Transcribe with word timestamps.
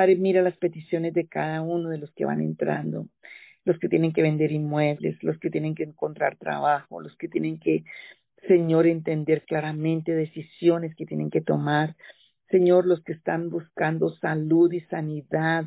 Padre, 0.00 0.16
mira 0.16 0.40
las 0.40 0.56
peticiones 0.56 1.12
de 1.12 1.28
cada 1.28 1.60
uno 1.60 1.90
de 1.90 1.98
los 1.98 2.10
que 2.12 2.24
van 2.24 2.40
entrando, 2.40 3.08
los 3.66 3.78
que 3.78 3.86
tienen 3.86 4.14
que 4.14 4.22
vender 4.22 4.50
inmuebles, 4.50 5.22
los 5.22 5.38
que 5.38 5.50
tienen 5.50 5.74
que 5.74 5.82
encontrar 5.82 6.38
trabajo, 6.38 7.02
los 7.02 7.14
que 7.18 7.28
tienen 7.28 7.60
que, 7.60 7.84
Señor, 8.48 8.86
entender 8.86 9.44
claramente 9.44 10.14
decisiones 10.14 10.96
que 10.96 11.04
tienen 11.04 11.28
que 11.28 11.42
tomar. 11.42 11.96
Señor, 12.48 12.86
los 12.86 13.02
que 13.02 13.12
están 13.12 13.50
buscando 13.50 14.08
salud 14.16 14.72
y 14.72 14.80
sanidad. 14.86 15.66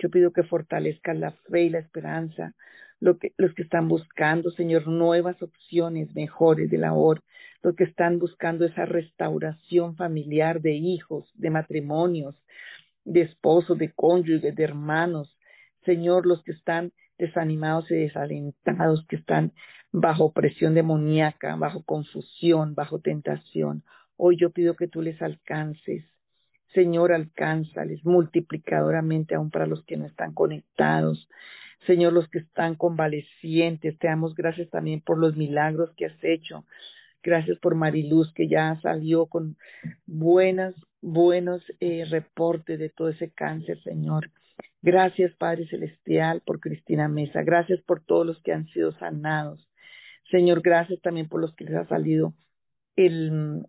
Yo 0.00 0.10
pido 0.10 0.32
que 0.32 0.42
fortalezcan 0.42 1.20
la 1.20 1.30
fe 1.48 1.62
y 1.62 1.70
la 1.70 1.78
esperanza. 1.78 2.56
Lo 2.98 3.16
que, 3.18 3.32
los 3.36 3.54
que 3.54 3.62
están 3.62 3.86
buscando, 3.86 4.50
Señor, 4.50 4.88
nuevas 4.88 5.40
opciones 5.40 6.12
mejores 6.16 6.68
de 6.68 6.78
labor. 6.78 7.22
Los 7.62 7.76
que 7.76 7.84
están 7.84 8.18
buscando 8.18 8.64
esa 8.64 8.86
restauración 8.86 9.94
familiar 9.94 10.62
de 10.62 10.72
hijos, 10.72 11.30
de 11.34 11.50
matrimonios, 11.50 12.34
de 13.04 13.22
esposos, 13.22 13.78
de 13.78 13.92
cónyuges, 13.92 14.54
de 14.54 14.64
hermanos. 14.64 15.38
Señor, 15.84 16.26
los 16.26 16.42
que 16.42 16.52
están 16.52 16.92
desanimados 17.18 17.90
y 17.90 17.94
desalentados, 17.94 19.04
que 19.08 19.16
están 19.16 19.52
bajo 19.92 20.32
presión 20.32 20.74
demoníaca, 20.74 21.56
bajo 21.56 21.82
confusión, 21.82 22.74
bajo 22.74 23.00
tentación. 23.00 23.82
Hoy 24.16 24.36
yo 24.36 24.50
pido 24.50 24.74
que 24.74 24.88
tú 24.88 25.02
les 25.02 25.20
alcances. 25.22 26.04
Señor, 26.74 27.12
alcánzales 27.12 28.04
multiplicadoramente 28.04 29.34
aún 29.34 29.50
para 29.50 29.66
los 29.66 29.84
que 29.84 29.96
no 29.96 30.06
están 30.06 30.34
conectados. 30.34 31.28
Señor, 31.86 32.12
los 32.12 32.28
que 32.28 32.40
están 32.40 32.74
convalecientes, 32.74 33.98
te 33.98 34.08
damos 34.08 34.34
gracias 34.34 34.68
también 34.68 35.00
por 35.00 35.18
los 35.18 35.36
milagros 35.36 35.90
que 35.96 36.06
has 36.06 36.24
hecho. 36.24 36.64
Gracias 37.22 37.58
por 37.58 37.74
Mariluz, 37.74 38.32
que 38.34 38.48
ya 38.48 38.78
salió 38.80 39.26
con 39.26 39.56
buenas, 40.06 40.74
buenos 41.00 41.62
eh, 41.80 42.04
reportes 42.08 42.78
de 42.78 42.90
todo 42.90 43.08
ese 43.08 43.30
cáncer, 43.30 43.82
Señor. 43.82 44.30
Gracias, 44.82 45.34
Padre 45.34 45.66
Celestial, 45.68 46.42
por 46.46 46.60
Cristina 46.60 47.08
Mesa. 47.08 47.42
Gracias 47.42 47.80
por 47.82 48.04
todos 48.04 48.26
los 48.26 48.40
que 48.42 48.52
han 48.52 48.66
sido 48.68 48.92
sanados. 48.92 49.68
Señor, 50.30 50.60
gracias 50.62 51.00
también 51.00 51.28
por 51.28 51.40
los 51.40 51.54
que 51.56 51.64
les 51.64 51.74
ha 51.74 51.86
salido 51.88 52.34
el, 52.96 53.66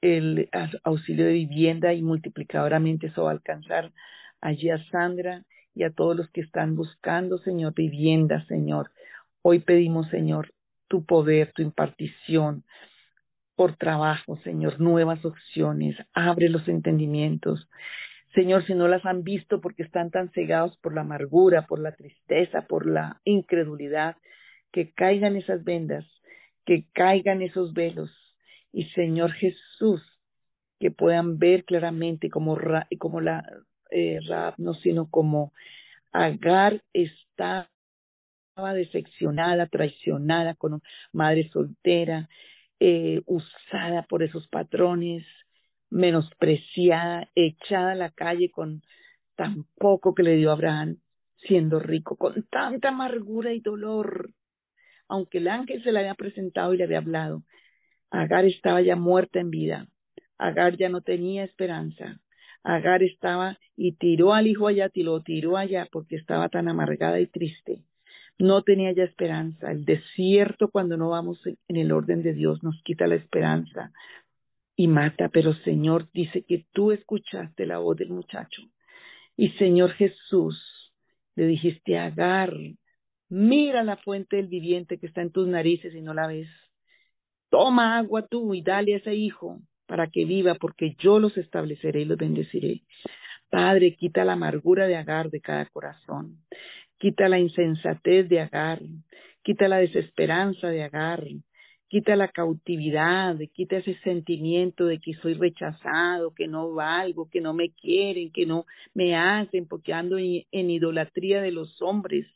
el 0.00 0.48
auxilio 0.84 1.26
de 1.26 1.32
vivienda 1.32 1.94
y 1.94 2.02
multiplicadoramente 2.02 3.06
eso 3.08 3.24
va 3.24 3.30
a 3.30 3.34
alcanzar 3.34 3.92
allí 4.40 4.70
a 4.70 4.84
Sandra 4.90 5.44
y 5.74 5.84
a 5.84 5.90
todos 5.90 6.16
los 6.16 6.28
que 6.30 6.40
están 6.40 6.74
buscando, 6.76 7.38
Señor, 7.38 7.74
vivienda, 7.74 8.44
Señor. 8.46 8.90
Hoy 9.42 9.60
pedimos, 9.60 10.08
Señor, 10.10 10.52
tu 10.90 11.04
poder, 11.04 11.52
tu 11.52 11.62
impartición 11.62 12.64
por 13.54 13.76
trabajo, 13.76 14.36
Señor, 14.42 14.80
nuevas 14.80 15.24
opciones, 15.24 15.96
abre 16.12 16.48
los 16.48 16.66
entendimientos. 16.66 17.68
Señor, 18.34 18.66
si 18.66 18.74
no 18.74 18.88
las 18.88 19.06
han 19.06 19.22
visto 19.22 19.60
porque 19.60 19.84
están 19.84 20.10
tan 20.10 20.30
cegados 20.30 20.76
por 20.78 20.94
la 20.94 21.02
amargura, 21.02 21.66
por 21.66 21.78
la 21.78 21.92
tristeza, 21.92 22.62
por 22.62 22.86
la 22.86 23.20
incredulidad, 23.24 24.16
que 24.72 24.92
caigan 24.92 25.36
esas 25.36 25.62
vendas, 25.62 26.04
que 26.66 26.86
caigan 26.92 27.40
esos 27.40 27.72
velos. 27.72 28.10
Y 28.72 28.86
Señor 28.90 29.32
Jesús, 29.32 30.02
que 30.80 30.90
puedan 30.90 31.38
ver 31.38 31.64
claramente 31.64 32.30
como, 32.30 32.58
la 32.58 32.88
eh, 33.90 34.18
no, 34.58 34.74
sino 34.74 35.08
como 35.08 35.52
Agar 36.12 36.82
estaba 38.50 38.74
decepcionada, 38.74 39.66
traicionada 39.68 40.54
con 40.54 40.82
madre 41.12 41.48
soltera, 41.50 42.28
eh, 42.80 43.22
usada 43.26 44.02
por 44.02 44.22
esos 44.22 44.48
patrones, 44.48 45.24
menospreciada, 45.90 47.28
echada 47.34 47.92
a 47.92 47.94
la 47.94 48.10
calle 48.10 48.50
con 48.50 48.82
tan 49.36 49.64
poco 49.76 50.14
que 50.14 50.22
le 50.22 50.36
dio 50.36 50.50
Abraham, 50.52 50.98
siendo 51.36 51.78
rico, 51.80 52.16
con 52.16 52.42
tanta 52.50 52.88
amargura 52.88 53.52
y 53.54 53.60
dolor. 53.60 54.32
Aunque 55.08 55.38
el 55.38 55.48
ángel 55.48 55.82
se 55.82 55.92
le 55.92 56.00
había 56.00 56.14
presentado 56.14 56.74
y 56.74 56.78
le 56.78 56.84
había 56.84 56.98
hablado, 56.98 57.44
Agar 58.10 58.44
estaba 58.44 58.82
ya 58.82 58.96
muerta 58.96 59.40
en 59.40 59.50
vida. 59.50 59.86
Agar 60.38 60.76
ya 60.76 60.88
no 60.88 61.00
tenía 61.00 61.44
esperanza. 61.44 62.20
Agar 62.64 63.02
estaba 63.04 63.58
y 63.76 63.92
tiró 63.92 64.34
al 64.34 64.48
hijo 64.48 64.66
allá, 64.66 64.90
y 64.92 65.02
lo 65.04 65.22
tiró 65.22 65.56
allá 65.56 65.88
porque 65.92 66.16
estaba 66.16 66.48
tan 66.48 66.68
amargada 66.68 67.20
y 67.20 67.26
triste. 67.28 67.84
No 68.40 68.62
tenía 68.62 68.90
ya 68.92 69.04
esperanza. 69.04 69.70
El 69.70 69.84
desierto 69.84 70.68
cuando 70.70 70.96
no 70.96 71.10
vamos 71.10 71.40
en 71.46 71.76
el 71.76 71.92
orden 71.92 72.22
de 72.22 72.32
Dios 72.32 72.62
nos 72.62 72.82
quita 72.82 73.06
la 73.06 73.14
esperanza, 73.14 73.92
y 74.80 74.88
mata, 74.88 75.28
pero 75.28 75.52
Señor 75.52 76.08
dice 76.14 76.42
que 76.42 76.64
tú 76.72 76.90
escuchaste 76.90 77.66
la 77.66 77.76
voz 77.76 77.98
del 77.98 78.08
muchacho. 78.08 78.62
Y 79.36 79.50
Señor 79.58 79.92
Jesús, 79.92 80.94
le 81.34 81.46
dijiste 81.46 81.98
a 81.98 82.06
Agar, 82.06 82.56
mira 83.28 83.84
la 83.84 83.98
fuente 83.98 84.36
del 84.36 84.48
viviente 84.48 84.96
que 84.96 85.06
está 85.06 85.20
en 85.20 85.32
tus 85.32 85.46
narices 85.46 85.94
y 85.94 86.00
no 86.00 86.14
la 86.14 86.26
ves. 86.26 86.48
Toma 87.50 87.98
agua 87.98 88.26
tú 88.26 88.54
y 88.54 88.62
dale 88.62 88.94
a 88.94 88.96
ese 88.96 89.14
hijo 89.14 89.60
para 89.84 90.06
que 90.06 90.24
viva, 90.24 90.54
porque 90.54 90.96
yo 90.98 91.18
los 91.18 91.36
estableceré 91.36 92.00
y 92.00 92.04
los 92.06 92.16
bendeciré. 92.16 92.80
Padre, 93.50 93.96
quita 93.96 94.24
la 94.24 94.32
amargura 94.32 94.86
de 94.86 94.96
Agar 94.96 95.28
de 95.28 95.42
cada 95.42 95.66
corazón. 95.66 96.38
Quita 97.00 97.28
la 97.28 97.40
insensatez 97.40 98.28
de 98.28 98.38
Agar. 98.38 98.80
Quita 99.42 99.66
la 99.66 99.78
desesperanza 99.78 100.68
de 100.68 100.84
Agar 100.84 101.24
quita 101.90 102.14
la 102.14 102.28
cautividad, 102.28 103.36
quita 103.52 103.78
ese 103.78 103.98
sentimiento 104.04 104.86
de 104.86 105.00
que 105.00 105.14
soy 105.14 105.34
rechazado, 105.34 106.32
que 106.32 106.46
no 106.46 106.72
valgo, 106.72 107.28
que 107.28 107.40
no 107.40 107.52
me 107.52 107.70
quieren, 107.70 108.30
que 108.30 108.46
no 108.46 108.64
me 108.94 109.16
hacen, 109.16 109.66
porque 109.66 109.92
ando 109.92 110.16
en, 110.16 110.70
idolatría 110.70 111.42
de 111.42 111.50
los 111.50 111.82
hombres, 111.82 112.28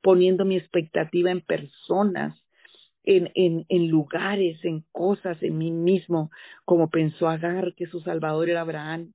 poniendo 0.00 0.44
mi 0.44 0.56
expectativa 0.56 1.32
en 1.32 1.40
personas, 1.40 2.40
en, 3.02 3.32
en, 3.34 3.66
en 3.68 3.88
lugares, 3.88 4.64
en 4.64 4.84
cosas, 4.92 5.42
en 5.42 5.58
mí 5.58 5.72
mismo, 5.72 6.30
como 6.64 6.88
pensó 6.88 7.28
Agar 7.28 7.74
que 7.74 7.86
su 7.86 8.00
salvador 8.02 8.48
era 8.48 8.60
Abraham, 8.60 9.12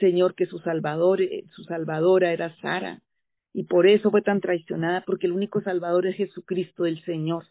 Señor, 0.00 0.34
que 0.34 0.46
su 0.46 0.58
salvador, 0.58 1.22
eh, 1.22 1.44
su 1.54 1.62
salvadora 1.62 2.32
era 2.32 2.56
Sara, 2.56 3.00
y 3.52 3.64
por 3.64 3.86
eso 3.86 4.10
fue 4.10 4.22
tan 4.22 4.40
traicionada, 4.40 5.02
porque 5.06 5.26
el 5.26 5.32
único 5.32 5.60
salvador 5.60 6.06
es 6.06 6.16
Jesucristo, 6.16 6.86
el 6.86 7.02
Señor. 7.04 7.46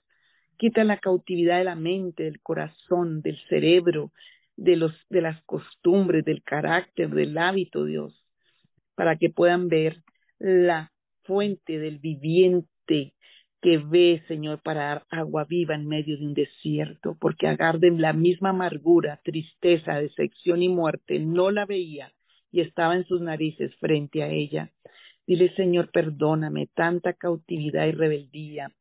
Quita 0.58 0.84
la 0.84 0.98
cautividad 0.98 1.58
de 1.58 1.66
la 1.66 1.76
mente, 1.76 2.24
del 2.24 2.42
corazón, 2.42 3.22
del 3.22 3.40
cerebro, 3.48 4.12
de, 4.56 4.76
los, 4.76 4.94
de 5.10 5.22
las 5.22 5.42
costumbres, 5.44 6.26
del 6.26 6.44
carácter, 6.44 7.10
del 7.10 7.38
hábito, 7.38 7.86
Dios, 7.86 8.26
para 8.96 9.18
que 9.18 9.30
puedan 9.30 9.68
ver 9.70 10.04
la 10.38 10.92
fuente 11.24 11.80
del 11.80 12.00
viviente 12.00 13.14
que 13.62 13.78
ve, 13.78 14.24
Señor, 14.28 14.62
para 14.62 14.86
dar 14.86 15.06
agua 15.10 15.46
viva 15.46 15.76
en 15.76 15.88
medio 15.88 16.18
de 16.18 16.26
un 16.26 16.34
desierto, 16.34 17.18
porque 17.20 17.48
agarden 17.48 18.02
la 18.02 18.14
misma 18.14 18.50
amargura, 18.50 19.20
tristeza, 19.24 19.96
decepción 19.96 20.62
y 20.62 20.70
muerte, 20.70 21.20
no 21.20 21.52
la 21.52 21.66
veía 21.66 22.14
y 22.52 22.62
estaba 22.62 22.96
en 22.96 23.06
sus 23.06 23.22
narices 23.22 23.76
frente 23.76 24.24
a 24.24 24.30
ella. 24.30 24.72
Dile, 25.30 25.54
Señor, 25.54 25.92
perdóname 25.92 26.70
tanta 26.74 27.14
cautividad 27.14 27.86
y 27.86 27.92
rebeldía. 27.92 28.72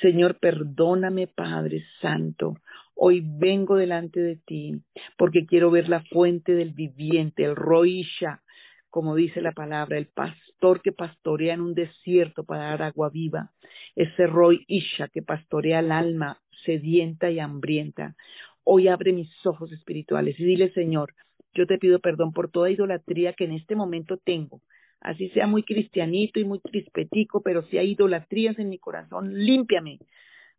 Señor, 0.00 0.40
perdóname, 0.40 1.28
Padre 1.28 1.84
Santo. 2.00 2.56
Hoy 2.96 3.22
vengo 3.24 3.76
delante 3.76 4.18
de 4.18 4.34
ti 4.34 4.82
porque 5.16 5.46
quiero 5.46 5.70
ver 5.70 5.88
la 5.88 6.02
fuente 6.06 6.56
del 6.56 6.72
viviente, 6.72 7.44
el 7.44 7.54
roisha, 7.54 8.42
como 8.90 9.14
dice 9.14 9.40
la 9.40 9.52
palabra, 9.52 9.96
el 9.96 10.08
pastor 10.08 10.82
que 10.82 10.90
pastorea 10.90 11.54
en 11.54 11.60
un 11.60 11.72
desierto 11.72 12.42
para 12.42 12.70
dar 12.70 12.82
agua 12.82 13.08
viva. 13.08 13.52
Ese 13.94 14.26
roisha 14.26 15.06
que 15.06 15.22
pastorea 15.22 15.78
el 15.78 15.92
alma 15.92 16.40
sedienta 16.66 17.30
y 17.30 17.38
hambrienta. 17.38 18.16
Hoy 18.64 18.88
abre 18.88 19.12
mis 19.12 19.30
ojos 19.46 19.70
espirituales 19.70 20.34
y 20.40 20.44
dile, 20.44 20.72
Señor, 20.72 21.14
yo 21.54 21.68
te 21.68 21.78
pido 21.78 22.00
perdón 22.00 22.32
por 22.32 22.50
toda 22.50 22.70
idolatría 22.70 23.34
que 23.34 23.44
en 23.44 23.52
este 23.52 23.76
momento 23.76 24.16
tengo 24.16 24.62
así 25.02 25.28
sea 25.30 25.46
muy 25.46 25.62
cristianito 25.62 26.40
y 26.40 26.44
muy 26.44 26.60
crispetico, 26.60 27.42
pero 27.42 27.62
si 27.66 27.78
hay 27.78 27.92
idolatrías 27.92 28.58
en 28.58 28.68
mi 28.68 28.78
corazón, 28.78 29.32
límpiame 29.44 29.98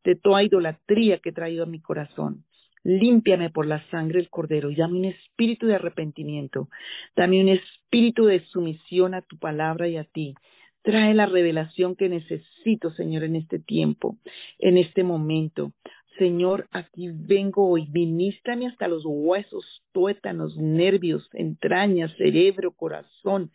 de 0.03 0.15
toda 0.15 0.43
idolatría 0.43 1.19
que 1.19 1.29
he 1.29 1.33
traído 1.33 1.63
a 1.63 1.67
mi 1.67 1.79
corazón. 1.79 2.43
Límpiame 2.83 3.49
por 3.49 3.65
la 3.65 3.81
sangre 3.89 4.19
del 4.19 4.29
Cordero 4.29 4.69
y 4.69 4.75
dame 4.75 4.99
un 4.99 5.05
espíritu 5.05 5.67
de 5.67 5.75
arrepentimiento. 5.75 6.67
Dame 7.15 7.41
un 7.41 7.47
espíritu 7.47 8.25
de 8.25 8.41
sumisión 8.47 9.13
a 9.13 9.21
tu 9.21 9.37
palabra 9.37 9.87
y 9.87 9.95
a 9.95 10.03
ti. 10.03 10.35
Trae 10.81 11.13
la 11.13 11.25
revelación 11.25 11.95
que 11.95 12.09
necesito, 12.09 12.91
Señor, 12.91 13.23
en 13.23 13.37
este 13.37 13.57
tiempo, 13.57 14.17
en 14.59 14.77
este 14.77 15.05
momento. 15.05 15.71
Señor, 16.17 16.67
aquí 16.71 17.09
vengo 17.09 17.69
hoy. 17.69 17.87
Ministrame 17.87 18.67
hasta 18.67 18.89
los 18.89 19.03
huesos, 19.05 19.63
tuétanos, 19.93 20.57
nervios, 20.57 21.29
entrañas, 21.31 22.11
cerebro, 22.17 22.73
corazón 22.73 23.49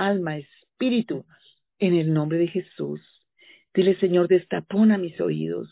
alma, 0.00 0.38
espíritu, 0.38 1.26
en 1.78 1.94
el 1.94 2.12
nombre 2.12 2.38
de 2.38 2.48
Jesús. 2.48 3.00
Dile, 3.74 3.98
Señor, 4.00 4.28
destapona 4.28 4.98
mis 4.98 5.20
oídos. 5.20 5.68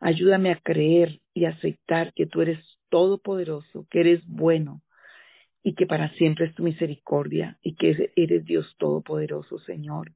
Ayúdame 0.00 0.50
a 0.50 0.60
creer 0.60 1.20
y 1.34 1.44
aceptar 1.44 2.12
que 2.14 2.26
tú 2.26 2.40
eres 2.40 2.58
todopoderoso, 2.88 3.86
que 3.90 4.00
eres 4.00 4.26
bueno 4.26 4.82
y 5.62 5.74
que 5.74 5.86
para 5.86 6.10
siempre 6.14 6.46
es 6.46 6.54
tu 6.54 6.62
misericordia 6.62 7.58
y 7.62 7.74
que 7.74 8.10
eres 8.16 8.44
Dios 8.44 8.74
Todopoderoso, 8.78 9.58
Señor. 9.58 10.12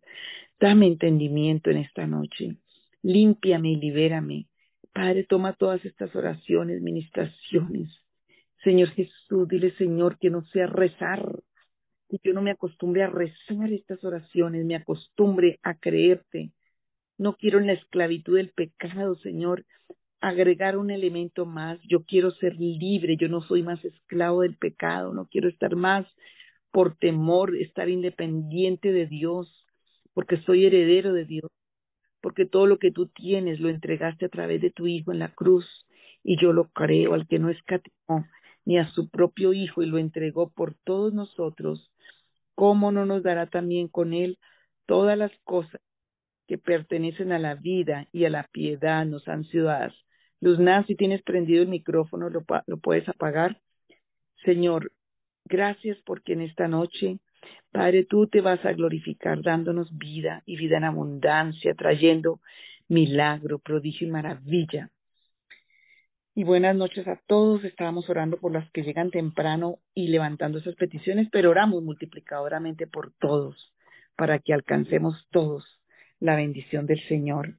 Dame 0.59 0.87
entendimiento 0.87 1.71
en 1.71 1.79
esta 1.79 2.07
noche. 2.07 2.57
Límpiame 3.03 3.73
y 3.73 3.77
libérame. 3.77 4.47
Padre, 4.93 5.25
toma 5.25 5.55
todas 5.55 5.85
estas 5.85 6.15
oraciones, 6.15 6.81
ministraciones. 6.81 7.89
Señor 8.63 8.91
Jesús, 8.91 9.49
dile, 9.49 9.73
Señor, 9.73 10.19
que 10.19 10.31
no 10.31 10.45
sea 10.47 10.69
rezar, 10.69 11.41
que 12.19 12.29
yo 12.29 12.35
no 12.35 12.43
me 12.43 12.51
acostumbre 12.51 13.03
a 13.03 13.09
rezar 13.09 13.73
estas 13.73 14.05
oraciones, 14.05 14.65
me 14.65 14.77
acostumbre 14.77 15.59
a 15.63 15.75
creerte. 15.75 16.53
No 17.19 17.37
quiero 17.37 17.59
en 17.59 17.67
la 17.67 17.75
esclavitud 17.75 18.37
del 18.37 18.51
pecado, 18.51 19.17
Señor, 19.17 19.65
agregar 20.21 20.77
un 20.77 20.91
elemento 20.91 21.47
más. 21.47 21.79
Yo 21.89 22.05
quiero 22.05 22.31
ser 22.33 22.57
libre, 22.57 23.17
yo 23.17 23.29
no 23.29 23.43
soy 23.43 23.63
más 23.63 23.85
esclavo 23.85 24.43
del 24.43 24.57
pecado, 24.57 25.15
no 25.15 25.27
quiero 25.27 25.49
estar 25.49 25.75
más 25.77 26.07
por 26.71 26.97
temor, 26.97 27.57
estar 27.57 27.89
independiente 27.89 28.93
de 28.93 29.07
Dios, 29.07 29.67
porque 30.15 30.39
soy 30.39 30.67
heredero 30.67 31.13
de 31.13 31.25
Dios, 31.25 31.51
porque 32.21 32.47
todo 32.47 32.67
lo 32.67 32.79
que 32.79 32.91
tú 32.91 33.09
tienes 33.09 33.61
lo 33.61 33.69
entregaste 33.69 34.27
a 34.27 34.31
través 34.31 34.61
de 34.63 34.71
tu 34.71 34.87
Hijo 34.87 35.13
en 35.13 35.19
la 35.19 35.35
cruz, 35.35 35.67
y 36.23 36.41
yo 36.41 36.53
lo 36.53 36.69
creo, 36.71 37.15
al 37.15 37.27
que 37.27 37.39
no 37.39 37.51
escatimó 37.51 38.27
ni 38.65 38.79
a 38.79 38.89
su 38.93 39.11
propio 39.11 39.53
Hijo 39.53 39.83
y 39.83 39.87
lo 39.87 39.99
entregó 39.99 40.51
por 40.51 40.75
todos 40.85 41.13
nosotros, 41.13 41.92
¿cómo 42.55 42.93
no 42.93 43.07
nos 43.07 43.23
dará 43.23 43.47
también 43.47 43.89
con 43.89 44.13
él 44.15 44.39
todas 44.87 45.17
las 45.17 45.33
cosas 45.45 45.81
que 46.47 46.59
pertenecen 46.59 47.33
a 47.33 47.39
la 47.39 47.55
vida 47.55 48.09
y 48.13 48.25
a 48.25 48.31
la 48.31 48.45
piedad 48.53 49.05
nos 49.07 49.29
han 49.29 49.45
sido 49.45 49.67
dadas? 49.67 49.95
Si 50.87 50.97
tienes 50.97 51.23
prendido 51.23 51.63
el 51.63 51.69
micrófono, 51.69 52.29
lo, 52.29 52.45
lo 52.67 52.77
puedes 52.79 53.09
apagar. 53.09 53.61
Señor, 54.45 54.93
gracias 55.45 55.99
porque 56.05 56.33
en 56.33 56.43
esta 56.43 56.67
noche, 56.67 57.21
Padre, 57.71 58.05
tú 58.05 58.27
te 58.27 58.41
vas 58.41 58.65
a 58.65 58.73
glorificar 58.73 59.41
dándonos 59.43 59.97
vida 59.97 60.43
y 60.45 60.57
vida 60.57 60.79
en 60.79 60.85
abundancia, 60.85 61.75
trayendo 61.75 62.41
milagro, 62.89 63.61
prodigio 63.61 64.09
y 64.09 64.11
maravilla. 64.11 64.91
Y 66.35 66.45
buenas 66.45 66.75
noches 66.75 67.07
a 67.09 67.21
todos. 67.27 67.63
Estábamos 67.63 68.09
orando 68.09 68.39
por 68.39 68.53
las 68.53 68.71
que 68.71 68.83
llegan 68.83 69.11
temprano 69.11 69.81
y 69.95 70.09
levantando 70.09 70.59
esas 70.59 70.75
peticiones, 70.77 71.29
pero 71.31 71.51
oramos 71.51 71.83
multiplicadoramente 71.83 72.87
por 72.87 73.13
todos, 73.19 73.75
para 74.17 74.39
que 74.39 74.55
alcancemos 74.55 75.29
todos 75.31 75.63
la 76.21 76.35
bendición 76.35 76.87
del 76.87 77.07
Señor. 77.07 77.59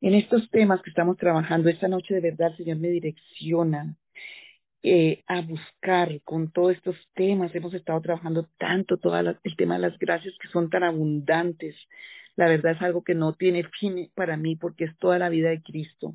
En 0.00 0.14
estos 0.14 0.48
temas 0.50 0.80
que 0.80 0.88
estamos 0.88 1.18
trabajando 1.18 1.68
esta 1.68 1.86
noche, 1.86 2.14
de 2.14 2.22
verdad, 2.22 2.52
el 2.52 2.56
Señor 2.56 2.78
me 2.78 2.88
direcciona 2.88 3.94
eh, 4.82 5.22
a 5.26 5.42
buscar 5.42 6.22
con 6.22 6.50
todos 6.50 6.76
estos 6.76 6.96
temas. 7.12 7.54
Hemos 7.54 7.74
estado 7.74 8.00
trabajando 8.00 8.48
tanto 8.56 8.96
todo 8.96 9.18
el 9.18 9.56
tema 9.58 9.74
de 9.74 9.82
las 9.82 9.98
gracias 9.98 10.34
que 10.40 10.48
son 10.48 10.70
tan 10.70 10.82
abundantes. 10.82 11.76
La 12.36 12.48
verdad 12.48 12.72
es 12.72 12.80
algo 12.80 13.04
que 13.04 13.14
no 13.14 13.34
tiene 13.34 13.64
fin 13.78 14.10
para 14.14 14.38
mí 14.38 14.56
porque 14.56 14.84
es 14.84 14.96
toda 14.96 15.18
la 15.18 15.28
vida 15.28 15.50
de 15.50 15.60
Cristo. 15.60 16.14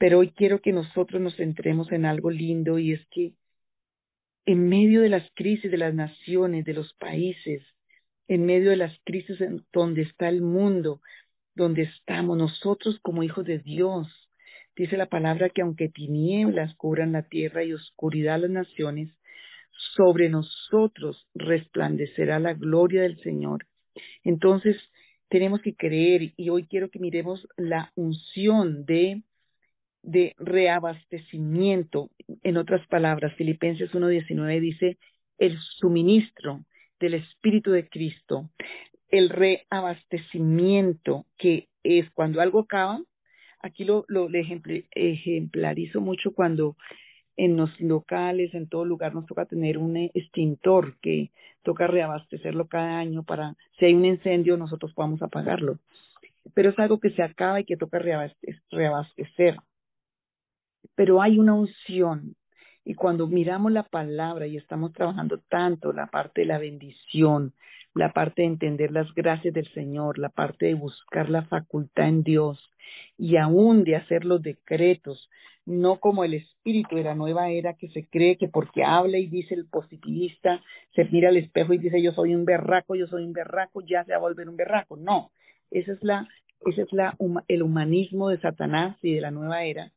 Pero 0.00 0.20
hoy 0.20 0.30
quiero 0.30 0.62
que 0.62 0.72
nosotros 0.72 1.20
nos 1.20 1.36
centremos 1.36 1.92
en 1.92 2.06
algo 2.06 2.30
lindo 2.30 2.78
y 2.78 2.92
es 2.94 3.06
que 3.10 3.34
en 4.46 4.66
medio 4.66 5.02
de 5.02 5.10
las 5.10 5.30
crisis 5.34 5.70
de 5.70 5.76
las 5.76 5.92
naciones, 5.92 6.64
de 6.64 6.72
los 6.72 6.94
países, 6.94 7.62
en 8.26 8.46
medio 8.46 8.70
de 8.70 8.78
las 8.78 8.98
crisis 9.04 9.36
donde 9.74 10.00
está 10.00 10.30
el 10.30 10.40
mundo, 10.40 11.02
donde 11.54 11.82
estamos 11.82 12.38
nosotros 12.38 12.98
como 13.02 13.22
hijos 13.22 13.44
de 13.44 13.58
Dios. 13.58 14.08
Dice 14.74 14.96
la 14.96 15.10
palabra 15.10 15.50
que 15.50 15.60
aunque 15.60 15.90
tinieblas 15.90 16.74
cubran 16.76 17.12
la 17.12 17.24
tierra 17.24 17.62
y 17.62 17.74
oscuridad 17.74 18.40
las 18.40 18.50
naciones, 18.50 19.14
sobre 19.94 20.30
nosotros 20.30 21.28
resplandecerá 21.34 22.38
la 22.38 22.54
gloria 22.54 23.02
del 23.02 23.20
Señor. 23.20 23.66
Entonces, 24.24 24.78
tenemos 25.28 25.60
que 25.60 25.74
creer 25.74 26.32
y 26.38 26.48
hoy 26.48 26.66
quiero 26.66 26.88
que 26.88 26.98
miremos 26.98 27.46
la 27.58 27.92
unción 27.96 28.86
de, 28.86 29.24
de 30.02 30.34
reabastecimiento. 30.38 32.10
En 32.42 32.56
otras 32.56 32.86
palabras, 32.88 33.34
Filipenses 33.34 33.90
1.19 33.92 34.60
dice, 34.60 34.98
el 35.38 35.58
suministro 35.78 36.60
del 36.98 37.14
Espíritu 37.14 37.70
de 37.70 37.88
Cristo 37.88 38.50
el 39.10 39.28
reabastecimiento, 39.28 41.26
que 41.36 41.68
es 41.82 42.08
cuando 42.10 42.40
algo 42.40 42.60
acaba. 42.60 43.02
Aquí 43.60 43.84
lo, 43.84 44.04
lo 44.08 44.28
ejemplarizo 44.92 46.00
mucho 46.00 46.32
cuando 46.32 46.76
en 47.36 47.56
los 47.56 47.78
locales, 47.80 48.54
en 48.54 48.68
todo 48.68 48.84
lugar, 48.84 49.14
nos 49.14 49.26
toca 49.26 49.46
tener 49.46 49.78
un 49.78 49.96
extintor 49.96 50.96
que 51.00 51.30
toca 51.62 51.86
reabastecerlo 51.86 52.66
cada 52.68 52.98
año 52.98 53.22
para, 53.22 53.56
si 53.78 53.86
hay 53.86 53.94
un 53.94 54.04
incendio, 54.04 54.56
nosotros 54.56 54.92
podamos 54.94 55.22
apagarlo. 55.22 55.78
Pero 56.54 56.70
es 56.70 56.78
algo 56.78 57.00
que 57.00 57.10
se 57.10 57.22
acaba 57.22 57.60
y 57.60 57.64
que 57.64 57.76
toca 57.76 57.98
reabastecer. 57.98 59.56
Pero 60.94 61.22
hay 61.22 61.38
una 61.38 61.54
unción. 61.54 62.36
Y 62.84 62.94
cuando 62.94 63.26
miramos 63.26 63.72
la 63.72 63.82
palabra 63.84 64.46
y 64.46 64.56
estamos 64.56 64.92
trabajando 64.92 65.38
tanto 65.48 65.92
la 65.92 66.06
parte 66.06 66.42
de 66.42 66.46
la 66.46 66.58
bendición, 66.58 67.54
la 67.94 68.12
parte 68.12 68.42
de 68.42 68.48
entender 68.48 68.90
las 68.90 69.12
gracias 69.14 69.54
del 69.54 69.70
Señor, 69.72 70.18
la 70.18 70.28
parte 70.28 70.66
de 70.66 70.74
buscar 70.74 71.28
la 71.28 71.42
facultad 71.42 72.08
en 72.08 72.22
Dios 72.22 72.70
y 73.18 73.36
aún 73.36 73.84
de 73.84 73.96
hacer 73.96 74.24
los 74.24 74.42
decretos, 74.42 75.28
no 75.66 76.00
como 76.00 76.24
el 76.24 76.34
espíritu 76.34 76.96
de 76.96 77.04
la 77.04 77.14
nueva 77.14 77.50
era 77.50 77.74
que 77.74 77.88
se 77.90 78.08
cree 78.08 78.36
que 78.36 78.48
porque 78.48 78.82
habla 78.82 79.18
y 79.18 79.26
dice 79.26 79.54
el 79.54 79.66
positivista, 79.68 80.62
se 80.94 81.04
mira 81.04 81.28
al 81.28 81.36
espejo 81.36 81.74
y 81.74 81.78
dice 81.78 82.02
yo 82.02 82.12
soy 82.12 82.34
un 82.34 82.44
berraco, 82.44 82.94
yo 82.94 83.06
soy 83.06 83.24
un 83.24 83.32
berraco, 83.32 83.82
ya 83.82 84.04
se 84.04 84.12
va 84.12 84.18
a 84.18 84.20
volver 84.20 84.48
un 84.48 84.56
berraco. 84.56 84.96
No, 84.96 85.32
esa 85.70 85.92
es 85.92 86.02
la, 86.02 86.28
ese 86.66 86.82
es 86.82 86.92
la, 86.92 87.16
el 87.48 87.62
humanismo 87.62 88.30
de 88.30 88.40
Satanás 88.40 88.96
y 89.02 89.14
de 89.14 89.20
la 89.20 89.30
nueva 89.30 89.64
era 89.64 89.92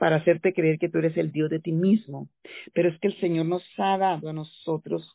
para 0.00 0.16
hacerte 0.16 0.54
creer 0.54 0.78
que 0.78 0.88
tú 0.88 0.96
eres 0.96 1.14
el 1.18 1.30
Dios 1.30 1.50
de 1.50 1.60
ti 1.60 1.72
mismo. 1.72 2.30
Pero 2.72 2.88
es 2.88 2.98
que 3.00 3.08
el 3.08 3.20
Señor 3.20 3.44
nos 3.44 3.62
ha 3.76 3.98
dado 3.98 4.30
a 4.30 4.32
nosotros 4.32 5.14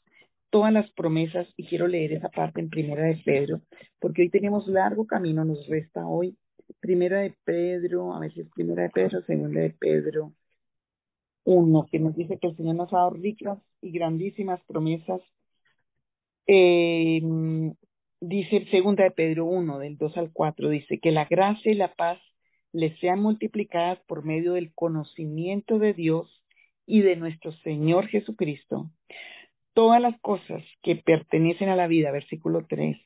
todas 0.51 0.71
las 0.71 0.91
promesas 0.91 1.47
y 1.57 1.65
quiero 1.65 1.87
leer 1.87 2.13
esa 2.13 2.29
parte 2.29 2.61
en 2.61 2.69
Primera 2.69 3.03
de 3.03 3.15
Pedro, 3.25 3.61
porque 3.99 4.21
hoy 4.21 4.29
tenemos 4.29 4.67
largo 4.67 5.07
camino, 5.07 5.43
nos 5.43 5.67
resta 5.67 6.05
hoy 6.05 6.37
Primera 6.79 7.21
de 7.21 7.33
Pedro, 7.43 8.13
a 8.13 8.19
ver 8.19 8.31
si 8.31 8.41
es 8.41 8.49
Primera 8.51 8.83
de 8.83 8.91
Pedro, 8.91 9.23
Segunda 9.23 9.59
de 9.59 9.71
Pedro, 9.71 10.33
uno, 11.45 11.87
que 11.91 11.97
nos 11.97 12.15
dice 12.15 12.37
que 12.37 12.47
el 12.47 12.55
Señor 12.55 12.75
nos 12.75 12.93
ha 12.93 12.97
dado 12.97 13.09
ricas 13.09 13.57
y 13.81 13.91
grandísimas 13.91 14.61
promesas. 14.67 15.19
Eh, 16.45 17.23
dice 18.21 18.67
Segunda 18.69 19.03
de 19.03 19.11
Pedro 19.11 19.45
1, 19.45 19.79
del 19.79 19.97
2 19.97 20.15
al 20.17 20.31
4, 20.31 20.69
dice 20.69 20.99
que 20.99 21.09
la 21.09 21.25
gracia 21.25 21.71
y 21.71 21.75
la 21.75 21.91
paz 21.95 22.19
les 22.75 22.97
sean 22.99 23.21
multiplicadas 23.21 23.99
por 24.07 24.25
medio 24.25 24.53
del 24.53 24.73
conocimiento 24.73 25.79
de 25.79 25.93
Dios 25.93 26.43
y 26.85 27.01
de 27.01 27.15
nuestro 27.15 27.51
Señor 27.63 28.07
Jesucristo 28.07 28.89
todas 29.75 30.01
las 30.01 30.19
cosas 30.21 30.63
que 30.81 30.95
pertenecen 30.95 31.69
a 31.69 31.75
la 31.75 31.87
vida, 31.87 32.09
versículo 32.09 32.65
3, 32.67 32.97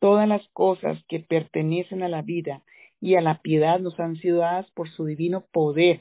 todas 0.00 0.28
las 0.28 0.46
cosas 0.52 0.98
que 1.08 1.20
pertenecen 1.20 2.02
a 2.02 2.08
la 2.08 2.20
vida 2.20 2.62
y 3.00 3.14
a 3.14 3.20
la 3.20 3.40
piedad 3.40 3.78
nos 3.78 3.98
han 4.00 4.16
sido 4.16 4.38
dadas 4.38 4.70
por 4.72 4.90
su 4.90 5.06
divino 5.06 5.46
poder, 5.52 6.00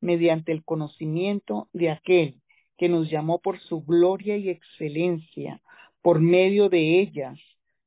mediante 0.00 0.52
el 0.52 0.64
conocimiento 0.64 1.68
de 1.72 1.90
aquel 1.90 2.42
que 2.76 2.90
nos 2.90 3.10
llamó 3.10 3.40
por 3.40 3.58
su 3.60 3.82
gloria 3.82 4.36
y 4.36 4.50
excelencia, 4.50 5.62
por 6.02 6.20
medio 6.20 6.68
de 6.68 7.00
ellas 7.00 7.38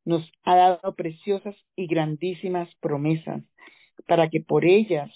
nos 0.04 0.28
ha 0.44 0.56
dado 0.56 0.96
preciosas 0.96 1.56
y 1.76 1.86
grandísimas 1.86 2.74
promesas, 2.80 3.44
para 4.08 4.30
que 4.30 4.42
por 4.42 4.66
ellas 4.66 5.12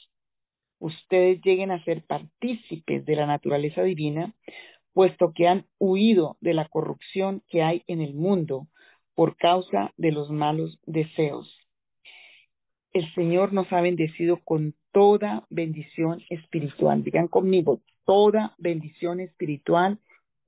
ustedes 0.80 1.42
lleguen 1.44 1.72
a 1.72 1.84
ser 1.84 2.04
partícipes 2.04 3.06
de 3.06 3.16
la 3.16 3.26
naturaleza 3.26 3.84
divina, 3.84 4.34
puesto 4.94 5.34
que 5.34 5.48
han 5.48 5.66
huido 5.80 6.38
de 6.42 6.54
la 6.54 6.68
corrupción 6.68 7.44
que 7.48 7.64
hay 7.64 7.84
en 7.88 8.02
el 8.02 8.14
mundo 8.14 8.68
por 9.16 9.38
causa 9.38 9.94
de 9.98 10.12
los 10.12 10.30
malos 10.30 10.80
deseos. 10.86 11.58
El 12.94 13.12
Señor 13.14 13.54
nos 13.54 13.72
ha 13.72 13.82
bendecido 13.82 14.42
con 14.44 14.76
toda 14.92 15.46
bendición 15.50 16.22
espiritual. 16.30 17.04
Digan 17.04 17.28
conmigo, 17.28 17.82
toda 18.06 18.54
bendición 18.58 19.22
espiritual 19.22 20.00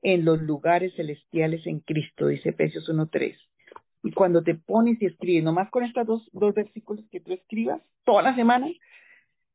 en 0.02 0.26
los 0.26 0.42
lugares 0.42 0.94
celestiales 0.96 1.66
en 1.66 1.80
Cristo, 1.80 2.28
dice 2.28 2.50
Efesios 2.50 2.90
1.3. 2.90 3.38
Y 4.04 4.12
cuando 4.12 4.44
te 4.44 4.56
pones 4.56 5.02
y 5.02 5.06
escribes, 5.06 5.44
nomás 5.44 5.70
con 5.70 5.84
estos 5.84 6.06
dos, 6.06 6.30
dos 6.34 6.54
versículos 6.54 7.06
que 7.10 7.22
tú 7.22 7.34
escribas 7.34 7.82
toda 8.04 8.22
la 8.22 8.36
semana, 8.36 8.68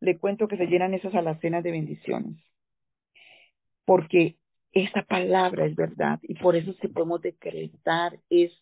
le 0.01 0.19
cuento 0.19 0.49
que 0.49 0.57
se 0.57 0.67
llenan 0.67 0.95
esas 0.95 1.15
alacenas 1.15 1.63
de 1.63 1.71
bendiciones. 1.71 2.39
Porque 3.85 4.37
esa 4.73 5.03
palabra 5.03 5.67
es 5.67 5.77
verdad 5.77 6.19
y 6.23 6.35
por 6.35 6.57
eso 6.57 6.73
si 6.81 6.89
podemos 6.89 7.21
decretar 7.23 8.19
es 8.31 8.53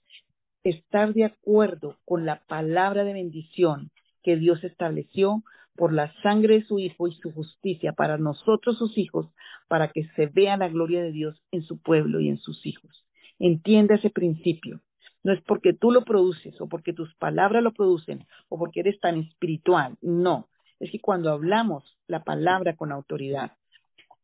estar 0.63 1.13
de 1.15 1.25
acuerdo 1.25 1.99
con 2.05 2.27
la 2.27 2.43
palabra 2.47 3.05
de 3.05 3.13
bendición 3.13 3.91
que 4.23 4.37
Dios 4.37 4.63
estableció 4.65 5.43
por 5.77 5.93
la 5.93 6.13
sangre 6.23 6.57
de 6.57 6.65
su 6.65 6.79
Hijo 6.79 7.07
y 7.07 7.13
su 7.17 7.31
justicia 7.33 7.93
para 7.93 8.19
nosotros 8.19 8.79
sus 8.79 8.97
hijos, 8.99 9.29
para 9.69 9.93
que 9.93 10.05
se 10.17 10.27
vea 10.27 10.57
la 10.57 10.69
gloria 10.69 11.03
de 11.03 11.13
Dios 11.13 11.41
en 11.53 11.63
su 11.63 11.81
pueblo 11.81 12.19
y 12.21 12.29
en 12.29 12.39
sus 12.39 12.65
hijos. 12.67 13.07
Entienda 13.39 13.97
ese 13.97 14.11
principio. 14.11 14.81
No 15.27 15.33
es 15.33 15.41
porque 15.43 15.73
tú 15.73 15.91
lo 15.91 16.05
produces 16.05 16.55
o 16.61 16.69
porque 16.69 16.93
tus 16.93 17.13
palabras 17.17 17.61
lo 17.61 17.73
producen 17.73 18.25
o 18.49 18.61
porque 18.61 18.79
eres 18.79 19.01
tan 19.01 19.17
espiritual. 19.17 19.97
No. 20.01 20.47
Es 20.79 20.93
que 20.93 21.01
cuando 21.01 21.33
hablamos 21.33 21.99
la 22.07 22.23
palabra 22.23 22.77
con 22.77 22.93
autoridad, 22.93 23.51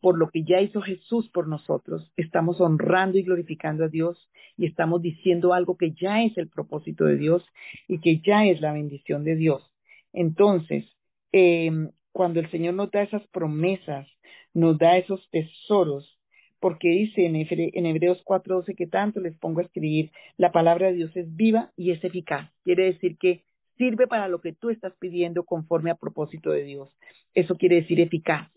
por 0.01 0.17
lo 0.17 0.31
que 0.31 0.45
ya 0.45 0.61
hizo 0.61 0.81
Jesús 0.81 1.29
por 1.31 1.49
nosotros, 1.49 2.13
estamos 2.17 2.61
honrando 2.61 3.19
y 3.19 3.25
glorificando 3.25 3.87
a 3.87 3.89
Dios 3.89 4.31
y 4.57 4.67
estamos 4.67 5.03
diciendo 5.03 5.55
algo 5.55 5.77
que 5.77 5.91
ya 5.91 6.23
es 6.23 6.39
el 6.39 6.49
propósito 6.49 7.05
de 7.05 7.17
Dios 7.17 7.45
y 7.89 7.99
que 7.99 8.21
ya 8.21 8.47
es 8.47 8.61
la 8.61 8.73
bendición 8.73 9.25
de 9.25 9.35
Dios. 9.35 9.75
Entonces, 10.13 10.85
eh, 11.33 11.91
cuando 12.13 12.39
el 12.39 12.49
Señor 12.53 12.75
nos 12.75 12.93
da 12.93 13.03
esas 13.03 13.27
promesas, 13.33 14.07
nos 14.55 14.79
da 14.79 14.99
esos 14.99 15.29
tesoros, 15.33 16.17
porque 16.63 16.91
dice 16.91 17.27
en, 17.27 17.87
Hebreos 17.87 18.23
4:12 18.25 18.77
que 18.77 18.87
tanto 18.87 19.19
les 19.19 19.37
pongo 19.37 19.59
a 19.59 19.65
escribir, 19.65 20.13
la 20.37 20.53
palabra 20.53 20.87
de 20.87 20.93
Dios 20.93 21.11
es 21.17 21.35
viva 21.35 21.73
y 21.77 21.91
es 21.91 22.03
eficaz. 22.05 22.53
Quiere 22.63 22.85
decir 22.85 23.19
que 23.19 23.43
sirve 23.77 24.07
para 24.07 24.29
lo 24.29 24.41
que 24.41 24.53
tú 24.53 24.71
estás 24.71 24.95
pidiendo 25.01 25.43
conforme 25.43 25.91
a 25.91 25.97
propósito 25.97 26.53
de 26.53 26.63
Dios. 26.63 26.97
Eso 27.35 27.57
quiere 27.57 27.81
decir 27.81 27.99
eficaz. 27.99 28.49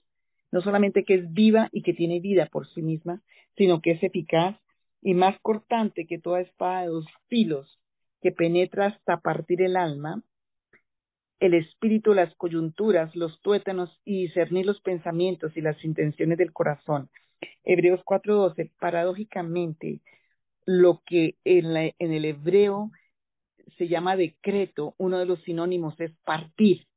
No 0.52 0.62
solamente 0.62 1.04
que 1.04 1.16
es 1.16 1.34
viva 1.34 1.68
y 1.72 1.82
que 1.82 1.96
tiene 1.96 2.20
vida 2.20 2.46
por 2.46 2.68
sí 2.76 2.84
misma, 2.84 3.24
sino 3.58 3.82
que 3.82 3.94
es 3.94 4.04
eficaz 4.04 4.56
y 5.02 5.16
más 5.16 5.40
cortante 5.42 6.06
que 6.06 6.20
toda 6.20 6.42
espada 6.42 6.82
de 6.82 6.90
dos 6.90 7.08
filos 7.28 7.80
que 8.22 8.32
penetra 8.32 8.86
hasta 8.86 9.18
partir 9.18 9.64
el 9.64 9.78
alma 9.78 10.22
el 11.40 11.54
espíritu, 11.54 12.14
las 12.14 12.34
coyunturas, 12.36 13.16
los 13.16 13.42
tuétanos 13.42 14.00
y 14.06 14.24
discernir 14.24 14.66
los 14.66 14.80
pensamientos 14.82 15.56
y 15.58 15.62
las 15.62 15.84
intenciones 15.84 16.38
del 16.38 16.54
corazón. 16.54 17.10
Hebreos 17.64 18.02
4:12, 18.06 18.72
paradójicamente, 18.80 20.02
lo 20.66 21.02
que 21.06 21.36
en, 21.44 21.76
el 22.00 22.26
hebreo 22.26 22.92
se 23.78 23.88
llama 23.88 24.16
decreto, 24.16 24.96
uno 24.98 25.20
de 25.20 25.26
los 25.26 25.42
sinónimos 25.44 26.00
es 26.00 26.12
partir, 26.24 26.88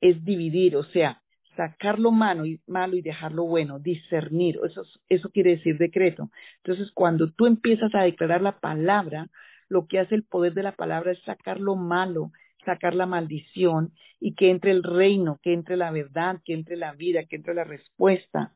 es 0.00 0.24
dividir, 0.24 0.76
o 0.76 0.84
sea, 0.84 1.22
sacar 1.56 1.98
lo 1.98 2.10
malo 2.10 2.46
y, 2.46 2.60
malo 2.66 2.96
y 2.96 3.02
dejar 3.02 3.32
lo 3.32 3.44
bueno, 3.44 3.78
discernir, 3.78 4.58
eso, 4.64 4.84
eso 5.08 5.30
quiere 5.30 5.56
decir 5.56 5.78
decreto. 5.78 6.30
Entonces, 6.64 6.90
cuando 6.94 7.30
tú 7.32 7.46
empiezas 7.46 7.94
a 7.94 8.02
declarar 8.02 8.42
la 8.42 8.58
palabra, 8.60 9.28
lo 9.68 9.86
que 9.86 9.98
hace 9.98 10.14
el 10.14 10.24
poder 10.24 10.54
de 10.54 10.62
la 10.62 10.72
palabra 10.72 11.12
es 11.12 11.22
sacar 11.22 11.60
lo 11.60 11.76
malo 11.76 12.32
sacar 12.64 12.94
la 12.94 13.06
maldición 13.06 13.92
y 14.20 14.34
que 14.34 14.50
entre 14.50 14.70
el 14.70 14.82
reino, 14.82 15.38
que 15.42 15.52
entre 15.52 15.76
la 15.76 15.90
verdad, 15.90 16.40
que 16.44 16.54
entre 16.54 16.76
la 16.76 16.92
vida, 16.92 17.24
que 17.24 17.36
entre 17.36 17.54
la 17.54 17.64
respuesta. 17.64 18.54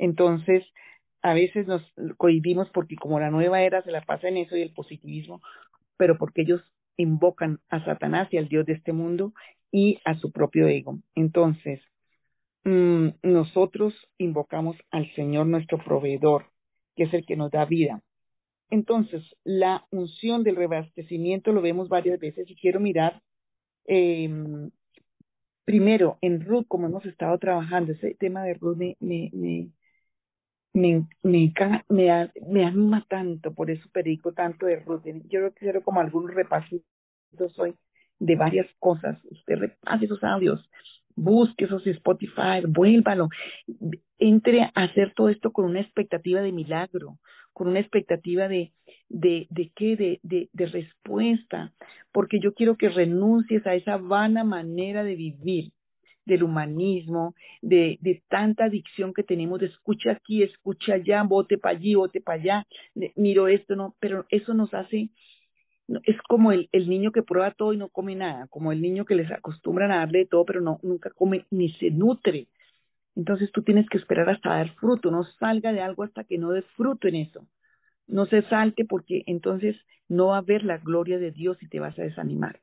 Entonces, 0.00 0.64
a 1.22 1.34
veces 1.34 1.66
nos 1.66 1.82
cohibimos 2.16 2.70
porque 2.70 2.96
como 2.96 3.20
la 3.20 3.30
nueva 3.30 3.62
era 3.62 3.82
se 3.82 3.92
la 3.92 4.00
pasa 4.00 4.28
en 4.28 4.38
eso 4.38 4.56
y 4.56 4.62
el 4.62 4.72
positivismo, 4.72 5.42
pero 5.96 6.16
porque 6.18 6.42
ellos 6.42 6.62
invocan 6.96 7.60
a 7.68 7.84
Satanás 7.84 8.28
y 8.32 8.38
al 8.38 8.48
Dios 8.48 8.66
de 8.66 8.72
este 8.72 8.92
mundo 8.92 9.34
y 9.70 10.00
a 10.06 10.18
su 10.18 10.32
propio 10.32 10.68
ego. 10.68 10.98
Entonces, 11.14 11.80
mm, 12.64 13.08
nosotros 13.22 13.94
invocamos 14.18 14.76
al 14.90 15.12
Señor 15.14 15.46
nuestro 15.46 15.78
proveedor, 15.78 16.46
que 16.96 17.04
es 17.04 17.14
el 17.14 17.26
que 17.26 17.36
nos 17.36 17.50
da 17.50 17.66
vida. 17.66 18.02
Entonces, 18.70 19.22
la 19.44 19.86
unción 19.90 20.44
del 20.44 20.56
reabastecimiento 20.56 21.52
lo 21.52 21.60
vemos 21.60 21.88
varias 21.88 22.18
veces 22.18 22.48
y 22.50 22.56
quiero 22.56 22.80
mirar 22.80 23.20
eh, 23.86 24.30
primero, 25.70 26.18
en 26.20 26.44
Ruth, 26.44 26.66
como 26.66 26.88
hemos 26.88 27.04
estado 27.06 27.38
trabajando, 27.38 27.92
ese 27.92 28.14
tema 28.14 28.42
de 28.42 28.54
Ruth 28.54 28.76
me, 28.76 28.96
me, 28.98 29.30
me, 29.32 29.68
me, 30.72 31.06
me, 31.22 31.52
me, 31.88 32.64
anima 32.64 33.04
tanto, 33.08 33.52
por 33.54 33.70
eso 33.70 33.88
predico 33.92 34.32
tanto 34.32 34.66
de 34.66 34.76
Ruth. 34.76 35.02
Yo 35.04 35.40
creo 35.40 35.52
que 35.52 35.60
quiero 35.60 35.82
como 35.82 36.00
algún 36.00 36.28
repasitos 36.28 36.86
de 38.18 38.36
varias 38.36 38.66
cosas. 38.78 39.18
Usted 39.30 39.56
repase 39.56 40.04
esos 40.04 40.22
audios, 40.22 40.70
busque 41.16 41.64
esos 41.64 41.86
Spotify, 41.86 42.62
vuélvalo, 42.66 43.28
entre 44.18 44.62
a 44.62 44.70
hacer 44.74 45.12
todo 45.14 45.28
esto 45.28 45.52
con 45.52 45.64
una 45.64 45.80
expectativa 45.80 46.40
de 46.40 46.52
milagro, 46.52 47.18
con 47.52 47.68
una 47.68 47.80
expectativa 47.80 48.48
de, 48.48 48.72
de, 49.08 49.46
de 49.50 49.72
qué, 49.74 49.96
de, 49.96 50.20
de, 50.22 50.48
de 50.52 50.66
respuesta, 50.66 51.72
porque 52.12 52.38
yo 52.38 52.54
quiero 52.54 52.76
que 52.76 52.88
renuncies 52.88 53.66
a 53.66 53.74
esa 53.74 53.96
vana 53.96 54.44
manera 54.44 55.02
de 55.02 55.16
vivir, 55.16 55.72
del 56.24 56.42
humanismo, 56.42 57.34
de, 57.62 57.98
de 58.00 58.22
tanta 58.28 58.64
adicción 58.64 59.12
que 59.14 59.22
tenemos 59.22 59.60
de 59.60 59.66
escucha 59.66 60.12
aquí, 60.12 60.42
escucha 60.42 60.94
allá, 60.94 61.22
bote 61.22 61.58
para 61.58 61.76
allí, 61.76 61.94
bote 61.94 62.20
para 62.20 62.40
allá, 62.40 62.66
miro 63.16 63.48
esto, 63.48 63.76
no, 63.76 63.96
pero 64.00 64.26
eso 64.30 64.54
nos 64.54 64.72
hace, 64.74 65.10
es 66.04 66.16
como 66.28 66.52
el, 66.52 66.68
el 66.72 66.88
niño 66.88 67.12
que 67.12 67.22
prueba 67.22 67.50
todo 67.52 67.72
y 67.72 67.76
no 67.78 67.88
come 67.88 68.14
nada, 68.14 68.46
como 68.48 68.72
el 68.72 68.80
niño 68.80 69.04
que 69.04 69.14
les 69.16 69.30
acostumbran 69.30 69.90
a 69.90 69.98
darle 69.98 70.26
todo, 70.26 70.44
pero 70.44 70.60
no, 70.60 70.78
nunca 70.82 71.10
come 71.10 71.46
ni 71.50 71.72
se 71.74 71.90
nutre. 71.90 72.48
Entonces 73.16 73.50
tú 73.52 73.62
tienes 73.62 73.88
que 73.88 73.98
esperar 73.98 74.30
hasta 74.30 74.50
dar 74.50 74.74
fruto, 74.76 75.10
no 75.10 75.24
salga 75.38 75.72
de 75.72 75.80
algo 75.80 76.04
hasta 76.04 76.24
que 76.24 76.38
no 76.38 76.52
dé 76.52 76.62
fruto 76.62 77.08
en 77.08 77.16
eso. 77.16 77.46
No 78.06 78.26
se 78.26 78.42
salte 78.42 78.84
porque 78.84 79.22
entonces 79.26 79.76
no 80.08 80.28
va 80.28 80.38
a 80.38 80.42
ver 80.42 80.64
la 80.64 80.78
gloria 80.78 81.18
de 81.18 81.30
Dios 81.30 81.62
y 81.62 81.68
te 81.68 81.80
vas 81.80 81.98
a 81.98 82.02
desanimar. 82.02 82.60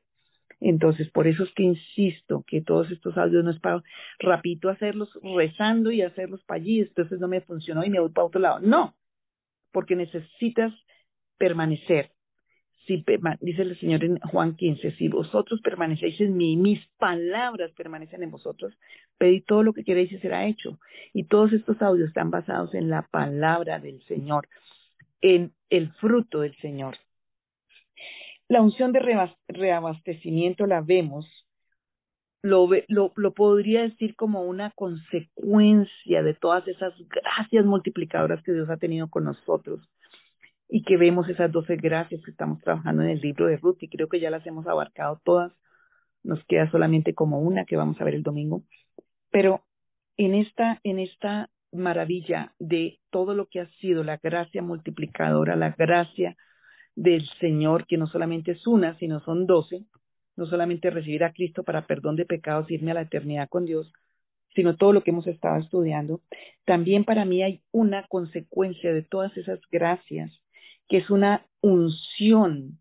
Entonces, 0.60 1.10
por 1.10 1.28
eso 1.28 1.44
es 1.44 1.52
que 1.54 1.62
insisto 1.62 2.44
que 2.46 2.60
todos 2.60 2.90
estos 2.90 3.16
audios 3.16 3.44
no 3.44 3.50
es 3.50 3.60
para 3.60 3.82
rapidito 4.18 4.68
hacerlos 4.68 5.08
rezando 5.22 5.90
y 5.92 6.02
hacerlos 6.02 6.42
para 6.44 6.60
allí, 6.60 6.80
entonces 6.80 7.20
no 7.20 7.28
me 7.28 7.40
funcionó 7.42 7.84
y 7.84 7.90
me 7.90 8.00
voy 8.00 8.10
para 8.10 8.26
otro 8.26 8.40
lado. 8.40 8.60
No, 8.60 8.94
porque 9.72 9.94
necesitas 9.94 10.72
permanecer. 11.38 12.10
Si, 12.86 13.04
dice 13.40 13.62
el 13.62 13.78
Señor 13.78 14.02
en 14.02 14.18
Juan 14.18 14.56
15, 14.56 14.92
si 14.92 15.08
vosotros 15.08 15.60
permanecéis 15.60 16.20
en 16.22 16.36
mí, 16.36 16.56
mis 16.56 16.84
palabras 16.98 17.70
permanecen 17.72 18.22
en 18.22 18.30
vosotros, 18.30 18.74
pedid 19.18 19.44
todo 19.46 19.62
lo 19.62 19.74
que 19.74 19.84
queréis 19.84 20.10
y 20.10 20.18
será 20.18 20.46
hecho. 20.46 20.80
Y 21.12 21.24
todos 21.24 21.52
estos 21.52 21.80
audios 21.82 22.08
están 22.08 22.30
basados 22.30 22.74
en 22.74 22.88
la 22.88 23.02
palabra 23.02 23.78
del 23.78 24.02
Señor, 24.04 24.48
en 25.20 25.52
el 25.68 25.92
fruto 25.92 26.40
del 26.40 26.56
Señor. 26.56 26.96
La 28.48 28.62
unción 28.62 28.92
de 28.92 29.00
reabastecimiento 29.48 30.66
la 30.66 30.80
vemos, 30.80 31.26
lo, 32.42 32.68
lo, 32.88 33.34
podría 33.34 33.82
decir 33.82 34.16
como 34.16 34.42
una 34.42 34.70
consecuencia 34.70 36.22
de 36.22 36.34
todas 36.34 36.66
esas 36.66 36.94
gracias 37.08 37.66
multiplicadoras 37.66 38.42
que 38.42 38.52
Dios 38.52 38.70
ha 38.70 38.78
tenido 38.78 39.10
con 39.10 39.24
nosotros 39.24 39.86
y 40.68 40.82
que 40.82 40.96
vemos 40.96 41.28
esas 41.28 41.52
doce 41.52 41.76
gracias 41.76 42.22
que 42.24 42.30
estamos 42.30 42.60
trabajando 42.62 43.02
en 43.02 43.10
el 43.10 43.20
libro 43.20 43.46
de 43.46 43.58
Ruth 43.58 43.82
y 43.82 43.88
creo 43.88 44.08
que 44.08 44.20
ya 44.20 44.30
las 44.30 44.46
hemos 44.46 44.66
abarcado 44.66 45.20
todas. 45.24 45.52
Nos 46.22 46.42
queda 46.44 46.70
solamente 46.70 47.14
como 47.14 47.40
una 47.40 47.64
que 47.64 47.76
vamos 47.76 48.00
a 48.00 48.04
ver 48.04 48.14
el 48.14 48.22
domingo. 48.22 48.62
Pero 49.30 49.62
en 50.16 50.34
esta, 50.34 50.80
en 50.84 50.98
esta 50.98 51.50
maravilla 51.72 52.54
de 52.58 52.98
todo 53.10 53.34
lo 53.34 53.46
que 53.46 53.60
ha 53.60 53.68
sido 53.80 54.04
la 54.04 54.16
gracia 54.16 54.62
multiplicadora, 54.62 55.54
la 55.54 55.70
gracia 55.70 56.36
del 56.98 57.28
Señor, 57.38 57.86
que 57.86 57.96
no 57.96 58.08
solamente 58.08 58.52
es 58.52 58.66
una, 58.66 58.98
sino 58.98 59.20
son 59.20 59.46
doce, 59.46 59.84
no 60.36 60.46
solamente 60.46 60.90
recibir 60.90 61.22
a 61.22 61.32
Cristo 61.32 61.62
para 61.62 61.86
perdón 61.86 62.16
de 62.16 62.26
pecados, 62.26 62.68
irme 62.72 62.90
a 62.90 62.94
la 62.94 63.02
eternidad 63.02 63.48
con 63.48 63.66
Dios, 63.66 63.92
sino 64.56 64.74
todo 64.74 64.92
lo 64.92 65.04
que 65.04 65.12
hemos 65.12 65.28
estado 65.28 65.60
estudiando, 65.60 66.20
también 66.64 67.04
para 67.04 67.24
mí 67.24 67.44
hay 67.44 67.62
una 67.70 68.04
consecuencia 68.08 68.92
de 68.92 69.02
todas 69.02 69.36
esas 69.36 69.60
gracias 69.70 70.32
que 70.88 70.96
es 70.96 71.08
una 71.08 71.46
unción, 71.60 72.80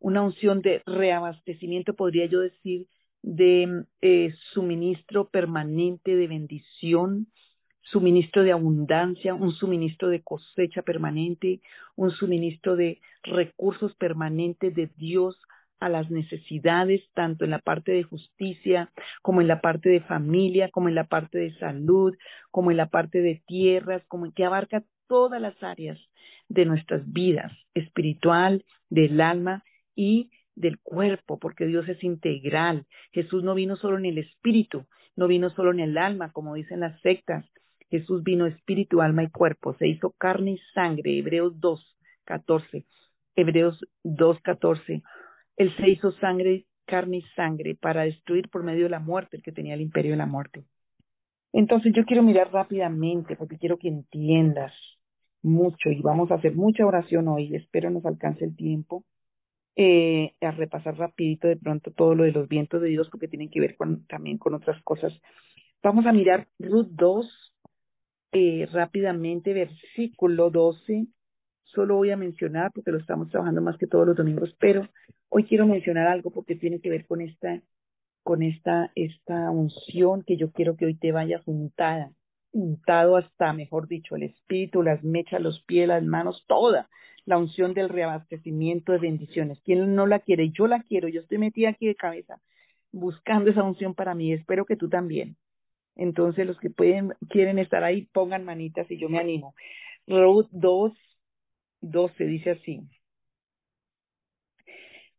una 0.00 0.22
unción 0.22 0.60
de 0.60 0.82
reabastecimiento, 0.84 1.94
podría 1.94 2.26
yo 2.26 2.40
decir, 2.40 2.88
de 3.22 3.84
eh, 4.00 4.34
suministro 4.52 5.28
permanente 5.28 6.16
de 6.16 6.26
bendición, 6.26 7.28
suministro 7.82 8.42
de 8.42 8.52
abundancia, 8.52 9.34
un 9.34 9.52
suministro 9.52 10.08
de 10.08 10.22
cosecha 10.22 10.82
permanente, 10.82 11.60
un 11.96 12.10
suministro 12.10 12.76
de 12.76 13.00
recursos 13.22 13.94
permanentes 13.96 14.74
de 14.74 14.90
Dios 14.96 15.40
a 15.80 15.88
las 15.88 16.10
necesidades, 16.10 17.02
tanto 17.12 17.44
en 17.44 17.50
la 17.50 17.58
parte 17.58 17.90
de 17.90 18.04
justicia, 18.04 18.92
como 19.20 19.40
en 19.40 19.48
la 19.48 19.60
parte 19.60 19.88
de 19.88 20.00
familia, 20.00 20.70
como 20.70 20.88
en 20.88 20.94
la 20.94 21.04
parte 21.04 21.38
de 21.38 21.58
salud, 21.58 22.16
como 22.52 22.70
en 22.70 22.76
la 22.76 22.86
parte 22.86 23.20
de 23.20 23.42
tierras, 23.46 24.02
como 24.06 24.26
en 24.26 24.32
que 24.32 24.44
abarca 24.44 24.84
todas 25.08 25.40
las 25.40 25.60
áreas 25.62 25.98
de 26.48 26.66
nuestras 26.66 27.02
vidas, 27.12 27.52
espiritual, 27.74 28.64
del 28.90 29.20
alma 29.20 29.64
y 29.96 30.30
del 30.54 30.78
cuerpo, 30.80 31.38
porque 31.38 31.66
Dios 31.66 31.88
es 31.88 32.02
integral. 32.04 32.86
Jesús 33.12 33.42
no 33.42 33.54
vino 33.54 33.76
solo 33.76 33.98
en 33.98 34.06
el 34.06 34.18
espíritu, 34.18 34.86
no 35.16 35.26
vino 35.26 35.50
solo 35.50 35.72
en 35.72 35.80
el 35.80 35.98
alma, 35.98 36.30
como 36.32 36.54
dicen 36.54 36.80
las 36.80 37.00
sectas. 37.00 37.44
Jesús 37.92 38.22
vino 38.22 38.46
espíritu, 38.46 39.02
alma 39.02 39.22
y 39.22 39.28
cuerpo, 39.28 39.74
se 39.74 39.86
hizo 39.86 40.12
carne 40.12 40.52
y 40.52 40.58
sangre, 40.72 41.18
Hebreos 41.18 41.60
2, 41.60 41.98
14. 42.24 42.86
Hebreos 43.36 43.84
2, 44.02 44.40
14. 44.40 45.02
Él 45.58 45.76
se 45.76 45.90
hizo 45.90 46.10
sangre 46.12 46.64
carne 46.86 47.18
y 47.18 47.22
sangre 47.36 47.74
para 47.74 48.04
destruir 48.04 48.48
por 48.48 48.62
medio 48.62 48.84
de 48.84 48.90
la 48.90 48.98
muerte 48.98 49.36
el 49.36 49.42
que 49.42 49.52
tenía 49.52 49.74
el 49.74 49.82
imperio 49.82 50.12
de 50.12 50.16
la 50.16 50.24
muerte. 50.24 50.64
Entonces 51.52 51.92
yo 51.94 52.06
quiero 52.06 52.22
mirar 52.22 52.50
rápidamente 52.50 53.36
porque 53.36 53.58
quiero 53.58 53.76
que 53.76 53.88
entiendas 53.88 54.72
mucho 55.42 55.90
y 55.90 56.00
vamos 56.00 56.30
a 56.30 56.36
hacer 56.36 56.54
mucha 56.54 56.86
oración 56.86 57.28
hoy. 57.28 57.54
Espero 57.54 57.90
nos 57.90 58.06
alcance 58.06 58.42
el 58.46 58.56
tiempo 58.56 59.04
eh, 59.76 60.32
a 60.40 60.50
repasar 60.52 60.96
rapidito 60.96 61.46
de 61.46 61.56
pronto 61.56 61.90
todo 61.90 62.14
lo 62.14 62.24
de 62.24 62.32
los 62.32 62.48
vientos 62.48 62.80
de 62.80 62.88
Dios 62.88 63.10
porque 63.10 63.28
tienen 63.28 63.50
que 63.50 63.60
ver 63.60 63.76
con, 63.76 64.06
también 64.06 64.38
con 64.38 64.54
otras 64.54 64.82
cosas. 64.82 65.12
Vamos 65.82 66.06
a 66.06 66.12
mirar 66.12 66.48
Ruth 66.58 66.88
2 66.92 67.51
eh, 68.32 68.68
rápidamente, 68.72 69.52
versículo 69.52 70.50
12. 70.50 71.06
Solo 71.64 71.96
voy 71.96 72.10
a 72.10 72.16
mencionar 72.16 72.72
porque 72.74 72.90
lo 72.90 72.98
estamos 72.98 73.28
trabajando 73.30 73.62
más 73.62 73.78
que 73.78 73.86
todos 73.86 74.06
los 74.06 74.16
domingos, 74.16 74.54
pero 74.58 74.88
hoy 75.28 75.44
quiero 75.44 75.66
mencionar 75.66 76.08
algo 76.08 76.30
porque 76.30 76.56
tiene 76.56 76.80
que 76.80 76.90
ver 76.90 77.06
con 77.06 77.20
esta 77.20 77.62
con 78.22 78.42
esta, 78.42 78.92
esta 78.94 79.50
unción 79.50 80.22
que 80.22 80.36
yo 80.36 80.52
quiero 80.52 80.76
que 80.76 80.86
hoy 80.86 80.94
te 80.94 81.10
vaya 81.12 81.42
juntada, 81.44 82.12
untado 82.52 83.16
hasta, 83.16 83.52
mejor 83.52 83.88
dicho, 83.88 84.14
el 84.14 84.22
espíritu, 84.24 84.82
las 84.82 85.02
mechas, 85.02 85.40
los 85.40 85.62
pies, 85.64 85.88
las 85.88 86.04
manos, 86.04 86.44
toda 86.46 86.88
la 87.24 87.38
unción 87.38 87.74
del 87.74 87.88
reabastecimiento 87.88 88.92
de 88.92 88.98
bendiciones. 88.98 89.60
¿Quién 89.64 89.94
no 89.96 90.06
la 90.06 90.20
quiere? 90.20 90.50
Yo 90.50 90.66
la 90.68 90.82
quiero, 90.82 91.08
yo 91.08 91.20
estoy 91.20 91.38
metida 91.38 91.70
aquí 91.70 91.86
de 91.86 91.96
cabeza 91.96 92.40
buscando 92.92 93.50
esa 93.50 93.62
unción 93.62 93.94
para 93.94 94.14
mí, 94.14 94.32
espero 94.32 94.66
que 94.66 94.76
tú 94.76 94.88
también. 94.88 95.36
Entonces 95.96 96.46
los 96.46 96.58
que 96.58 96.70
pueden, 96.70 97.14
quieren 97.28 97.58
estar 97.58 97.84
ahí, 97.84 98.06
pongan 98.12 98.44
manitas 98.44 98.90
y 98.90 98.98
yo 98.98 99.08
me 99.08 99.18
animo. 99.18 99.54
Ruth 100.06 100.48
2, 100.50 100.92
12 101.80 102.24
dice 102.24 102.50
así. 102.50 102.80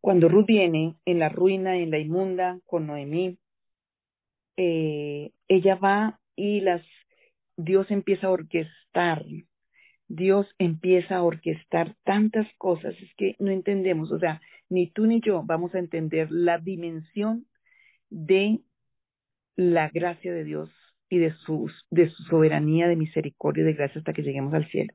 Cuando 0.01 0.27
Ruth 0.27 0.48
viene 0.48 0.98
en 1.06 1.20
la 1.20 1.30
ruina, 1.30 1.77
en 1.77 1.92
la 1.92 2.00
inmunda, 2.00 2.60
con 2.65 2.88
Noemí, 2.88 3.38
eh, 4.58 5.32
ella 5.48 5.75
va 5.75 6.20
y 6.36 6.62
las 6.62 6.82
Dios 7.56 7.89
empieza 7.92 8.27
a 8.27 8.32
orquestar, 8.32 9.24
Dios 10.08 10.48
empieza 10.58 11.18
a 11.18 11.24
orquestar 11.24 11.96
tantas 12.03 12.48
cosas, 12.58 12.96
es 13.01 13.13
que 13.15 13.36
no 13.39 13.51
entendemos, 13.51 14.12
o 14.12 14.20
sea, 14.20 14.42
ni 14.70 14.88
tú 14.92 15.06
ni 15.06 15.22
yo 15.22 15.44
vamos 15.44 15.74
a 15.75 15.80
entender 15.80 16.32
la 16.32 16.58
dimensión 16.58 17.46
de 18.10 18.60
la 19.55 19.89
gracia 19.89 20.33
de 20.33 20.43
Dios 20.43 20.69
y 21.10 21.19
de, 21.19 21.31
sus, 21.45 21.72
de 21.91 22.10
su 22.10 22.24
soberanía, 22.24 22.88
de 22.88 22.95
misericordia 22.95 23.62
y 23.62 23.65
de 23.65 23.74
gracia 23.74 24.00
hasta 24.00 24.13
que 24.13 24.24
lleguemos 24.24 24.53
al 24.53 24.67
cielo. 24.69 24.93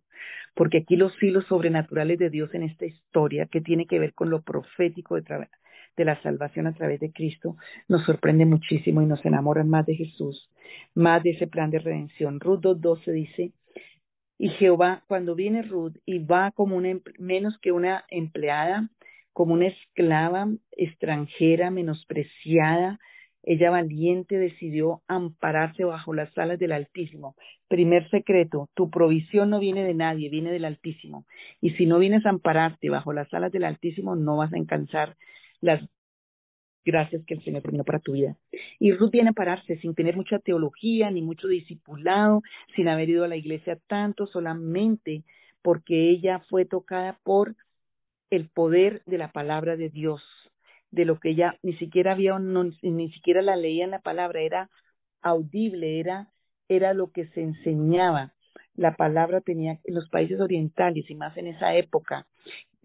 Porque 0.54 0.78
aquí 0.78 0.96
los 0.96 1.16
filos 1.16 1.46
sobrenaturales 1.46 2.18
de 2.18 2.30
Dios 2.30 2.52
en 2.54 2.64
esta 2.64 2.86
historia, 2.86 3.46
que 3.46 3.60
tiene 3.60 3.86
que 3.86 3.98
ver 3.98 4.14
con 4.14 4.30
lo 4.30 4.42
profético 4.42 5.14
de, 5.14 6.04
la 6.04 6.20
salvación 6.22 6.66
a 6.66 6.74
través 6.74 6.98
de 7.00 7.12
Cristo, 7.12 7.56
nos 7.86 8.04
sorprende 8.04 8.46
muchísimo 8.46 9.00
y 9.02 9.06
nos 9.06 9.24
enamoran 9.24 9.68
más 9.68 9.86
de 9.86 9.94
Jesús, 9.94 10.50
más 10.94 11.22
de 11.22 11.30
ese 11.30 11.46
plan 11.46 11.70
de 11.70 11.78
redención. 11.78 12.40
Ruth 12.40 12.60
2.12 12.60 13.12
dice, 13.12 13.52
y 14.38 14.50
Jehová, 14.50 15.04
cuando 15.08 15.34
viene 15.34 15.62
Ruth 15.62 15.96
y 16.06 16.20
va 16.20 16.52
como 16.52 16.76
una, 16.76 16.98
menos 17.18 17.58
que 17.58 17.72
una 17.72 18.04
empleada, 18.08 18.88
como 19.32 19.54
una 19.54 19.66
esclava 19.66 20.48
extranjera, 20.72 21.70
menospreciada, 21.70 22.98
ella 23.50 23.70
valiente 23.70 24.36
decidió 24.36 25.00
ampararse 25.08 25.82
bajo 25.82 26.12
las 26.12 26.36
alas 26.36 26.58
del 26.58 26.70
Altísimo. 26.70 27.34
Primer 27.66 28.08
secreto, 28.10 28.68
tu 28.74 28.90
provisión 28.90 29.48
no 29.48 29.58
viene 29.58 29.84
de 29.84 29.94
nadie, 29.94 30.28
viene 30.28 30.52
del 30.52 30.66
Altísimo. 30.66 31.24
Y 31.62 31.70
si 31.70 31.86
no 31.86 31.98
vienes 31.98 32.26
a 32.26 32.28
ampararte 32.28 32.90
bajo 32.90 33.14
las 33.14 33.32
alas 33.32 33.50
del 33.50 33.64
Altísimo, 33.64 34.16
no 34.16 34.36
vas 34.36 34.52
a 34.52 34.56
alcanzar 34.58 35.16
las 35.62 35.80
gracias 36.84 37.24
que 37.24 37.32
el 37.32 37.42
Señor 37.42 37.62
terminó 37.62 37.84
para 37.84 38.00
tu 38.00 38.12
vida. 38.12 38.36
Y 38.78 38.92
Ruth 38.92 39.12
viene 39.12 39.30
a 39.30 39.32
pararse 39.32 39.78
sin 39.78 39.94
tener 39.94 40.14
mucha 40.14 40.38
teología 40.40 41.10
ni 41.10 41.22
mucho 41.22 41.48
discipulado, 41.48 42.42
sin 42.76 42.86
haber 42.88 43.08
ido 43.08 43.24
a 43.24 43.28
la 43.28 43.36
iglesia 43.36 43.78
tanto, 43.86 44.26
solamente 44.26 45.24
porque 45.62 46.10
ella 46.10 46.40
fue 46.50 46.66
tocada 46.66 47.18
por 47.24 47.56
el 48.28 48.50
poder 48.50 49.00
de 49.06 49.16
la 49.16 49.32
palabra 49.32 49.76
de 49.76 49.88
Dios 49.88 50.22
de 50.90 51.04
lo 51.04 51.18
que 51.20 51.30
ella 51.30 51.58
ni 51.62 51.74
siquiera 51.74 52.12
había, 52.12 52.38
ni 52.38 53.12
siquiera 53.12 53.42
la 53.42 53.56
leía 53.56 53.84
en 53.84 53.90
la 53.90 54.00
palabra, 54.00 54.40
era 54.40 54.70
audible, 55.22 56.00
era, 56.00 56.28
era 56.68 56.94
lo 56.94 57.10
que 57.10 57.26
se 57.28 57.42
enseñaba. 57.42 58.34
La 58.74 58.94
palabra 58.96 59.40
tenía 59.40 59.80
en 59.84 59.94
los 59.94 60.08
países 60.08 60.40
orientales 60.40 61.10
y 61.10 61.14
más 61.14 61.36
en 61.36 61.48
esa 61.48 61.74
época 61.76 62.26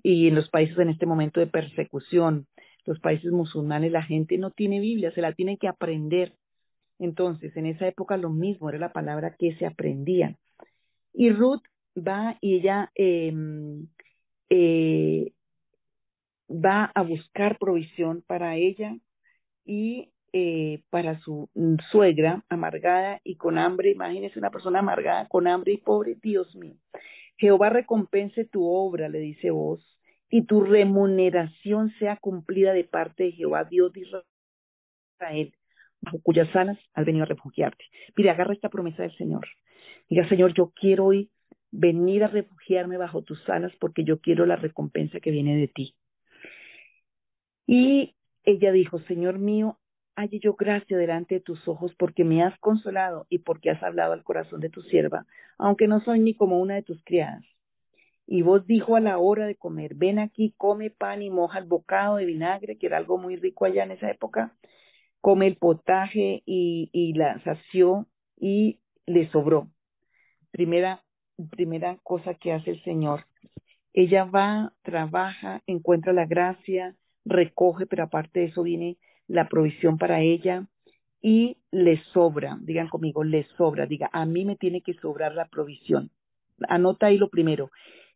y 0.03 0.27
en 0.27 0.35
los 0.35 0.49
países 0.49 0.77
en 0.77 0.89
este 0.89 1.05
momento 1.05 1.39
de 1.39 1.47
persecución, 1.47 2.47
los 2.85 2.99
países 2.99 3.31
musulmanes, 3.31 3.91
la 3.91 4.03
gente 4.03 4.37
no 4.37 4.51
tiene 4.51 4.81
Biblia, 4.81 5.11
se 5.13 5.21
la 5.21 5.33
tiene 5.33 5.57
que 5.57 5.69
aprender. 5.69 6.33
Entonces, 6.99 7.55
en 7.55 7.65
esa 7.65 7.87
época 7.87 8.17
lo 8.17 8.29
mismo, 8.29 8.69
era 8.69 8.77
la 8.77 8.91
palabra 8.91 9.35
que 9.39 9.55
se 9.55 9.65
aprendía. 9.65 10.35
Y 11.13 11.29
Ruth 11.31 11.63
va 11.95 12.37
y 12.41 12.55
ella 12.55 12.91
eh, 12.95 13.33
eh, 14.49 15.31
va 16.53 16.91
a 16.93 17.01
buscar 17.01 17.57
provisión 17.57 18.23
para 18.27 18.55
ella 18.55 18.97
y 19.65 20.11
eh, 20.33 20.83
para 20.89 21.19
su 21.19 21.49
suegra 21.91 22.43
amargada 22.49 23.21
y 23.23 23.35
con 23.35 23.57
hambre. 23.57 23.91
Imagínese 23.91 24.39
una 24.39 24.51
persona 24.51 24.79
amargada 24.79 25.27
con 25.27 25.47
hambre 25.47 25.73
y 25.73 25.77
pobre, 25.77 26.15
Dios 26.21 26.55
mío. 26.55 26.75
Jehová 27.37 27.69
recompense 27.69 28.45
tu 28.45 28.65
obra, 28.65 29.09
le 29.09 29.19
dice 29.19 29.51
vos, 29.51 29.99
y 30.29 30.43
tu 30.45 30.61
remuneración 30.61 31.91
sea 31.99 32.17
cumplida 32.17 32.73
de 32.73 32.83
parte 32.83 33.23
de 33.23 33.31
Jehová, 33.33 33.65
Dios 33.65 33.91
de 33.93 34.01
Israel, 35.19 35.53
bajo 36.01 36.19
cuyas 36.21 36.55
alas 36.55 36.77
has 36.93 37.05
venido 37.05 37.23
a 37.23 37.27
refugiarte. 37.27 37.83
Mire, 38.15 38.29
agarra 38.29 38.53
esta 38.53 38.69
promesa 38.69 39.03
del 39.03 39.15
Señor. 39.17 39.47
Diga, 40.09 40.27
Señor, 40.29 40.53
yo 40.53 40.71
quiero 40.75 41.05
hoy 41.05 41.29
venir 41.71 42.23
a 42.23 42.27
refugiarme 42.27 42.97
bajo 42.97 43.23
tus 43.23 43.47
alas 43.49 43.71
porque 43.79 44.03
yo 44.03 44.19
quiero 44.19 44.45
la 44.45 44.55
recompensa 44.55 45.19
que 45.19 45.31
viene 45.31 45.57
de 45.57 45.67
ti. 45.67 45.95
Y 47.65 48.15
ella 48.43 48.71
dijo, 48.71 48.99
Señor 49.01 49.39
mío, 49.39 49.77
halle 50.15 50.39
yo 50.39 50.53
gracia 50.55 50.97
delante 50.97 51.35
de 51.35 51.41
tus 51.41 51.67
ojos 51.67 51.93
porque 51.95 52.23
me 52.23 52.43
has 52.43 52.57
consolado 52.59 53.25
y 53.29 53.39
porque 53.39 53.69
has 53.69 53.81
hablado 53.81 54.13
al 54.13 54.23
corazón 54.23 54.59
de 54.59 54.69
tu 54.69 54.81
sierva, 54.81 55.25
aunque 55.57 55.87
no 55.87 56.01
soy 56.01 56.19
ni 56.19 56.35
como 56.35 56.59
una 56.59 56.75
de 56.75 56.83
tus 56.83 57.03
criadas. 57.03 57.43
Y 58.25 58.41
vos 58.41 58.65
dijo 58.65 58.95
a 58.95 59.01
la 59.01 59.17
hora 59.17 59.45
de 59.45 59.55
comer, 59.55 59.95
ven 59.95 60.19
aquí, 60.19 60.53
come 60.57 60.89
pan 60.89 61.21
y 61.21 61.29
moja 61.29 61.59
el 61.59 61.65
bocado 61.65 62.17
de 62.17 62.25
vinagre, 62.25 62.77
que 62.77 62.87
era 62.87 62.97
algo 62.97 63.17
muy 63.17 63.35
rico 63.35 63.65
allá 63.65 63.83
en 63.83 63.91
esa 63.91 64.09
época, 64.09 64.55
come 65.19 65.47
el 65.47 65.57
potaje 65.57 66.41
y, 66.45 67.13
la 67.15 67.41
sació 67.43 68.07
y 68.37 68.79
le 69.05 69.29
sobró. 69.31 69.69
Primera, 70.51 71.03
primera 71.51 71.97
cosa 72.03 72.33
que 72.35 72.53
hace 72.53 72.71
el 72.71 72.83
Señor. 72.83 73.25
Ella 73.93 74.25
va, 74.25 74.73
trabaja, 74.81 75.61
encuentra 75.67 76.13
la 76.13 76.25
gracia, 76.25 76.95
recoge, 77.25 77.85
pero 77.85 78.03
aparte 78.03 78.41
de 78.41 78.45
eso 78.47 78.63
viene 78.63 78.97
la 79.27 79.47
provisión 79.47 79.97
para 79.97 80.21
ella 80.21 80.67
y 81.21 81.57
le 81.71 82.01
sobra, 82.13 82.57
digan 82.61 82.89
conmigo, 82.89 83.23
le 83.23 83.47
sobra, 83.57 83.85
diga, 83.85 84.09
a 84.11 84.25
mí 84.25 84.43
me 84.43 84.57
tiene 84.57 84.81
que 84.81 84.93
sobrar 84.95 85.33
la 85.33 85.47
provisión. 85.47 86.11
Anota 86.67 87.07
ahí 87.07 87.17
lo 87.17 87.29
primero, 87.29 87.71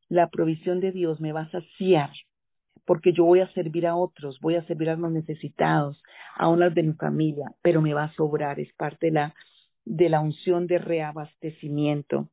la 0.10 0.30
provisión 0.30 0.80
de 0.80 0.92
Dios 0.92 1.20
me 1.22 1.32
va 1.32 1.42
a 1.42 1.52
saciar, 1.52 2.12
porque 2.86 3.14
yo 3.14 3.24
voy 3.24 3.40
a 3.40 3.52
servir 3.54 3.88
a 3.88 3.96
otros, 3.96 4.40
voy 4.42 4.56
a 4.56 4.66
servir 4.66 4.90
a 4.90 4.96
los 4.96 5.12
necesitados, 5.12 6.02
a 6.36 6.50
unas 6.50 6.76
de 6.76 6.84
mi 6.84 6.94
familia, 6.94 7.46
pero 7.62 7.82
me 7.82 7.94
va 7.94 8.06
a 8.06 8.14
sobrar, 8.14 8.60
es 8.60 8.74
parte 8.74 9.08
de 9.08 9.14
la, 9.14 9.36
de 9.86 10.10
la 10.10 10.20
unción 10.20 10.68
de 10.68 10.78
reabastecimiento. 10.78 12.30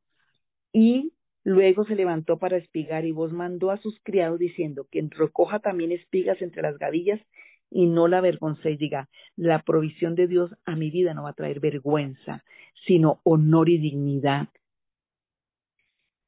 Y 0.73 1.13
Luego 1.45 1.85
se 1.85 1.95
levantó 1.95 2.39
para 2.39 2.57
espigar 2.57 3.05
y 3.05 3.11
vos 3.11 3.31
mandó 3.31 3.69
a 3.69 3.77
sus 3.77 3.99
criados 4.01 4.39
diciendo 4.39 4.87
que 4.89 5.07
recoja 5.11 5.59
también 5.59 5.91
espigas 5.91 6.41
entre 6.41 6.63
las 6.63 6.79
gavillas 6.79 7.21
y 7.69 7.85
no 7.85 8.07
la 8.07 8.17
avergoncéis. 8.17 8.79
Diga, 8.79 9.09
la 9.35 9.61
provisión 9.61 10.15
de 10.15 10.25
Dios 10.25 10.51
a 10.65 10.75
mi 10.75 10.89
vida 10.89 11.13
no 11.13 11.21
va 11.23 11.29
a 11.29 11.33
traer 11.33 11.59
vergüenza, 11.59 12.43
sino 12.87 13.21
honor 13.23 13.69
y 13.69 13.77
dignidad. 13.77 14.47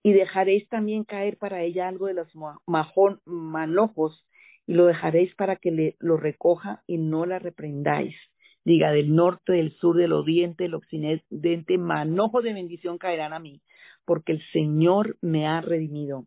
Y 0.03 0.13
dejaréis 0.13 0.69
también 0.69 1.03
caer 1.03 1.37
para 1.37 1.63
ella 1.63 1.87
algo 1.87 2.05
de 2.05 2.13
los 2.13 2.31
manojos 3.25 4.23
y 4.67 4.73
lo 4.75 4.85
dejaréis 4.85 5.33
para 5.33 5.55
que 5.55 5.71
le, 5.71 5.95
lo 5.97 6.17
recoja 6.17 6.83
y 6.85 6.99
no 6.99 7.25
la 7.25 7.39
reprendáis. 7.39 8.15
Diga, 8.67 8.91
del 8.91 9.15
norte, 9.15 9.53
del 9.53 9.71
sur, 9.77 9.95
del 9.95 10.11
oriente, 10.11 10.65
del 10.65 10.73
occidente, 10.73 11.77
manojo 11.77 12.41
de 12.41 12.51
bendición 12.51 12.97
caerán 12.97 13.31
a 13.31 13.39
mí 13.39 13.61
porque 14.03 14.33
el 14.33 14.41
Señor 14.53 15.17
me 15.21 15.47
ha 15.47 15.61
redimido. 15.61 16.25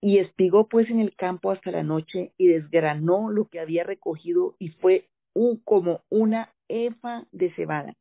Y 0.00 0.18
espigó 0.18 0.68
pues 0.68 0.90
en 0.90 0.98
el 0.98 1.14
campo 1.14 1.52
hasta 1.52 1.70
la 1.70 1.84
noche 1.84 2.32
y 2.38 2.48
desgranó 2.48 3.30
lo 3.30 3.46
que 3.46 3.60
había 3.60 3.84
recogido 3.84 4.56
y 4.58 4.70
fue 4.70 5.08
un, 5.32 5.58
como 5.58 6.02
una 6.08 6.52
efa 6.68 7.24
de 7.30 7.52
cebada. 7.54 7.94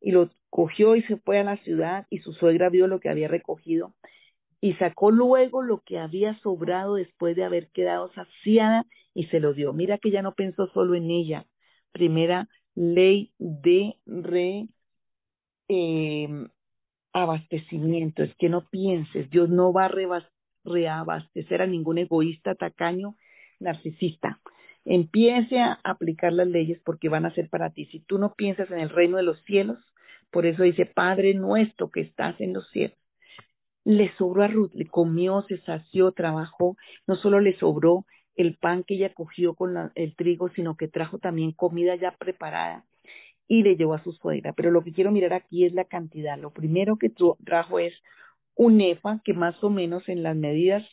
Y 0.00 0.12
lo 0.12 0.30
cogió 0.48 0.94
y 0.94 1.02
se 1.02 1.16
fue 1.16 1.40
a 1.40 1.44
la 1.44 1.56
ciudad 1.58 2.06
y 2.08 2.18
su 2.18 2.32
suegra 2.34 2.68
vio 2.68 2.86
lo 2.86 3.00
que 3.00 3.10
había 3.10 3.26
recogido 3.26 3.94
y 4.60 4.74
sacó 4.74 5.10
luego 5.10 5.62
lo 5.62 5.80
que 5.80 5.98
había 5.98 6.38
sobrado 6.40 6.94
después 6.94 7.34
de 7.34 7.44
haber 7.44 7.68
quedado 7.70 8.12
saciada 8.12 8.86
y 9.12 9.26
se 9.26 9.40
lo 9.40 9.54
dio. 9.54 9.72
Mira 9.72 9.98
que 9.98 10.12
ya 10.12 10.22
no 10.22 10.34
pensó 10.34 10.68
solo 10.68 10.94
en 10.94 11.10
ella. 11.10 11.46
Primera 11.92 12.48
ley 12.74 13.32
de 13.38 13.96
re, 14.06 14.68
em, 15.68 16.48
abastecimiento, 17.12 18.22
es 18.22 18.34
que 18.36 18.48
no 18.48 18.68
pienses, 18.68 19.30
Dios 19.30 19.48
no 19.48 19.72
va 19.72 19.86
a 19.86 20.22
reabastecer 20.64 21.62
a 21.62 21.66
ningún 21.66 21.98
egoísta, 21.98 22.54
tacaño, 22.54 23.16
narcisista. 23.58 24.40
Empiece 24.84 25.58
a 25.60 25.78
aplicar 25.84 26.32
las 26.32 26.48
leyes 26.48 26.80
porque 26.84 27.08
van 27.08 27.26
a 27.26 27.34
ser 27.34 27.48
para 27.50 27.70
ti. 27.70 27.86
Si 27.86 28.00
tú 28.00 28.18
no 28.18 28.34
piensas 28.34 28.70
en 28.70 28.78
el 28.78 28.88
reino 28.88 29.18
de 29.18 29.22
los 29.22 29.42
cielos, 29.44 29.78
por 30.30 30.46
eso 30.46 30.62
dice, 30.62 30.86
Padre 30.86 31.34
nuestro 31.34 31.90
que 31.90 32.00
estás 32.00 32.40
en 32.40 32.52
los 32.54 32.68
cielos. 32.70 32.96
Le 33.84 34.14
sobró 34.16 34.42
a 34.42 34.48
Ruth, 34.48 34.72
le 34.74 34.86
comió, 34.86 35.42
se 35.48 35.58
sació, 35.62 36.12
trabajó, 36.12 36.76
no 37.06 37.16
solo 37.16 37.40
le 37.40 37.58
sobró 37.58 38.04
el 38.42 38.56
pan 38.56 38.84
que 38.84 38.94
ella 38.94 39.12
cogió 39.14 39.54
con 39.54 39.92
el 39.94 40.16
trigo, 40.16 40.48
sino 40.50 40.76
que 40.76 40.88
trajo 40.88 41.18
también 41.18 41.52
comida 41.52 41.94
ya 41.96 42.12
preparada 42.12 42.84
y 43.48 43.62
le 43.62 43.76
llevó 43.76 43.94
a 43.94 44.04
su 44.04 44.12
suegra. 44.12 44.52
Pero 44.52 44.70
lo 44.70 44.82
que 44.82 44.92
quiero 44.92 45.10
mirar 45.10 45.32
aquí 45.32 45.64
es 45.64 45.72
la 45.72 45.84
cantidad. 45.84 46.38
Lo 46.38 46.52
primero 46.52 46.96
que 46.96 47.12
trajo 47.44 47.78
es 47.78 47.94
un 48.54 48.80
efa, 48.80 49.20
que 49.24 49.34
más 49.34 49.62
o 49.64 49.70
menos 49.70 50.08
en 50.08 50.22
las 50.22 50.36
medidas 50.36 50.84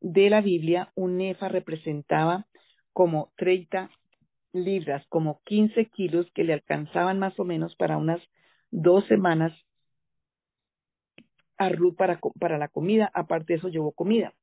de 0.00 0.30
la 0.30 0.40
Biblia, 0.40 0.90
un 0.94 1.20
efa 1.20 1.48
representaba 1.48 2.46
como 2.92 3.32
30 3.36 3.90
libras, 4.52 5.06
como 5.08 5.40
15 5.44 5.86
kilos 5.86 6.26
que 6.34 6.44
le 6.44 6.54
alcanzaban 6.54 7.18
más 7.18 7.38
o 7.38 7.44
menos 7.44 7.76
para 7.76 7.96
unas 7.96 8.20
dos 8.70 9.06
semanas 9.06 9.52
a 11.56 11.68
Ruth 11.68 11.96
para, 11.96 12.18
para 12.38 12.58
la 12.58 12.68
comida. 12.68 13.10
Aparte 13.14 13.52
de 13.52 13.58
eso, 13.58 13.68
llevó 13.68 13.92
comida. 13.92 14.34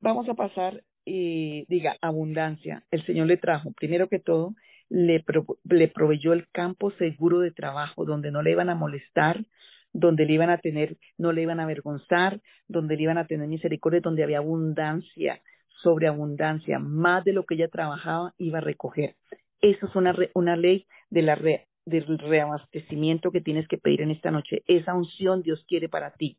Vamos 0.00 0.28
a 0.28 0.34
pasar, 0.34 0.82
eh, 1.06 1.64
diga, 1.68 1.96
abundancia. 2.00 2.84
El 2.90 3.04
Señor 3.06 3.26
le 3.26 3.36
trajo, 3.36 3.72
primero 3.72 4.08
que 4.08 4.18
todo, 4.18 4.54
le, 4.88 5.24
le 5.64 5.88
proveyó 5.88 6.32
el 6.32 6.48
campo 6.48 6.90
seguro 6.92 7.40
de 7.40 7.50
trabajo, 7.50 8.04
donde 8.04 8.30
no 8.30 8.42
le 8.42 8.52
iban 8.52 8.70
a 8.70 8.74
molestar, 8.74 9.44
donde 9.92 10.26
le 10.26 10.34
iban 10.34 10.50
a 10.50 10.58
tener, 10.58 10.96
no 11.18 11.32
le 11.32 11.42
iban 11.42 11.60
a 11.60 11.64
avergonzar, 11.64 12.40
donde 12.68 12.96
le 12.96 13.02
iban 13.02 13.18
a 13.18 13.26
tener 13.26 13.48
misericordia, 13.48 14.00
donde 14.00 14.24
había 14.24 14.38
abundancia, 14.38 15.40
sobreabundancia, 15.82 16.78
más 16.78 17.24
de 17.24 17.32
lo 17.32 17.44
que 17.44 17.54
ella 17.54 17.68
trabajaba 17.68 18.34
iba 18.38 18.58
a 18.58 18.62
recoger. 18.62 19.14
Eso 19.60 19.86
es 19.86 19.96
una, 19.96 20.14
una 20.34 20.56
ley 20.56 20.86
de 21.10 21.22
la 21.22 21.36
del 21.86 22.18
reabastecimiento 22.18 23.30
que 23.30 23.40
tienes 23.40 23.68
que 23.68 23.78
pedir 23.78 24.00
en 24.00 24.10
esta 24.10 24.30
noche. 24.30 24.62
Esa 24.66 24.94
unción 24.94 25.42
Dios 25.42 25.64
quiere 25.68 25.88
para 25.88 26.12
ti. 26.12 26.38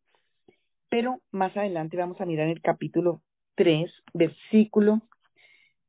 Pero 0.88 1.20
más 1.30 1.56
adelante 1.56 1.96
vamos 1.96 2.20
a 2.20 2.26
mirar 2.26 2.48
el 2.48 2.60
capítulo 2.60 3.22
3, 3.56 3.90
versículo, 4.14 5.02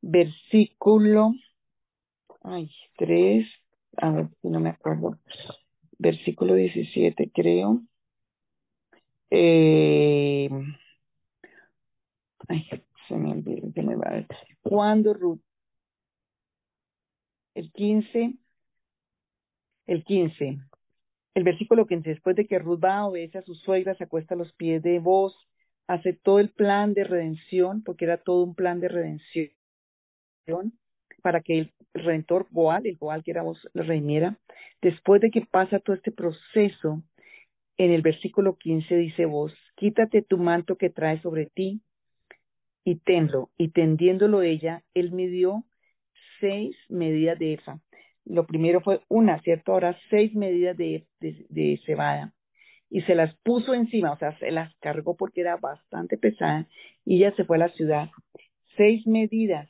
versículo, 0.01 1.33
ay, 2.43 2.71
3, 2.97 3.45
a 3.97 4.11
ver 4.11 4.29
si 4.41 4.49
no 4.49 4.59
me 4.59 4.69
acuerdo, 4.69 5.19
versículo 5.99 6.55
17 6.55 7.31
creo. 7.33 7.81
Eh, 9.29 10.49
ay, 12.47 12.69
se 13.07 13.15
me 13.15 13.31
olvidó, 13.31 13.71
se 13.73 13.81
me 13.83 13.95
va 13.95 14.07
a 14.07 14.13
ver. 14.13 14.27
Cuando 14.61 15.13
Ruth, 15.13 15.41
el 17.53 17.71
15, 17.71 18.35
el 19.87 20.03
15, 20.03 20.59
el 21.33 21.43
versículo 21.43 21.85
15, 21.85 22.09
después 22.09 22.35
de 22.35 22.47
que 22.47 22.59
Ruth 22.59 22.83
va, 22.83 23.05
obedece 23.05 23.39
a 23.39 23.43
su 23.43 23.55
suegra, 23.55 23.95
se 23.95 24.05
acuesta 24.05 24.35
a 24.35 24.37
los 24.37 24.53
pies 24.53 24.81
de 24.83 24.99
vos, 24.99 25.35
todo 26.23 26.39
el 26.39 26.49
plan 26.49 26.93
de 26.93 27.03
redención, 27.03 27.83
porque 27.83 28.05
era 28.05 28.17
todo 28.17 28.43
un 28.43 28.55
plan 28.55 28.79
de 28.79 28.87
redención, 28.89 29.51
para 31.21 31.41
que 31.41 31.59
el 31.59 31.73
redentor 31.93 32.47
Boal, 32.51 32.85
el 32.85 32.97
Boal 32.97 33.23
que 33.23 33.31
era 33.31 33.43
vos, 33.43 33.59
reiniera, 33.73 34.37
después 34.81 35.21
de 35.21 35.31
que 35.31 35.41
pasa 35.41 35.79
todo 35.79 35.95
este 35.95 36.11
proceso, 36.11 37.01
en 37.77 37.91
el 37.91 38.01
versículo 38.01 38.57
15 38.57 38.95
dice 38.95 39.25
vos, 39.25 39.53
quítate 39.75 40.21
tu 40.21 40.37
manto 40.37 40.77
que 40.77 40.89
trae 40.89 41.21
sobre 41.21 41.45
ti 41.45 41.81
y 42.83 42.95
tenlo. 42.95 43.51
Y 43.57 43.69
tendiéndolo 43.69 44.41
ella, 44.41 44.83
él 44.93 45.11
midió 45.11 45.63
seis 46.39 46.75
medidas 46.89 47.37
de 47.37 47.53
efa 47.53 47.79
lo 48.29 48.45
primero 48.45 48.81
fue 48.81 49.01
una, 49.07 49.41
¿cierto? 49.41 49.71
Ahora 49.71 49.97
seis 50.09 50.33
medidas 50.35 50.75
de, 50.77 51.05
de, 51.19 51.81
cebada 51.85 52.33
y 52.89 53.01
se 53.01 53.15
las 53.15 53.35
puso 53.43 53.73
encima, 53.73 54.11
o 54.11 54.17
sea, 54.17 54.37
se 54.39 54.51
las 54.51 54.73
cargó 54.77 55.15
porque 55.15 55.41
era 55.41 55.57
bastante 55.57 56.17
pesada 56.17 56.67
y 57.05 57.17
ella 57.17 57.35
se 57.35 57.45
fue 57.45 57.57
a 57.57 57.61
la 57.61 57.69
ciudad. 57.69 58.09
Seis 58.75 59.05
medidas 59.07 59.69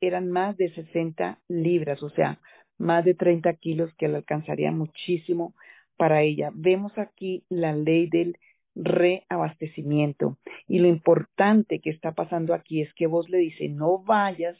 eran 0.00 0.30
más 0.30 0.56
de 0.56 0.72
60 0.74 1.40
libras, 1.48 2.02
o 2.02 2.10
sea, 2.10 2.40
más 2.78 3.04
de 3.04 3.14
30 3.14 3.54
kilos 3.54 3.92
que 3.96 4.08
le 4.08 4.16
alcanzaría 4.16 4.70
muchísimo 4.72 5.54
para 5.96 6.22
ella. 6.22 6.50
Vemos 6.54 6.96
aquí 6.98 7.44
la 7.48 7.72
ley 7.72 8.08
del 8.08 8.36
reabastecimiento 8.74 10.38
y 10.66 10.78
lo 10.78 10.88
importante 10.88 11.80
que 11.80 11.90
está 11.90 12.12
pasando 12.12 12.54
aquí 12.54 12.82
es 12.82 12.92
que 12.94 13.06
vos 13.06 13.28
le 13.28 13.38
dice, 13.38 13.68
no 13.68 13.98
vayas 13.98 14.56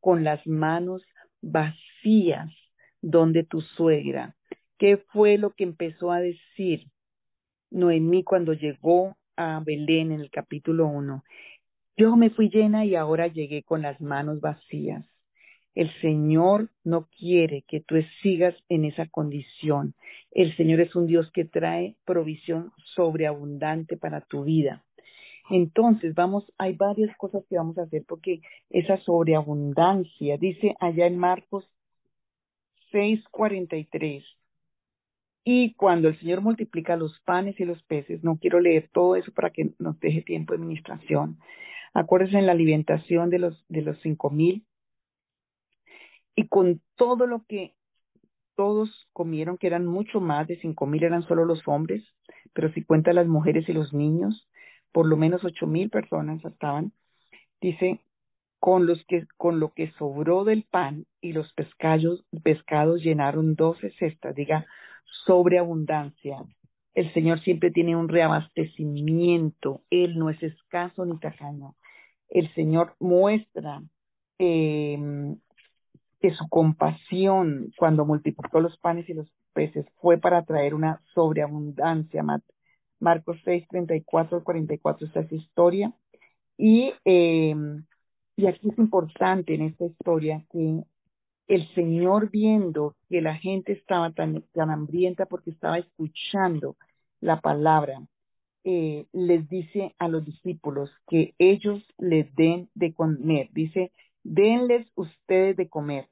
con 0.00 0.24
las 0.24 0.46
manos 0.46 1.02
vacías 1.40 2.50
donde 3.00 3.44
tu 3.44 3.60
suegra. 3.60 4.36
¿Qué 4.78 4.98
fue 4.98 5.38
lo 5.38 5.50
que 5.50 5.64
empezó 5.64 6.12
a 6.12 6.20
decir 6.20 6.86
Noemí 7.70 8.22
cuando 8.24 8.52
llegó 8.52 9.16
a 9.36 9.60
Belén 9.64 10.12
en 10.12 10.20
el 10.20 10.30
capítulo 10.30 10.86
1? 10.86 11.24
Yo 11.96 12.16
me 12.16 12.30
fui 12.30 12.48
llena 12.48 12.84
y 12.84 12.94
ahora 12.94 13.26
llegué 13.26 13.62
con 13.62 13.82
las 13.82 14.00
manos 14.00 14.40
vacías. 14.40 15.04
El 15.74 15.90
Señor 16.00 16.70
no 16.84 17.06
quiere 17.18 17.62
que 17.68 17.80
tú 17.80 17.96
sigas 18.22 18.54
en 18.68 18.84
esa 18.86 19.06
condición. 19.06 19.94
El 20.30 20.56
Señor 20.56 20.80
es 20.80 20.94
un 20.96 21.06
Dios 21.06 21.30
que 21.32 21.44
trae 21.44 21.96
provisión 22.04 22.72
sobreabundante 22.94 23.96
para 23.96 24.22
tu 24.22 24.44
vida. 24.44 24.84
Entonces, 25.50 26.14
vamos, 26.14 26.50
hay 26.58 26.74
varias 26.74 27.14
cosas 27.16 27.44
que 27.48 27.56
vamos 27.56 27.78
a 27.78 27.82
hacer 27.82 28.04
porque 28.06 28.40
esa 28.70 28.98
sobreabundancia, 28.98 30.38
dice 30.38 30.74
allá 30.80 31.06
en 31.06 31.18
Marcos 31.18 31.68
6:43. 32.90 34.24
Y 35.48 35.74
cuando 35.74 36.08
el 36.08 36.18
Señor 36.18 36.40
multiplica 36.40 36.96
los 36.96 37.20
panes 37.20 37.60
y 37.60 37.64
los 37.64 37.80
peces, 37.84 38.24
no 38.24 38.36
quiero 38.36 38.58
leer 38.58 38.90
todo 38.92 39.14
eso 39.14 39.30
para 39.32 39.50
que 39.50 39.70
nos 39.78 39.96
deje 40.00 40.22
tiempo 40.22 40.52
de 40.52 40.58
administración. 40.58 41.38
Acuérdense 41.94 42.36
en 42.36 42.46
la 42.46 42.52
alimentación 42.52 43.30
de 43.30 43.38
los, 43.38 43.64
de 43.68 43.82
los 43.82 43.96
cinco 44.02 44.28
mil. 44.28 44.66
Y 46.34 46.48
con 46.48 46.82
todo 46.96 47.28
lo 47.28 47.44
que 47.46 47.76
todos 48.56 49.08
comieron, 49.12 49.56
que 49.56 49.68
eran 49.68 49.86
mucho 49.86 50.20
más 50.20 50.48
de 50.48 50.58
cinco 50.58 50.84
mil, 50.84 51.04
eran 51.04 51.22
solo 51.22 51.44
los 51.44 51.62
hombres, 51.68 52.02
pero 52.52 52.72
si 52.72 52.82
cuenta 52.82 53.12
las 53.12 53.28
mujeres 53.28 53.68
y 53.68 53.72
los 53.72 53.94
niños, 53.94 54.48
por 54.90 55.06
lo 55.06 55.16
menos 55.16 55.44
ocho 55.44 55.68
mil 55.68 55.90
personas 55.90 56.44
estaban. 56.44 56.92
Dice, 57.60 58.00
con, 58.58 58.86
los 58.86 59.04
que, 59.06 59.28
con 59.36 59.60
lo 59.60 59.72
que 59.74 59.92
sobró 59.92 60.42
del 60.42 60.64
pan 60.64 61.06
y 61.20 61.34
los 61.34 61.52
pescados, 61.52 62.26
pescados 62.42 63.00
llenaron 63.04 63.54
doce 63.54 63.92
cestas, 63.92 64.34
diga, 64.34 64.66
sobreabundancia. 65.26 66.38
El 66.94 67.12
Señor 67.12 67.40
siempre 67.40 67.70
tiene 67.70 67.96
un 67.96 68.08
reabastecimiento, 68.08 69.82
Él 69.90 70.18
no 70.18 70.30
es 70.30 70.42
escaso 70.42 71.04
ni 71.04 71.18
tacaño. 71.18 71.74
El 72.28 72.52
Señor 72.54 72.94
muestra 72.98 73.82
eh, 74.38 74.98
que 76.20 76.30
su 76.32 76.48
compasión 76.48 77.72
cuando 77.76 78.04
multiplicó 78.04 78.60
los 78.60 78.78
panes 78.78 79.08
y 79.08 79.14
los 79.14 79.30
peces 79.52 79.86
fue 80.00 80.18
para 80.18 80.44
traer 80.44 80.74
una 80.74 81.02
sobreabundancia. 81.14 82.24
Marcos 82.98 83.38
6, 83.44 83.66
34 83.68 84.42
44 84.42 85.06
esta 85.06 85.20
es 85.20 85.32
historia. 85.32 85.92
Y 86.56 86.92
eh, 87.04 87.54
y 88.36 88.46
aquí 88.46 88.68
es 88.68 88.78
importante 88.78 89.54
en 89.54 89.62
esta 89.62 89.86
historia 89.86 90.44
que 90.52 90.82
el 91.48 91.66
Señor 91.74 92.30
viendo 92.30 92.96
que 93.08 93.20
la 93.20 93.36
gente 93.36 93.72
estaba 93.72 94.12
tan, 94.12 94.44
hambrienta 94.54 95.26
porque 95.26 95.50
estaba 95.50 95.78
escuchando 95.78 96.76
la 97.20 97.40
palabra, 97.40 98.06
eh, 98.64 99.06
les 99.12 99.48
dice 99.48 99.94
a 99.98 100.08
los 100.08 100.24
discípulos 100.24 100.90
que 101.06 101.34
ellos 101.38 101.82
les 101.98 102.34
den 102.34 102.68
de 102.74 102.92
comer. 102.94 103.48
Dice, 103.52 103.92
denles 104.24 104.86
ustedes 104.96 105.56
de 105.56 105.68
comer. 105.68 106.08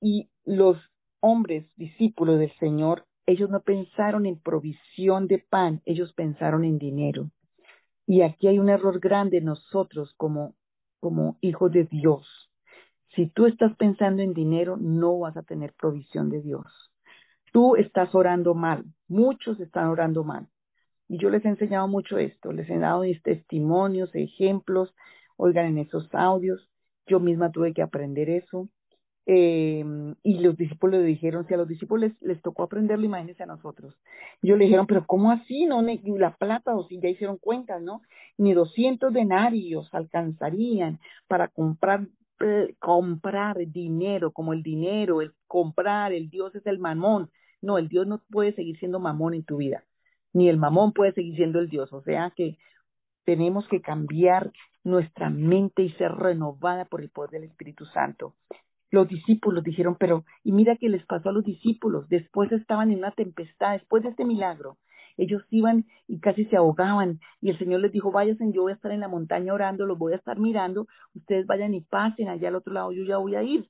Y 0.00 0.28
los 0.44 0.78
hombres 1.20 1.66
discípulos 1.76 2.38
del 2.38 2.52
Señor, 2.58 3.06
ellos 3.26 3.50
no 3.50 3.60
pensaron 3.60 4.26
en 4.26 4.38
provisión 4.38 5.26
de 5.26 5.38
pan, 5.38 5.82
ellos 5.84 6.12
pensaron 6.12 6.64
en 6.64 6.78
dinero. 6.78 7.30
Y 8.06 8.22
aquí 8.22 8.46
hay 8.46 8.58
un 8.58 8.68
error 8.68 9.00
grande 9.00 9.40
nosotros 9.40 10.14
como 10.16 10.54
como 11.00 11.36
hijo 11.40 11.68
de 11.68 11.84
Dios. 11.84 12.47
Si 13.18 13.26
tú 13.26 13.46
estás 13.46 13.74
pensando 13.76 14.22
en 14.22 14.32
dinero, 14.32 14.76
no 14.76 15.18
vas 15.18 15.36
a 15.36 15.42
tener 15.42 15.72
provisión 15.72 16.30
de 16.30 16.40
Dios. 16.40 16.64
Tú 17.52 17.74
estás 17.74 18.14
orando 18.14 18.54
mal. 18.54 18.84
Muchos 19.08 19.58
están 19.58 19.88
orando 19.88 20.22
mal. 20.22 20.46
Y 21.08 21.18
yo 21.18 21.28
les 21.28 21.44
he 21.44 21.48
enseñado 21.48 21.88
mucho 21.88 22.16
esto, 22.16 22.52
les 22.52 22.70
he 22.70 22.78
dado 22.78 23.00
mis 23.00 23.20
testimonios, 23.24 24.14
ejemplos, 24.14 24.94
oigan 25.36 25.66
en 25.66 25.78
esos 25.78 26.08
audios, 26.14 26.70
yo 27.08 27.18
misma 27.18 27.50
tuve 27.50 27.74
que 27.74 27.82
aprender 27.82 28.30
eso. 28.30 28.68
Eh, 29.26 29.84
y 30.22 30.38
los 30.38 30.56
discípulos 30.56 31.00
le 31.00 31.06
dijeron, 31.06 31.44
si 31.48 31.54
a 31.54 31.56
los 31.56 31.66
discípulos 31.66 32.12
les, 32.20 32.40
tocó 32.40 32.62
aprenderlo, 32.62 33.04
imagínense 33.04 33.42
a 33.42 33.46
nosotros. 33.46 33.98
yo 34.42 34.54
le 34.54 34.66
dijeron, 34.66 34.86
pero 34.86 35.04
¿cómo 35.06 35.32
así? 35.32 35.66
No, 35.66 35.82
ni 35.82 35.98
la 36.18 36.36
plata, 36.36 36.76
o 36.76 36.86
si 36.86 37.00
ya 37.00 37.08
hicieron 37.08 37.38
cuentas, 37.38 37.82
¿no? 37.82 38.00
Ni 38.36 38.54
200 38.54 39.12
denarios 39.12 39.92
alcanzarían 39.92 41.00
para 41.26 41.48
comprar 41.48 42.06
eh, 42.40 42.74
comprar 42.78 43.56
dinero, 43.66 44.32
como 44.32 44.52
el 44.52 44.62
dinero, 44.62 45.20
el 45.22 45.32
comprar, 45.46 46.12
el 46.12 46.30
Dios 46.30 46.54
es 46.54 46.66
el 46.66 46.78
mamón. 46.78 47.30
No, 47.60 47.78
el 47.78 47.88
Dios 47.88 48.06
no 48.06 48.22
puede 48.30 48.54
seguir 48.54 48.78
siendo 48.78 49.00
mamón 49.00 49.34
en 49.34 49.44
tu 49.44 49.56
vida, 49.56 49.84
ni 50.32 50.48
el 50.48 50.58
mamón 50.58 50.92
puede 50.92 51.12
seguir 51.12 51.36
siendo 51.36 51.58
el 51.58 51.68
Dios. 51.68 51.92
O 51.92 52.02
sea 52.02 52.32
que 52.36 52.58
tenemos 53.24 53.66
que 53.68 53.82
cambiar 53.82 54.52
nuestra 54.84 55.30
mente 55.30 55.82
y 55.82 55.92
ser 55.92 56.12
renovada 56.12 56.84
por 56.86 57.00
el 57.02 57.10
poder 57.10 57.30
del 57.30 57.44
Espíritu 57.44 57.84
Santo. 57.86 58.34
Los 58.90 59.06
discípulos 59.08 59.64
dijeron, 59.64 59.96
pero, 59.98 60.24
y 60.42 60.52
mira 60.52 60.76
qué 60.76 60.88
les 60.88 61.04
pasó 61.04 61.28
a 61.28 61.32
los 61.32 61.44
discípulos, 61.44 62.08
después 62.08 62.50
estaban 62.52 62.90
en 62.90 62.98
una 62.98 63.10
tempestad, 63.10 63.72
después 63.72 64.02
de 64.02 64.10
este 64.10 64.24
milagro, 64.24 64.78
ellos 65.18 65.42
iban 65.50 65.84
y 66.06 66.20
casi 66.20 66.46
se 66.46 66.56
ahogaban 66.56 67.20
y 67.42 67.50
el 67.50 67.58
Señor 67.58 67.80
les 67.80 67.92
dijo, 67.92 68.10
váyanse, 68.10 68.50
yo 68.52 68.62
voy 68.62 68.72
a 68.72 68.76
estar 68.76 68.92
en 68.92 69.00
la 69.00 69.08
montaña 69.08 69.52
orando, 69.52 69.84
los 69.84 69.98
voy 69.98 70.14
a 70.14 70.16
estar 70.16 70.38
mirando, 70.38 70.86
ustedes 71.14 71.46
vayan 71.46 71.74
y 71.74 71.82
pasen 71.82 72.28
allá 72.28 72.48
al 72.48 72.56
otro 72.56 72.72
lado, 72.72 72.92
yo 72.92 73.04
ya 73.04 73.18
voy 73.18 73.34
a 73.34 73.42
ir 73.42 73.68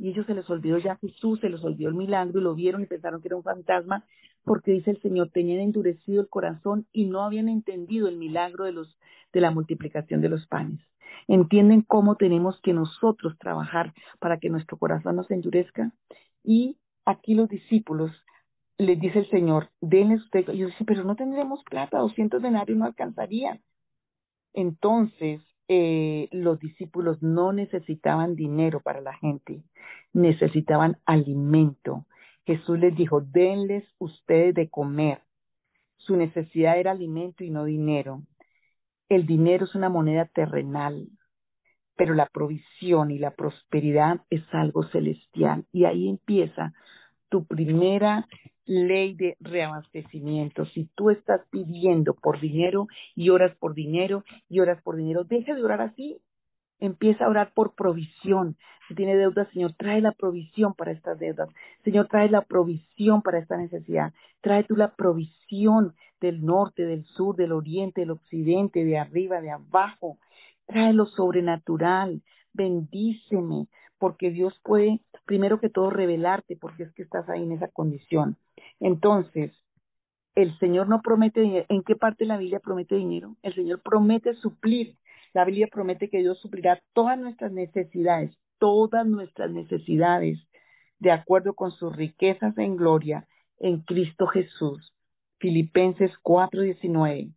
y 0.00 0.08
ellos 0.08 0.24
se 0.24 0.34
les 0.34 0.48
olvidó 0.48 0.78
ya 0.78 0.96
Jesús, 0.96 1.40
se 1.40 1.50
les 1.50 1.62
olvidó 1.62 1.90
el 1.90 1.94
milagro 1.94 2.40
y 2.40 2.42
lo 2.42 2.54
vieron 2.54 2.82
y 2.82 2.86
pensaron 2.86 3.20
que 3.20 3.28
era 3.28 3.36
un 3.36 3.42
fantasma, 3.42 4.06
porque 4.44 4.72
dice 4.72 4.92
el 4.92 5.02
Señor, 5.02 5.28
tenían 5.28 5.60
endurecido 5.60 6.22
el 6.22 6.28
corazón 6.30 6.86
y 6.90 7.04
no 7.04 7.22
habían 7.22 7.50
entendido 7.50 8.08
el 8.08 8.16
milagro 8.16 8.64
de 8.64 8.72
los 8.72 8.98
de 9.34 9.42
la 9.42 9.50
multiplicación 9.50 10.22
de 10.22 10.30
los 10.30 10.46
panes. 10.46 10.80
¿Entienden 11.28 11.82
cómo 11.82 12.16
tenemos 12.16 12.58
que 12.62 12.72
nosotros 12.72 13.36
trabajar 13.38 13.92
para 14.18 14.38
que 14.38 14.48
nuestro 14.48 14.78
corazón 14.78 15.16
no 15.16 15.24
se 15.24 15.34
endurezca? 15.34 15.92
Y 16.42 16.78
aquí 17.04 17.34
los 17.34 17.50
discípulos 17.50 18.10
les 18.80 18.98
dice 18.98 19.20
el 19.20 19.30
Señor, 19.30 19.70
denles 19.80 20.22
ustedes, 20.22 20.48
y 20.48 20.52
ellos 20.52 20.70
dicen, 20.70 20.86
pero 20.86 21.04
no 21.04 21.14
tendremos 21.14 21.62
plata, 21.64 21.98
200 21.98 22.40
denarios 22.42 22.78
no 22.78 22.86
alcanzarían. 22.86 23.60
Entonces, 24.54 25.42
eh, 25.68 26.28
los 26.32 26.58
discípulos 26.58 27.22
no 27.22 27.52
necesitaban 27.52 28.36
dinero 28.36 28.80
para 28.80 29.00
la 29.00 29.14
gente, 29.14 29.62
necesitaban 30.12 30.96
alimento. 31.04 32.06
Jesús 32.46 32.78
les 32.78 32.96
dijo, 32.96 33.20
denles 33.20 33.84
ustedes 33.98 34.54
de 34.54 34.70
comer. 34.70 35.22
Su 35.98 36.16
necesidad 36.16 36.78
era 36.78 36.92
alimento 36.92 37.44
y 37.44 37.50
no 37.50 37.64
dinero. 37.64 38.22
El 39.08 39.26
dinero 39.26 39.66
es 39.66 39.74
una 39.74 39.90
moneda 39.90 40.24
terrenal, 40.24 41.08
pero 41.96 42.14
la 42.14 42.26
provisión 42.26 43.10
y 43.10 43.18
la 43.18 43.32
prosperidad 43.32 44.22
es 44.30 44.42
algo 44.52 44.84
celestial. 44.84 45.66
Y 45.70 45.84
ahí 45.84 46.08
empieza 46.08 46.72
tu 47.30 47.44
primera 47.46 48.26
ley 48.66 49.14
de 49.14 49.36
reabastecimiento. 49.40 50.66
Si 50.66 50.84
tú 50.94 51.10
estás 51.10 51.40
pidiendo 51.50 52.14
por 52.14 52.40
dinero 52.40 52.86
y 53.16 53.30
oras 53.30 53.56
por 53.56 53.74
dinero 53.74 54.24
y 54.48 54.60
oras 54.60 54.80
por 54.82 54.96
dinero, 54.96 55.24
deja 55.24 55.54
de 55.54 55.64
orar 55.64 55.80
así. 55.80 56.20
Empieza 56.78 57.24
a 57.24 57.28
orar 57.28 57.52
por 57.52 57.74
provisión. 57.74 58.56
Si 58.88 58.94
tiene 58.94 59.16
deudas, 59.16 59.48
Señor, 59.52 59.74
trae 59.76 60.00
la 60.00 60.12
provisión 60.12 60.74
para 60.74 60.92
estas 60.92 61.18
deudas. 61.18 61.48
Señor, 61.84 62.08
trae 62.08 62.30
la 62.30 62.42
provisión 62.42 63.22
para 63.22 63.38
esta 63.38 63.56
necesidad. 63.56 64.12
Trae 64.40 64.64
tú 64.64 64.76
la 64.76 64.94
provisión 64.94 65.94
del 66.20 66.44
norte, 66.44 66.84
del 66.84 67.04
sur, 67.04 67.36
del 67.36 67.52
oriente, 67.52 68.02
del 68.02 68.12
occidente, 68.12 68.84
de 68.84 68.98
arriba, 68.98 69.40
de 69.40 69.50
abajo. 69.50 70.18
Trae 70.66 70.92
lo 70.92 71.06
sobrenatural. 71.06 72.22
Bendíceme, 72.52 73.66
porque 74.00 74.30
Dios 74.30 74.58
puede, 74.64 75.00
primero 75.26 75.60
que 75.60 75.68
todo, 75.68 75.90
revelarte, 75.90 76.56
porque 76.56 76.84
es 76.84 76.92
que 76.94 77.02
estás 77.02 77.28
ahí 77.28 77.44
en 77.44 77.52
esa 77.52 77.68
condición. 77.68 78.36
Entonces, 78.80 79.52
el 80.34 80.58
Señor 80.58 80.88
no 80.88 81.02
promete 81.02 81.40
dinero. 81.40 81.66
¿En 81.68 81.82
qué 81.82 81.94
parte 81.94 82.24
de 82.24 82.28
la 82.28 82.38
Biblia 82.38 82.60
promete 82.60 82.96
dinero? 82.96 83.36
El 83.42 83.54
Señor 83.54 83.82
promete 83.82 84.34
suplir. 84.34 84.96
La 85.34 85.44
Biblia 85.44 85.68
promete 85.70 86.08
que 86.08 86.20
Dios 86.20 86.40
suplirá 86.40 86.82
todas 86.94 87.18
nuestras 87.18 87.52
necesidades, 87.52 88.34
todas 88.58 89.06
nuestras 89.06 89.50
necesidades, 89.50 90.38
de 90.98 91.12
acuerdo 91.12 91.54
con 91.54 91.70
sus 91.70 91.94
riquezas 91.94 92.56
en 92.56 92.76
gloria 92.76 93.28
en 93.58 93.82
Cristo 93.82 94.26
Jesús. 94.26 94.94
Filipenses 95.38 96.10
4:19. 96.22 97.32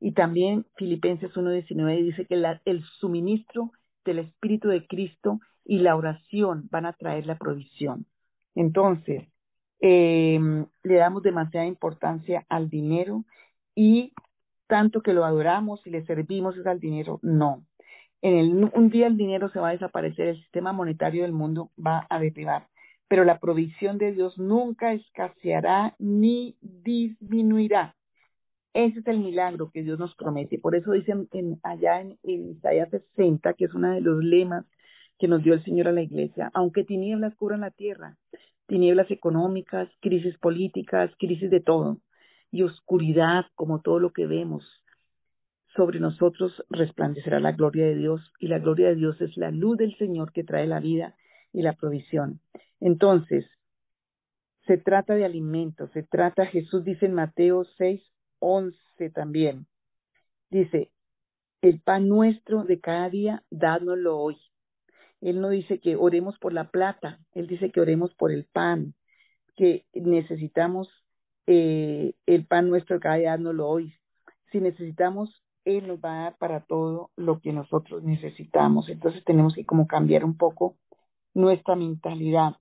Y 0.00 0.12
también 0.12 0.66
Filipenses 0.76 1.36
1:19 1.36 2.02
dice 2.02 2.26
que 2.26 2.34
el 2.64 2.82
suministro 2.98 3.70
del 4.04 4.18
Espíritu 4.18 4.68
de 4.68 4.86
Cristo 4.86 5.38
y 5.68 5.80
la 5.80 5.94
oración 5.94 6.66
van 6.70 6.86
a 6.86 6.94
traer 6.94 7.26
la 7.26 7.36
provisión. 7.36 8.06
Entonces, 8.54 9.28
eh, 9.80 10.40
le 10.82 10.94
damos 10.94 11.22
demasiada 11.22 11.66
importancia 11.66 12.46
al 12.48 12.70
dinero 12.70 13.24
y 13.74 14.14
tanto 14.66 15.02
que 15.02 15.12
lo 15.12 15.24
adoramos 15.24 15.86
y 15.86 15.90
le 15.90 16.04
servimos 16.06 16.56
es 16.56 16.66
al 16.66 16.80
dinero, 16.80 17.20
no. 17.22 17.64
En 18.22 18.34
el, 18.38 18.70
un 18.74 18.88
día 18.88 19.06
el 19.06 19.18
dinero 19.18 19.50
se 19.50 19.60
va 19.60 19.68
a 19.68 19.72
desaparecer, 19.72 20.28
el 20.28 20.40
sistema 20.40 20.72
monetario 20.72 21.22
del 21.22 21.32
mundo 21.32 21.70
va 21.78 22.06
a 22.08 22.18
derribar, 22.18 22.66
pero 23.06 23.24
la 23.24 23.38
provisión 23.38 23.98
de 23.98 24.12
Dios 24.12 24.38
nunca 24.38 24.94
escaseará 24.94 25.94
ni 25.98 26.56
disminuirá. 26.62 27.94
Ese 28.72 29.00
es 29.00 29.06
el 29.06 29.18
milagro 29.18 29.70
que 29.70 29.82
Dios 29.82 29.98
nos 29.98 30.14
promete. 30.16 30.58
Por 30.58 30.74
eso 30.74 30.92
dicen 30.92 31.28
en, 31.32 31.60
allá 31.62 32.00
en, 32.00 32.18
en 32.22 32.52
Isaías 32.52 32.88
60, 32.90 33.52
que 33.52 33.66
es 33.66 33.74
uno 33.74 33.92
de 33.92 34.00
los 34.00 34.24
lemas 34.24 34.64
que 35.18 35.28
nos 35.28 35.42
dio 35.42 35.54
el 35.54 35.64
Señor 35.64 35.88
a 35.88 35.92
la 35.92 36.02
iglesia, 36.02 36.50
aunque 36.54 36.84
tinieblas 36.84 37.34
cubran 37.34 37.60
la 37.60 37.70
tierra, 37.70 38.16
tinieblas 38.66 39.10
económicas, 39.10 39.88
crisis 40.00 40.38
políticas, 40.38 41.10
crisis 41.18 41.50
de 41.50 41.60
todo, 41.60 41.98
y 42.50 42.62
oscuridad 42.62 43.46
como 43.54 43.80
todo 43.80 43.98
lo 43.98 44.12
que 44.12 44.26
vemos. 44.26 44.64
Sobre 45.74 46.00
nosotros 46.00 46.64
resplandecerá 46.70 47.40
la 47.40 47.52
gloria 47.52 47.86
de 47.86 47.96
Dios, 47.96 48.32
y 48.38 48.48
la 48.48 48.58
gloria 48.58 48.88
de 48.88 48.96
Dios 48.96 49.20
es 49.20 49.36
la 49.36 49.50
luz 49.50 49.76
del 49.78 49.96
Señor 49.96 50.32
que 50.32 50.44
trae 50.44 50.66
la 50.66 50.80
vida 50.80 51.14
y 51.52 51.62
la 51.62 51.74
provisión. 51.74 52.40
Entonces, 52.80 53.46
se 54.66 54.76
trata 54.78 55.14
de 55.14 55.24
alimentos, 55.24 55.90
se 55.92 56.02
trata, 56.02 56.46
Jesús 56.46 56.84
dice 56.84 57.06
en 57.06 57.14
Mateo 57.14 57.64
6, 57.78 58.02
11 58.38 59.10
también, 59.10 59.66
dice, 60.50 60.90
el 61.62 61.80
pan 61.80 62.08
nuestro 62.08 62.64
de 62.64 62.78
cada 62.78 63.08
día, 63.08 63.42
dádnoslo 63.50 64.18
hoy. 64.18 64.36
Él 65.20 65.40
no 65.40 65.48
dice 65.48 65.80
que 65.80 65.96
oremos 65.96 66.38
por 66.38 66.52
la 66.52 66.70
plata, 66.70 67.18
Él 67.34 67.46
dice 67.46 67.70
que 67.70 67.80
oremos 67.80 68.14
por 68.14 68.30
el 68.30 68.44
pan, 68.44 68.94
que 69.56 69.84
necesitamos 69.94 70.88
eh, 71.50 72.12
el 72.26 72.46
pan 72.46 72.68
nuestro 72.68 73.00
cada 73.00 73.16
día 73.16 73.36
no 73.38 73.54
lo 73.54 73.68
hoy. 73.68 73.94
Si 74.52 74.60
necesitamos, 74.60 75.42
Él 75.64 75.88
nos 75.88 75.98
va 75.98 76.12
a 76.12 76.22
dar 76.24 76.36
para 76.36 76.60
todo 76.60 77.10
lo 77.16 77.40
que 77.40 77.54
nosotros 77.54 78.02
necesitamos. 78.02 78.90
Entonces 78.90 79.24
tenemos 79.24 79.54
que 79.54 79.64
como 79.64 79.86
cambiar 79.86 80.26
un 80.26 80.36
poco 80.36 80.76
nuestra 81.32 81.74
mentalidad, 81.74 82.56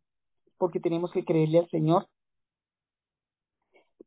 porque 0.57 0.79
tenemos 0.79 1.11
que 1.11 1.25
creerle 1.25 1.59
al 1.59 1.69
Señor. 1.69 2.07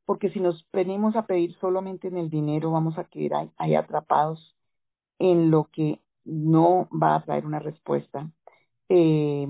Porque 0.07 0.31
si 0.31 0.41
nos 0.41 0.67
venimos 0.73 1.15
a 1.15 1.27
pedir 1.27 1.55
solamente 1.61 2.09
en 2.09 2.17
el 2.17 2.31
dinero, 2.31 2.71
vamos 2.73 2.99
a 2.99 3.05
quedar 3.05 3.51
ahí 3.59 3.75
atrapados 3.75 4.57
en 5.19 5.51
lo 5.51 5.69
que 5.71 6.01
no 6.25 6.89
va 6.91 7.17
a 7.17 7.25
traer 7.25 7.45
una 7.45 7.59
respuesta 7.59 8.31
eh, 8.91 9.47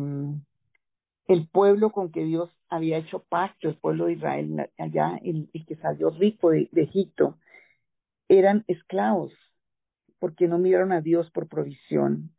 el 1.26 1.48
pueblo 1.48 1.92
con 1.92 2.12
que 2.12 2.24
Dios 2.24 2.50
había 2.68 2.98
hecho 2.98 3.24
pacto, 3.28 3.68
el 3.68 3.78
pueblo 3.78 4.06
de 4.06 4.12
Israel, 4.12 4.70
allá 4.76 5.18
el, 5.24 5.48
que 5.66 5.76
salió 5.76 6.10
rico 6.10 6.50
de, 6.50 6.68
Egipto, 6.74 7.38
eran 8.28 8.64
esclavos 8.68 9.32
porque 10.18 10.46
no 10.46 10.58
miraron 10.58 10.92
a 10.92 11.00
Dios 11.00 11.30
por 11.30 11.48
provisión 11.48 12.32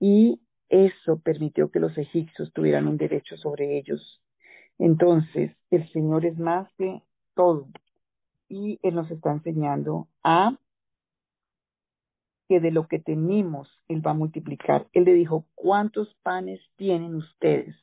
y 0.00 0.40
eso 0.68 1.20
permitió 1.20 1.70
que 1.70 1.78
los 1.78 1.96
egipcios 1.96 2.52
tuvieran 2.52 2.88
un 2.88 2.96
derecho 2.96 3.36
sobre 3.36 3.78
ellos. 3.78 4.20
Entonces, 4.78 5.56
el 5.70 5.90
Señor 5.92 6.26
es 6.26 6.38
más 6.38 6.68
que 6.76 7.02
todo 7.34 7.68
y 8.48 8.80
Él 8.82 8.96
nos 8.96 9.10
está 9.12 9.30
enseñando 9.30 10.08
a 10.24 10.58
que 12.48 12.60
de 12.60 12.70
lo 12.70 12.88
que 12.88 12.98
tenemos 12.98 13.68
Él 13.88 14.04
va 14.06 14.12
a 14.12 14.14
multiplicar. 14.14 14.88
Él 14.92 15.04
le 15.04 15.14
dijo, 15.14 15.46
¿cuántos 15.54 16.14
panes 16.22 16.60
tienen 16.76 17.14
ustedes? 17.14 17.76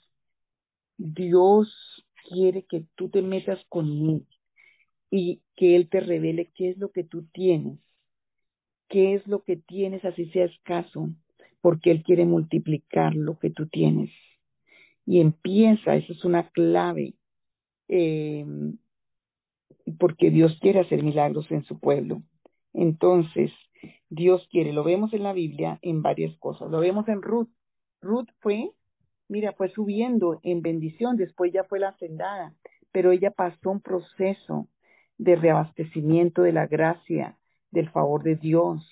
Dios 0.98 2.04
quiere 2.30 2.64
que 2.64 2.86
tú 2.96 3.10
te 3.10 3.22
metas 3.22 3.60
con 3.70 3.88
Él 3.88 4.26
y 5.12 5.42
que 5.56 5.76
Él 5.76 5.90
te 5.90 6.00
revele 6.00 6.52
qué 6.56 6.70
es 6.70 6.78
lo 6.78 6.92
que 6.92 7.04
tú 7.04 7.26
tienes, 7.32 7.80
qué 8.90 9.14
es 9.14 9.28
lo 9.28 9.44
que 9.44 9.58
tienes, 9.58 10.04
así 10.04 10.26
sea 10.32 10.46
escaso, 10.46 11.10
porque 11.62 11.92
Él 11.92 12.04
quiere 12.04 12.26
multiplicar 12.26 13.16
lo 13.16 13.38
que 13.38 13.50
tú 13.50 13.68
tienes. 13.68 14.12
Y 15.06 15.20
empieza, 15.22 15.96
eso 15.96 16.14
es 16.14 16.26
una 16.26 16.50
clave. 16.50 17.14
Eh, 17.88 18.46
porque 20.00 20.32
Dios 20.32 20.58
quiere 20.62 20.80
hacer 20.80 21.04
milagros 21.04 21.50
en 21.52 21.64
su 21.64 21.80
pueblo. 21.80 22.24
Entonces, 22.74 23.52
Dios 24.10 24.48
quiere, 24.52 24.74
lo 24.74 24.84
vemos 24.84 25.14
en 25.14 25.24
la 25.24 25.34
Biblia 25.34 25.80
en 25.82 26.02
varias 26.02 26.38
cosas. 26.38 26.70
Lo 26.70 26.80
vemos 26.80 27.08
en 27.08 27.22
Ruth. 27.22 27.50
Ruth 28.02 28.30
fue, 28.40 28.72
mira, 29.28 29.54
fue 29.54 29.70
subiendo 29.70 30.40
en 30.44 30.62
bendición, 30.62 31.18
después 31.18 31.52
ya 31.52 31.64
fue 31.64 31.80
la 31.80 31.90
hacendada, 31.90 32.54
pero 32.92 33.12
ella 33.12 33.32
pasó 33.32 33.72
un 33.72 33.82
proceso 33.82 34.68
de 35.18 35.36
reabastecimiento 35.36 36.44
de 36.44 36.54
la 36.54 36.68
gracia, 36.68 37.38
del 37.72 37.90
favor 37.90 38.24
de 38.24 38.36
Dios, 38.36 38.84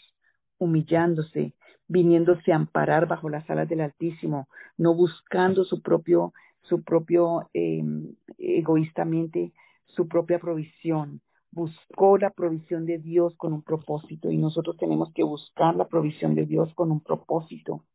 humillándose, 0.57 1.53
viniéndose 1.87 2.51
a 2.51 2.55
amparar 2.55 3.07
bajo 3.07 3.29
las 3.29 3.49
alas 3.49 3.69
del 3.69 3.81
Altísimo, 3.81 4.47
no 4.77 4.95
buscando 4.95 5.63
su 5.63 5.81
propio, 5.81 6.33
su 6.61 6.83
propio 6.83 7.49
eh, 7.53 7.83
egoístamente 8.37 9.53
su 9.95 10.07
propia 10.07 10.39
provisión, 10.39 11.21
buscó 11.53 12.17
la 12.17 12.31
provisión 12.31 12.85
de 12.85 12.97
Dios 12.97 13.35
con 13.37 13.53
un 13.53 13.61
propósito 13.61 14.31
y 14.31 14.37
nosotros 14.37 14.77
tenemos 14.77 15.13
que 15.13 15.23
buscar 15.23 15.75
la 15.75 15.87
provisión 15.87 16.35
de 16.35 16.45
Dios 16.45 16.73
con 16.73 16.91
un 16.91 17.01
propósito, 17.01 17.85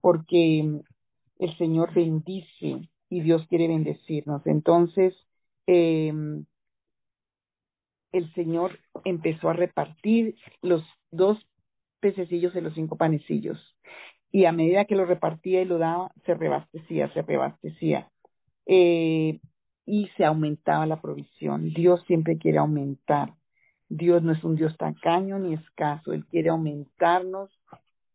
porque 0.00 0.82
el 1.38 1.58
Señor 1.58 1.94
bendice 1.94 2.88
y 3.08 3.20
Dios 3.20 3.46
quiere 3.48 3.68
bendecirnos. 3.68 4.46
Entonces, 4.46 5.14
eh, 5.66 6.12
el 8.12 8.34
Señor 8.34 8.78
empezó 9.04 9.50
a 9.50 9.52
repartir 9.52 10.34
los 10.62 10.82
dos 11.10 11.38
pececillos 12.00 12.54
de 12.54 12.62
los 12.62 12.74
cinco 12.74 12.96
panecillos. 12.96 13.58
Y 14.32 14.44
a 14.44 14.52
medida 14.52 14.84
que 14.84 14.96
lo 14.96 15.06
repartía 15.06 15.62
y 15.62 15.64
lo 15.64 15.78
daba, 15.78 16.12
se 16.24 16.34
rebastecía, 16.34 17.12
se 17.12 17.22
rebastecía. 17.22 18.10
Eh, 18.66 19.40
y 19.86 20.08
se 20.16 20.24
aumentaba 20.24 20.84
la 20.84 21.00
provisión. 21.00 21.72
Dios 21.72 22.02
siempre 22.06 22.36
quiere 22.36 22.58
aumentar. 22.58 23.32
Dios 23.88 24.22
no 24.22 24.32
es 24.32 24.42
un 24.42 24.56
Dios 24.56 24.76
tacaño 24.76 25.38
ni 25.38 25.54
escaso, 25.54 26.12
Él 26.12 26.26
quiere 26.26 26.50
aumentarnos 26.50 27.50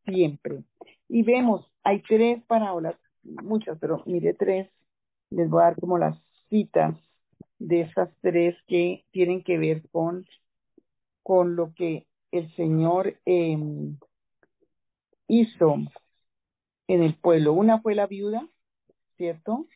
siempre. 0.05 0.63
Y 1.07 1.23
vemos, 1.23 1.65
hay 1.83 2.01
tres 2.01 2.43
parábolas, 2.43 2.95
muchas, 3.23 3.77
pero 3.79 4.03
mire 4.05 4.33
tres, 4.33 4.69
les 5.29 5.49
voy 5.49 5.61
a 5.61 5.65
dar 5.65 5.79
como 5.79 5.97
las 5.97 6.17
citas 6.49 6.95
de 7.57 7.81
estas 7.81 8.09
tres 8.21 8.55
que 8.67 9.05
tienen 9.11 9.43
que 9.43 9.57
ver 9.57 9.83
con, 9.91 10.25
con 11.23 11.55
lo 11.55 11.73
que 11.73 12.05
el 12.31 12.53
Señor 12.55 13.17
em, 13.25 13.97
hizo 15.27 15.75
en 16.87 17.03
el 17.03 17.15
pueblo. 17.15 17.53
Una 17.53 17.81
fue 17.81 17.95
la 17.95 18.07
viuda, 18.07 18.47
¿cierto? 19.15 19.67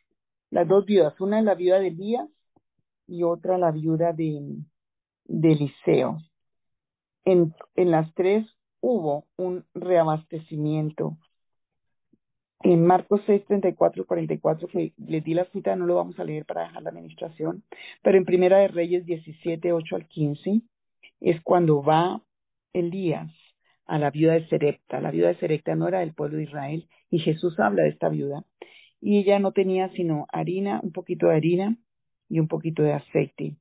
Las 0.50 0.68
dos 0.68 0.86
viudas, 0.86 1.20
una 1.20 1.42
la 1.42 1.54
viuda 1.54 1.78
de 1.78 1.88
Elías 1.88 2.28
y 3.06 3.22
otra 3.22 3.58
la 3.58 3.70
viuda 3.70 4.12
de, 4.12 4.56
de 5.24 5.52
Eliseo. 5.52 6.18
En, 7.24 7.54
en 7.74 7.90
las 7.90 8.12
tres 8.14 8.46
hubo 8.80 9.26
un 9.36 9.64
reabastecimiento. 9.74 11.16
En 12.62 12.84
Marcos 12.86 13.20
6, 13.26 13.44
34, 13.46 14.06
44, 14.06 14.68
que 14.68 14.92
les 14.96 15.22
di 15.22 15.34
la 15.34 15.44
cita, 15.46 15.76
no 15.76 15.86
lo 15.86 15.96
vamos 15.96 16.18
a 16.18 16.24
leer 16.24 16.46
para 16.46 16.62
dejar 16.62 16.82
la 16.82 16.90
administración, 16.90 17.64
pero 18.02 18.16
en 18.16 18.24
Primera 18.24 18.58
de 18.58 18.68
Reyes 18.68 19.04
17, 19.04 19.72
8 19.72 19.96
al 19.96 20.08
15, 20.08 20.62
es 21.20 21.40
cuando 21.42 21.82
va 21.82 22.22
Elías 22.72 23.30
a 23.86 23.98
la 23.98 24.10
viuda 24.10 24.34
de 24.34 24.48
Serepta. 24.48 25.00
La 25.00 25.10
viuda 25.10 25.28
de 25.28 25.38
Serepta 25.38 25.74
no 25.74 25.88
era 25.88 26.00
del 26.00 26.14
pueblo 26.14 26.38
de 26.38 26.44
Israel 26.44 26.88
y 27.10 27.18
Jesús 27.20 27.58
habla 27.60 27.84
de 27.84 27.90
esta 27.90 28.08
viuda 28.08 28.44
y 29.06 29.18
ella 29.18 29.38
no 29.38 29.52
tenía 29.52 29.88
sino 29.90 30.26
harina, 30.32 30.80
un 30.82 30.90
poquito 30.90 31.28
de 31.28 31.36
harina 31.36 31.76
y 32.28 32.40
un 32.40 32.48
poquito 32.48 32.82
de 32.82 32.92
aceite. 32.92 33.54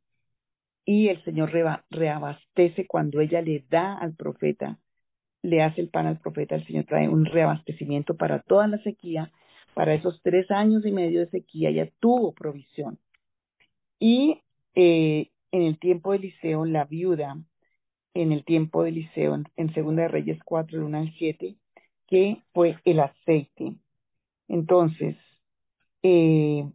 Y 0.86 1.10
el 1.10 1.24
Señor 1.24 1.52
reabastece 1.92 2.88
cuando 2.88 3.22
ella 3.22 3.44
le 3.44 3.64
da 3.70 3.96
al 3.96 4.16
profeta, 4.16 4.80
le 5.44 5.62
hace 5.62 5.82
el 5.82 5.90
pan 5.90 6.08
al 6.08 6.20
profeta, 6.20 6.56
el 6.56 6.66
Señor 6.66 6.86
trae 6.86 7.08
un 7.08 7.26
reabastecimiento 7.26 8.18
para 8.18 8.40
toda 8.40 8.66
la 8.68 8.80
sequía, 8.80 9.32
para 9.76 9.94
esos 9.94 10.20
tres 10.24 10.50
años 10.50 10.84
y 10.84 10.92
medio 10.92 11.20
de 11.20 11.30
sequía, 11.30 11.70
ella 11.70 11.92
tuvo 12.00 12.34
provisión. 12.34 12.98
Y 14.00 14.42
eh, 14.74 15.30
en 15.52 15.62
el 15.62 15.78
tiempo 15.78 16.14
de 16.14 16.18
Eliseo, 16.18 16.66
la 16.66 16.86
viuda, 16.86 17.38
en 18.16 18.32
el 18.32 18.46
tiempo 18.46 18.82
de 18.82 18.90
Eliseo, 18.90 19.44
en, 19.56 19.74
Segunda 19.76 20.02
de 20.02 20.08
Reyes 20.08 20.40
4, 20.44 20.84
1 20.84 20.98
al 20.98 21.14
7, 21.20 21.56
que 22.08 22.42
fue 22.52 22.80
el 22.84 23.00
aceite. 23.00 23.76
Entonces, 24.48 25.16
eh, 26.08 26.70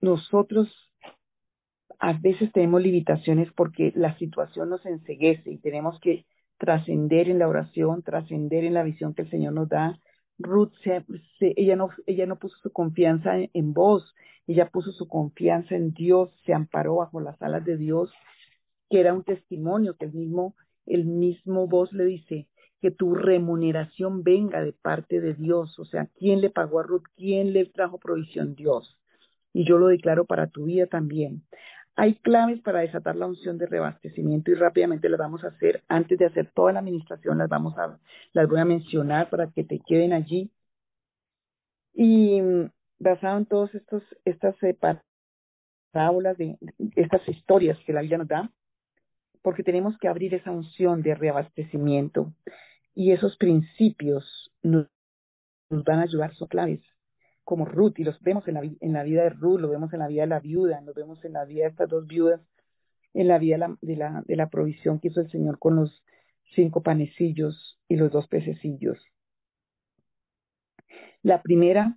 nosotros 0.00 0.68
a 1.98 2.12
veces 2.12 2.52
tenemos 2.52 2.80
limitaciones 2.80 3.48
porque 3.52 3.92
la 3.96 4.16
situación 4.16 4.68
nos 4.70 4.86
enseguece 4.86 5.50
y 5.50 5.58
tenemos 5.58 5.98
que 6.00 6.24
trascender 6.56 7.28
en 7.28 7.40
la 7.40 7.48
oración, 7.48 8.04
trascender 8.04 8.62
en 8.64 8.74
la 8.74 8.84
visión 8.84 9.12
que 9.12 9.22
el 9.22 9.30
Señor 9.30 9.54
nos 9.54 9.68
da. 9.68 9.98
Ruth, 10.38 10.72
ella, 11.40 11.74
no, 11.74 11.88
ella 12.06 12.26
no 12.26 12.38
puso 12.38 12.56
su 12.62 12.70
confianza 12.70 13.36
en, 13.36 13.50
en 13.54 13.72
vos, 13.72 14.14
ella 14.46 14.68
puso 14.70 14.92
su 14.92 15.08
confianza 15.08 15.74
en 15.74 15.92
Dios, 15.94 16.30
se 16.44 16.54
amparó 16.54 16.96
bajo 16.96 17.20
las 17.20 17.42
alas 17.42 17.64
de 17.64 17.76
Dios, 17.76 18.12
que 18.88 19.00
era 19.00 19.14
un 19.14 19.24
testimonio 19.24 19.96
que 19.96 20.04
el 20.04 20.12
mismo, 20.12 20.54
el 20.84 21.06
mismo 21.06 21.66
voz 21.66 21.92
le 21.92 22.04
dice, 22.04 22.46
que 22.80 22.90
tu 22.90 23.14
remuneración 23.14 24.22
venga 24.22 24.62
de 24.62 24.72
parte 24.72 25.20
de 25.20 25.34
Dios. 25.34 25.78
O 25.78 25.84
sea, 25.84 26.08
¿quién 26.18 26.40
le 26.40 26.50
pagó 26.50 26.80
a 26.80 26.82
Ruth? 26.82 27.04
¿Quién 27.16 27.52
le 27.52 27.66
trajo 27.66 27.98
provisión? 27.98 28.54
Dios. 28.54 28.98
Y 29.52 29.66
yo 29.66 29.78
lo 29.78 29.88
declaro 29.88 30.26
para 30.26 30.48
tu 30.48 30.64
vida 30.64 30.86
también. 30.86 31.42
Hay 31.96 32.16
claves 32.16 32.60
para 32.60 32.80
desatar 32.80 33.16
la 33.16 33.26
unción 33.26 33.56
de 33.56 33.66
reabastecimiento 33.66 34.50
y 34.50 34.54
rápidamente 34.54 35.08
las 35.08 35.18
vamos 35.18 35.44
a 35.44 35.48
hacer. 35.48 35.82
Antes 35.88 36.18
de 36.18 36.26
hacer 36.26 36.50
toda 36.52 36.72
la 36.72 36.80
administración, 36.80 37.38
las 37.38 37.48
vamos 37.48 37.76
a, 37.78 37.98
las 38.32 38.48
voy 38.48 38.60
a 38.60 38.66
mencionar 38.66 39.30
para 39.30 39.50
que 39.50 39.64
te 39.64 39.80
queden 39.80 40.12
allí. 40.12 40.50
Y 41.94 42.42
basado 42.98 43.38
en 43.38 43.46
todas 43.46 43.70
estas 44.24 44.54
parábolas 45.90 46.36
de 46.36 46.58
estas 46.94 47.26
historias 47.26 47.78
que 47.86 47.94
la 47.94 48.02
Biblia 48.02 48.18
nos 48.18 48.28
da, 48.28 48.52
porque 49.46 49.62
tenemos 49.62 49.96
que 49.98 50.08
abrir 50.08 50.34
esa 50.34 50.50
unción 50.50 51.02
de 51.02 51.14
reabastecimiento 51.14 52.34
y 52.96 53.12
esos 53.12 53.36
principios 53.36 54.52
nos, 54.60 54.88
van 55.70 56.00
a 56.00 56.02
ayudar, 56.02 56.34
son 56.34 56.48
claves, 56.48 56.80
como 57.44 57.64
Ruth, 57.64 57.96
y 57.98 58.02
los 58.02 58.20
vemos 58.22 58.48
en 58.48 58.54
la, 58.54 59.02
vida 59.04 59.22
de 59.22 59.30
Ruth, 59.30 59.60
lo 59.60 59.68
vemos 59.68 59.92
en 59.92 60.00
la 60.00 60.08
vida 60.08 60.22
de 60.22 60.26
la 60.26 60.40
viuda, 60.40 60.80
los 60.80 60.96
vemos 60.96 61.24
en 61.24 61.34
la 61.34 61.44
vida 61.44 61.62
de 61.62 61.70
estas 61.70 61.88
dos 61.88 62.08
viudas, 62.08 62.40
en 63.14 63.28
la 63.28 63.38
vida 63.38 63.76
de 63.82 63.94
la, 63.94 64.24
de 64.26 64.34
la 64.34 64.48
provisión 64.48 64.98
que 64.98 65.08
hizo 65.10 65.20
el 65.20 65.30
Señor 65.30 65.60
con 65.60 65.76
los 65.76 66.02
cinco 66.56 66.82
panecillos 66.82 67.78
y 67.86 67.94
los 67.94 68.10
dos 68.10 68.26
pececillos. 68.26 68.98
La 71.22 71.40
primera, 71.40 71.96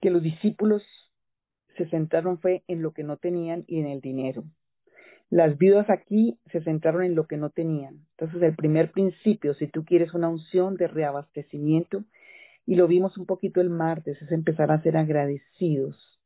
que 0.00 0.10
los 0.10 0.22
discípulos 0.22 0.84
se 1.76 1.88
centraron 1.88 2.38
fue 2.38 2.62
en 2.68 2.82
lo 2.82 2.92
que 2.92 3.02
no 3.02 3.16
tenían 3.16 3.64
y 3.66 3.80
en 3.80 3.88
el 3.88 4.00
dinero. 4.00 4.44
Las 5.30 5.56
viudas 5.56 5.88
aquí 5.90 6.38
se 6.50 6.60
centraron 6.62 7.04
en 7.04 7.14
lo 7.14 7.26
que 7.26 7.36
no 7.36 7.50
tenían. 7.50 8.06
Entonces, 8.18 8.42
el 8.42 8.56
primer 8.56 8.90
principio, 8.90 9.54
si 9.54 9.68
tú 9.68 9.84
quieres 9.84 10.12
una 10.12 10.28
unción 10.28 10.76
de 10.76 10.88
reabastecimiento, 10.88 12.04
y 12.66 12.76
lo 12.76 12.86
vimos 12.86 13.16
un 13.16 13.26
poquito 13.26 13.60
el 13.60 13.70
martes, 13.70 14.20
es 14.22 14.30
empezar 14.32 14.70
a 14.70 14.82
ser 14.82 14.96
agradecidos, 14.96 16.20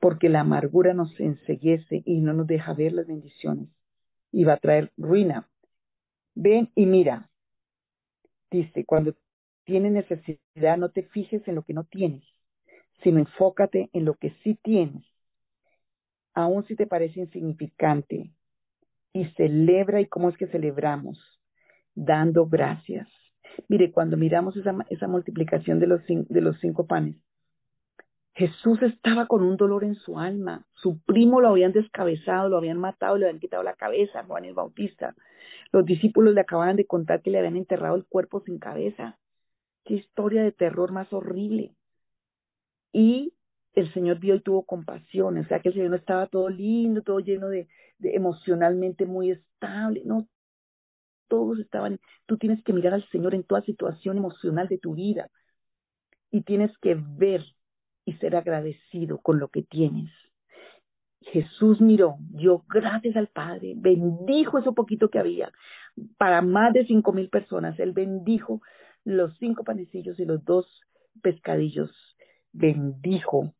porque 0.00 0.28
la 0.28 0.40
amargura 0.40 0.94
nos 0.94 1.18
enseguece 1.18 2.02
y 2.04 2.20
no 2.20 2.34
nos 2.34 2.46
deja 2.46 2.74
ver 2.74 2.92
las 2.92 3.06
bendiciones 3.06 3.68
y 4.30 4.44
va 4.44 4.54
a 4.54 4.58
traer 4.58 4.92
ruina. 4.96 5.48
Ven 6.34 6.70
y 6.74 6.86
mira, 6.86 7.30
dice, 8.50 8.84
cuando 8.84 9.16
tienes 9.64 9.92
necesidad, 9.92 10.76
no 10.78 10.90
te 10.90 11.02
fijes 11.02 11.46
en 11.48 11.54
lo 11.54 11.62
que 11.62 11.74
no 11.74 11.84
tienes, 11.84 12.24
sino 13.02 13.18
enfócate 13.18 13.90
en 13.92 14.04
lo 14.04 14.14
que 14.14 14.30
sí 14.42 14.54
tienes. 14.62 15.04
Aun 16.34 16.64
si 16.66 16.76
te 16.76 16.86
parece 16.86 17.20
insignificante, 17.20 18.30
y 19.18 19.26
celebra 19.32 20.00
y 20.00 20.06
cómo 20.06 20.28
es 20.28 20.36
que 20.36 20.46
celebramos, 20.46 21.18
dando 21.94 22.46
gracias. 22.46 23.08
Mire, 23.68 23.90
cuando 23.90 24.16
miramos 24.16 24.56
esa, 24.56 24.74
esa 24.88 25.08
multiplicación 25.08 25.80
de 25.80 25.88
los, 25.88 26.00
de 26.06 26.40
los 26.40 26.58
cinco 26.60 26.86
panes, 26.86 27.16
Jesús 28.34 28.80
estaba 28.82 29.26
con 29.26 29.42
un 29.42 29.56
dolor 29.56 29.82
en 29.82 29.96
su 29.96 30.16
alma. 30.20 30.64
Su 30.74 31.00
primo 31.00 31.40
lo 31.40 31.48
habían 31.48 31.72
descabezado, 31.72 32.48
lo 32.48 32.56
habían 32.56 32.78
matado, 32.78 33.18
le 33.18 33.26
habían 33.26 33.40
quitado 33.40 33.64
la 33.64 33.74
cabeza, 33.74 34.22
Juan 34.22 34.44
el 34.44 34.54
Bautista. 34.54 35.16
Los 35.72 35.84
discípulos 35.84 36.34
le 36.34 36.42
acababan 36.42 36.76
de 36.76 36.86
contar 36.86 37.20
que 37.20 37.30
le 37.30 37.38
habían 37.38 37.56
enterrado 37.56 37.96
el 37.96 38.06
cuerpo 38.06 38.40
sin 38.42 38.60
cabeza. 38.60 39.18
Qué 39.84 39.94
historia 39.94 40.44
de 40.44 40.52
terror 40.52 40.92
más 40.92 41.12
horrible. 41.12 41.74
Y 42.92 43.32
el 43.80 43.92
Señor 43.92 44.18
vio 44.18 44.34
y 44.34 44.40
tuvo 44.40 44.64
compasión, 44.64 45.38
o 45.38 45.44
sea 45.44 45.60
que 45.60 45.68
el 45.68 45.74
Señor 45.74 45.90
no 45.90 45.96
estaba 45.96 46.26
todo 46.26 46.48
lindo, 46.48 47.02
todo 47.02 47.20
lleno 47.20 47.48
de, 47.48 47.68
emocionalmente 48.00 49.06
muy 49.06 49.30
estable, 49.30 50.02
no, 50.04 50.28
todos 51.28 51.58
estaban, 51.58 52.00
tú 52.26 52.38
tienes 52.38 52.62
que 52.64 52.72
mirar 52.72 52.94
al 52.94 53.08
Señor 53.10 53.34
en 53.34 53.44
toda 53.44 53.62
situación 53.62 54.16
emocional 54.16 54.68
de 54.68 54.78
tu 54.78 54.94
vida 54.94 55.30
y 56.30 56.42
tienes 56.42 56.76
que 56.78 56.96
ver 56.96 57.44
y 58.04 58.14
ser 58.14 58.36
agradecido 58.36 59.18
con 59.18 59.38
lo 59.38 59.48
que 59.48 59.62
tienes. 59.62 60.10
Jesús 61.20 61.80
miró, 61.80 62.16
dio 62.18 62.64
gracias 62.68 63.16
al 63.16 63.28
Padre, 63.28 63.74
bendijo 63.76 64.58
eso 64.58 64.72
poquito 64.74 65.10
que 65.10 65.18
había 65.18 65.52
para 66.16 66.42
más 66.42 66.72
de 66.72 66.86
cinco 66.86 67.12
mil 67.12 67.28
personas. 67.28 67.78
Él 67.78 67.92
bendijo 67.92 68.62
los 69.04 69.36
cinco 69.38 69.64
panecillos 69.64 70.18
y 70.18 70.24
los 70.24 70.44
dos 70.44 70.66
pescadillos. 71.22 71.90
Bendijo, 72.52 73.54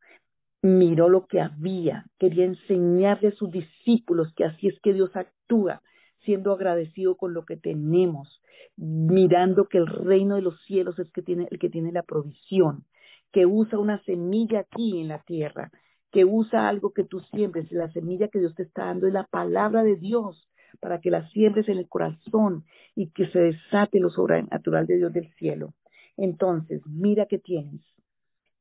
miró 0.63 1.09
lo 1.09 1.27
que 1.27 1.41
había, 1.41 2.07
quería 2.19 2.45
enseñarle 2.45 3.29
a 3.29 3.33
sus 3.33 3.51
discípulos 3.51 4.33
que 4.35 4.45
así 4.45 4.69
es 4.69 4.81
que 4.81 4.93
Dios 4.93 5.15
actúa, 5.15 5.83
siendo 6.25 6.53
agradecido 6.53 7.17
con 7.17 7.33
lo 7.33 7.45
que 7.45 7.57
tenemos, 7.57 8.43
mirando 8.77 9.69
que 9.69 9.79
el 9.79 9.87
reino 9.87 10.35
de 10.37 10.43
los 10.43 10.61
cielos 10.65 10.99
es 10.99 11.11
que 11.13 11.23
el 11.27 11.59
que 11.59 11.71
tiene 11.71 11.93
la 11.93 12.03
provisión, 12.03 12.85
que 13.33 13.47
usa 13.47 13.79
una 13.79 14.03
semilla 14.05 14.61
aquí 14.61 15.01
en 15.01 15.09
la 15.09 15.21
tierra, 15.21 15.71
que 16.11 16.25
usa 16.25 16.69
algo 16.69 16.93
que 16.93 17.05
tú 17.05 17.21
siembres, 17.21 17.71
la 17.71 17.93
semilla 17.93 18.29
que 18.29 18.41
Dios 18.41 18.55
te 18.55 18.65
está 18.65 18.87
dando 18.87 19.07
es 19.07 19.13
la 19.13 19.25
palabra 19.25 19.83
de 19.83 19.97
Dios, 19.97 20.49
para 20.81 21.01
que 21.01 21.11
la 21.11 21.29
siembres 21.31 21.69
en 21.69 21.79
el 21.79 21.89
corazón 21.89 22.65
y 22.95 23.11
que 23.11 23.27
se 23.29 23.39
desate 23.39 24.01
lo 24.01 24.11
sobrenatural 24.11 24.87
de 24.87 24.97
Dios 24.97 25.13
del 25.13 25.33
cielo. 25.35 25.75
Entonces, 26.17 26.83
mira 26.87 27.27
qué 27.27 27.39
tienes. 27.39 27.81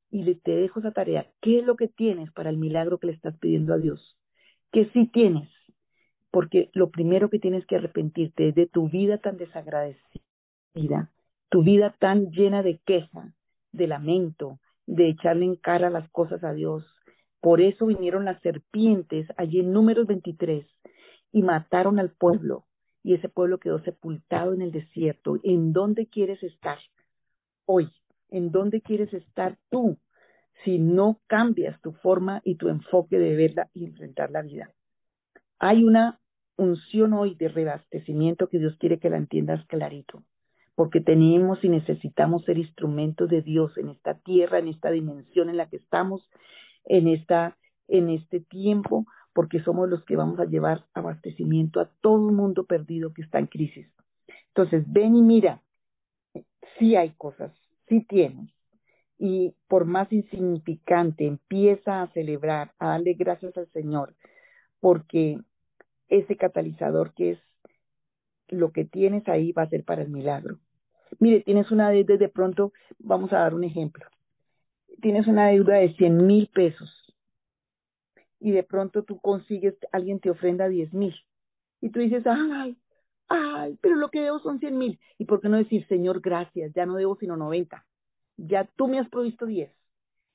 Y 0.10 0.24
le 0.24 0.36
te 0.36 0.52
dejo 0.52 0.80
esa 0.80 0.92
tarea. 0.92 1.28
¿Qué 1.42 1.60
es 1.60 1.66
lo 1.66 1.76
que 1.76 1.88
tienes 1.88 2.32
para 2.32 2.50
el 2.50 2.58
milagro 2.58 2.98
que 2.98 3.08
le 3.08 3.14
estás 3.14 3.38
pidiendo 3.38 3.74
a 3.74 3.78
Dios? 3.78 4.18
¿Qué 4.72 4.90
sí 4.94 5.08
tienes? 5.08 5.50
Porque 6.32 6.70
lo 6.74 6.90
primero 6.90 7.30
que 7.30 7.40
tienes 7.40 7.66
que 7.66 7.76
arrepentirte 7.76 8.50
es 8.50 8.56
de 8.56 8.68
tu 8.68 8.90
vida 8.90 9.18
tan 9.18 9.38
desagradecida, 9.38 11.12
tu 11.50 11.64
vida 11.64 11.96
tan 12.00 12.32
llena 12.32 12.64
de 12.64 12.80
queja, 12.86 13.34
de 13.72 13.88
lamento, 13.88 14.60
de 14.86 15.10
echarle 15.10 15.46
en 15.46 15.56
cara 15.56 15.90
las 15.90 16.10
cosas 16.10 16.44
a 16.44 16.54
Dios. 16.54 16.86
Por 17.42 17.62
eso 17.62 17.86
vinieron 17.86 18.26
las 18.26 18.42
serpientes 18.42 19.28
allí 19.38 19.60
en 19.60 19.72
números 19.72 20.08
23 20.08 20.66
y 21.32 21.44
mataron 21.44 22.00
al 22.00 22.12
pueblo 22.12 22.66
y 23.04 23.14
ese 23.14 23.30
pueblo 23.30 23.60
quedó 23.60 23.80
sepultado 23.84 24.54
en 24.54 24.62
el 24.62 24.72
desierto. 24.72 25.38
¿En 25.44 25.72
dónde 25.72 26.08
quieres 26.08 26.42
estar 26.44 26.78
hoy? 27.66 27.90
¿En 28.30 28.52
dónde 28.52 28.82
quieres 28.82 29.14
estar 29.14 29.58
tú 29.70 29.98
si 30.64 30.80
no 30.80 31.20
cambias 31.28 31.80
tu 31.82 31.94
forma 31.94 32.42
y 32.44 32.56
tu 32.56 32.70
enfoque 32.70 33.20
de 33.20 33.36
verla 33.36 33.70
y 33.74 33.86
enfrentar 33.86 34.32
la 34.32 34.42
vida? 34.42 34.72
Hay 35.60 35.84
una 35.84 36.20
unción 36.58 37.14
hoy 37.14 37.36
de 37.36 37.48
reabastecimiento 37.48 38.50
que 38.50 38.60
Dios 38.60 38.76
quiere 38.80 39.00
que 39.00 39.10
la 39.10 39.18
entiendas 39.18 39.66
clarito, 39.68 40.24
porque 40.76 41.02
tenemos 41.02 41.64
y 41.64 41.70
necesitamos 41.70 42.44
ser 42.46 42.58
instrumentos 42.58 43.30
de 43.30 43.42
Dios 43.42 43.78
en 43.78 43.90
esta 43.90 44.16
tierra, 44.16 44.60
en 44.60 44.68
esta 44.68 44.92
dimensión 44.92 45.50
en 45.50 45.58
la 45.58 45.70
que 45.70 45.78
estamos, 45.78 46.30
en 46.86 47.08
esta 47.08 47.58
en 47.88 48.10
este 48.10 48.42
tiempo, 48.42 49.06
porque 49.34 49.62
somos 49.62 49.90
los 49.90 50.04
que 50.04 50.16
vamos 50.16 50.40
a 50.40 50.46
llevar 50.46 50.86
abastecimiento 50.94 51.80
a 51.80 51.90
todo 52.02 52.30
el 52.30 52.36
mundo 52.36 52.66
perdido 52.66 53.14
que 53.14 53.22
está 53.22 53.40
en 53.40 53.48
crisis. 53.48 53.88
Entonces, 54.50 54.84
ven 54.88 55.16
y 55.16 55.22
mira, 55.22 55.62
sí 56.78 56.96
hay 56.96 57.12
cosas, 57.12 57.52
sí 57.88 58.02
tienes. 58.02 58.50
Y 59.20 59.56
por 59.68 59.86
más 59.86 60.12
insignificante, 60.14 61.26
empieza 61.26 62.02
a 62.02 62.08
celebrar, 62.12 62.74
a 62.78 62.90
darle 62.90 63.14
gracias 63.14 63.58
al 63.58 63.68
Señor, 63.72 64.16
porque 64.80 65.40
ese 66.08 66.38
catalizador 66.38 67.14
que 67.14 67.32
es 67.32 67.40
lo 68.50 68.72
que 68.72 68.86
tienes 68.86 69.28
ahí 69.28 69.52
va 69.52 69.64
a 69.64 69.70
ser 69.70 69.84
para 69.84 70.04
el 70.04 70.10
milagro. 70.10 70.60
Mire, 71.20 71.42
tienes 71.42 71.72
una 71.72 71.90
deuda, 71.90 72.18
de 72.18 72.30
pronto, 72.30 72.74
vamos 73.00 73.34
a 73.34 73.40
dar 73.40 73.54
un 73.54 73.64
ejemplo. 73.64 74.06
Tienes 75.02 75.28
una 75.28 75.48
deuda 75.48 75.76
de 75.76 75.94
100 75.96 76.26
mil 76.26 76.48
pesos 76.48 77.16
y 78.40 78.52
de 78.52 78.64
pronto 78.64 79.04
tú 79.04 79.20
consigues, 79.20 79.76
alguien 79.92 80.20
te 80.20 80.30
ofrenda 80.30 80.68
diez 80.68 80.94
mil 80.94 81.16
y 81.82 81.90
tú 81.90 82.00
dices, 82.00 82.24
ay, 82.26 82.78
ay, 83.28 83.78
pero 83.82 83.96
lo 83.96 84.10
que 84.10 84.22
debo 84.22 84.40
son 84.40 84.60
cien 84.60 84.78
mil. 84.78 85.00
¿Y 85.18 85.26
por 85.26 85.42
qué 85.42 85.50
no 85.50 85.58
decir, 85.58 85.86
Señor, 85.88 86.22
gracias, 86.22 86.74
ya 86.74 86.86
no 86.86 86.96
debo 86.96 87.16
sino 87.18 87.38
noventa? 87.38 87.86
Ya 88.38 88.66
tú 88.76 88.88
me 88.88 89.00
has 89.00 89.10
provisto 89.10 89.46
diez 89.46 89.72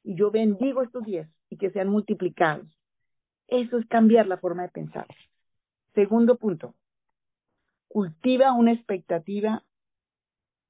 y 0.02 0.16
yo 0.16 0.30
bendigo 0.30 0.82
estos 0.82 1.04
diez 1.04 1.28
y 1.48 1.56
que 1.56 1.70
sean 1.70 1.88
multiplicados. 1.88 2.66
Eso 3.48 3.78
es 3.78 3.86
cambiar 3.86 4.26
la 4.26 4.38
forma 4.38 4.62
de 4.62 4.70
pensar. 4.70 5.06
Segundo 5.94 6.36
punto, 6.38 6.74
cultiva 7.88 8.52
una 8.52 8.72
expectativa 8.72 9.62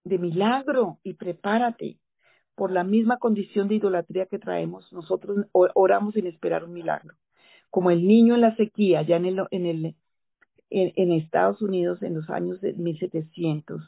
de 0.04 0.18
milagro 0.18 0.98
y 1.04 1.14
prepárate 1.14 1.98
por 2.54 2.70
la 2.70 2.84
misma 2.84 3.18
condición 3.18 3.68
de 3.68 3.76
idolatría 3.76 4.26
que 4.26 4.38
traemos, 4.38 4.92
nosotros 4.92 5.46
oramos 5.52 6.14
sin 6.14 6.26
esperar 6.26 6.64
un 6.64 6.72
milagro. 6.72 7.14
Como 7.70 7.90
el 7.90 8.06
niño 8.06 8.34
en 8.34 8.42
la 8.42 8.54
sequía, 8.56 9.02
ya 9.02 9.16
en, 9.16 9.26
el, 9.26 9.42
en, 9.50 9.66
el, 9.66 9.96
en, 10.72 11.12
Estados 11.12 11.62
Unidos 11.62 12.02
en 12.02 12.14
los 12.14 12.30
años 12.30 12.60
de 12.60 12.72
1700, 12.72 13.82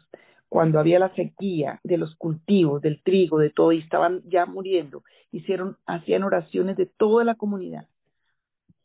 cuando 0.48 0.78
había 0.78 0.98
la 0.98 1.14
sequía 1.14 1.80
de 1.82 1.98
los 1.98 2.14
cultivos, 2.16 2.82
del 2.82 3.02
trigo, 3.02 3.38
de 3.38 3.50
todo, 3.50 3.72
y 3.72 3.78
estaban 3.78 4.22
ya 4.28 4.46
muriendo, 4.46 5.02
hicieron, 5.32 5.78
hacían 5.86 6.22
oraciones 6.22 6.76
de 6.76 6.86
toda 6.86 7.24
la 7.24 7.34
comunidad, 7.34 7.88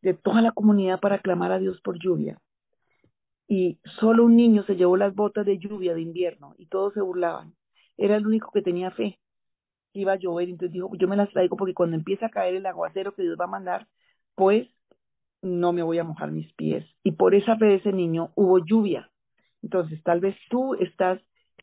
de 0.01 0.13
toda 0.13 0.41
la 0.41 0.51
comunidad 0.51 0.99
para 0.99 1.19
clamar 1.19 1.51
a 1.51 1.59
Dios 1.59 1.81
por 1.81 1.99
lluvia. 1.99 2.39
Y 3.47 3.79
solo 3.99 4.25
un 4.25 4.35
niño 4.35 4.63
se 4.63 4.75
llevó 4.75 4.95
las 4.95 5.15
botas 5.15 5.45
de 5.45 5.57
lluvia 5.57 5.93
de 5.93 6.01
invierno 6.01 6.55
y 6.57 6.67
todos 6.67 6.93
se 6.93 7.01
burlaban. 7.01 7.55
Era 7.97 8.15
el 8.15 8.27
único 8.27 8.51
que 8.51 8.61
tenía 8.61 8.91
fe 8.91 9.19
iba 9.93 10.13
a 10.13 10.17
llover, 10.17 10.49
entonces 10.49 10.73
dijo, 10.73 10.91
yo 10.95 11.07
me 11.07 11.15
las 11.15 11.29
traigo 11.31 11.57
porque 11.57 11.73
cuando 11.73 11.95
empieza 11.95 12.27
a 12.27 12.29
caer 12.29 12.55
el 12.55 12.65
aguacero 12.65 13.13
que 13.13 13.23
Dios 13.23 13.37
va 13.39 13.45
a 13.45 13.47
mandar, 13.47 13.87
pues 14.35 14.67
no 15.41 15.73
me 15.73 15.83
voy 15.83 15.99
a 15.99 16.03
mojar 16.03 16.31
mis 16.31 16.51
pies. 16.53 16.85
Y 17.03 17.13
por 17.13 17.35
esa 17.35 17.57
fe 17.57 17.65
de 17.65 17.75
ese 17.75 17.91
niño 17.91 18.31
hubo 18.35 18.59
lluvia. 18.59 19.09
Entonces, 19.61 20.01
tal 20.03 20.19
vez 20.19 20.35
tú 20.49 20.75
estás, 20.75 21.19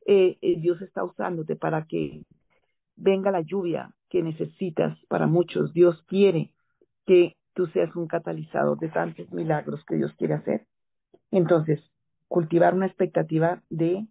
eh, 0.07 0.39
eh, 0.41 0.61
Dios 0.61 0.81
está 0.83 1.05
usándote 1.05 1.57
para 1.57 1.87
que 1.87 2.23
venga 2.97 3.31
la 3.31 3.41
lluvia 3.41 3.91
que 4.09 4.23
necesitas 4.23 4.99
para 5.09 5.27
muchos. 5.27 5.73
Dios 5.73 6.03
quiere 6.09 6.53
que 7.07 7.37
tú 7.55 7.67
seas 7.69 7.95
un 7.97 8.07
catalizador 8.07 8.79
de 8.79 8.89
tantos 8.89 9.31
milagros 9.33 9.85
que 9.87 9.97
Dios 9.97 10.13
quiere 10.19 10.35
hacer. 10.35 10.67
Entonces, 11.31 11.81
cultivar 12.29 12.75
una 12.75 12.87
expectativa 12.87 13.63
de 13.71 14.07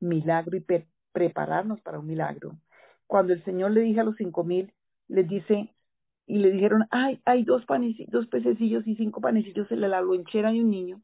milagro 0.00 0.56
y 0.56 0.64
prepararnos 1.12 1.80
para 1.80 1.98
un 1.98 2.06
milagro 2.06 2.56
cuando 3.06 3.32
el 3.32 3.44
Señor 3.44 3.70
le 3.70 3.82
dije 3.82 4.00
a 4.00 4.04
los 4.04 4.16
cinco 4.16 4.44
mil, 4.44 4.72
les 5.08 5.28
dice, 5.28 5.70
y 6.26 6.38
le 6.38 6.50
dijeron, 6.50 6.86
ay, 6.90 7.20
hay 7.24 7.44
dos 7.44 7.64
panecillos, 7.66 8.10
dos 8.10 8.26
pececillos 8.26 8.86
y 8.86 8.96
cinco 8.96 9.20
panecillos 9.20 9.70
en 9.70 9.80
la 9.80 10.00
lonchera 10.00 10.50
de 10.50 10.60
un 10.60 10.70
niño. 10.70 11.00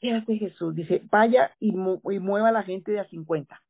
¿Qué 0.00 0.12
hace 0.12 0.36
Jesús? 0.36 0.74
Dice, 0.74 1.02
vaya 1.10 1.50
y, 1.58 1.72
mueva 1.72 2.48
a 2.48 2.52
la 2.52 2.62
gente 2.62 2.92
de 2.92 3.00
a 3.00 3.08
cincuenta, 3.08 3.62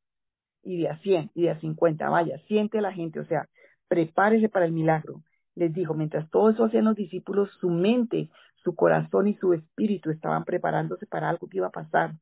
y 0.62 0.82
de 0.82 0.88
a 0.88 0.99
cien, 0.99 1.30
y 1.34 1.43
de 1.43 1.51
a 1.51 1.61
cincuenta, 1.61 2.09
vaya, 2.11 2.38
siente 2.47 2.80
la 2.80 2.93
gente, 2.93 3.20
o 3.20 3.24
sea, 3.24 3.49
prepárese 3.88 4.49
para 4.49 4.66
el 4.66 4.72
milagro. 4.72 5.22
Les 5.55 5.72
dijo, 5.72 5.95
mientras 5.95 6.28
todo 6.30 6.51
eso 6.51 6.64
hacían 6.64 6.84
los 6.84 6.97
discípulos, 6.97 7.51
su 7.61 7.70
mente, 7.70 8.30
su 8.62 8.74
corazón 8.74 9.28
y 9.28 9.34
su 9.34 9.55
espíritu 9.55 10.11
estaban 10.11 10.45
preparándose 10.45 11.07
para 11.07 11.28
algo 11.28 11.49
que 11.49 11.59
iba 11.59 11.68
a 11.68 11.70
pasar, 11.70 12.14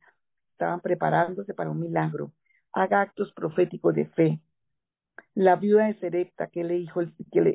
estaban 0.52 0.80
preparándose 0.80 1.54
para 1.54 1.70
un 1.70 1.80
milagro. 1.80 2.32
Haga 2.72 3.00
actos 3.00 3.32
proféticos 3.32 3.94
de 3.94 4.06
fe, 4.06 4.40
la 5.38 5.54
viuda 5.54 5.86
de 5.86 5.94
Sarepta, 6.00 6.48
que 6.48 6.64
le 6.64 6.74
dijo, 6.74 7.00
que 7.30 7.40
le, 7.40 7.54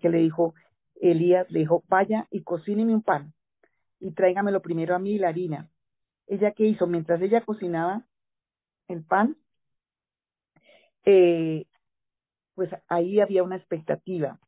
que 0.00 0.08
le 0.08 0.18
dijo 0.18 0.54
Elías, 0.94 1.50
le 1.50 1.58
dijo, 1.58 1.82
vaya 1.88 2.28
y 2.30 2.44
cocíneme 2.44 2.94
un 2.94 3.02
pan 3.02 3.34
y 3.98 4.12
tráigamelo 4.12 4.62
primero 4.62 4.94
a 4.94 5.00
mí 5.00 5.18
la 5.18 5.30
harina. 5.30 5.68
Ella 6.28 6.52
qué 6.52 6.66
hizo, 6.66 6.86
mientras 6.86 7.20
ella 7.20 7.40
cocinaba 7.40 8.06
el 8.86 9.02
pan, 9.02 9.36
eh, 11.04 11.66
pues 12.54 12.70
ahí 12.86 13.18
había 13.18 13.42
una 13.42 13.56
expectativa. 13.56 14.38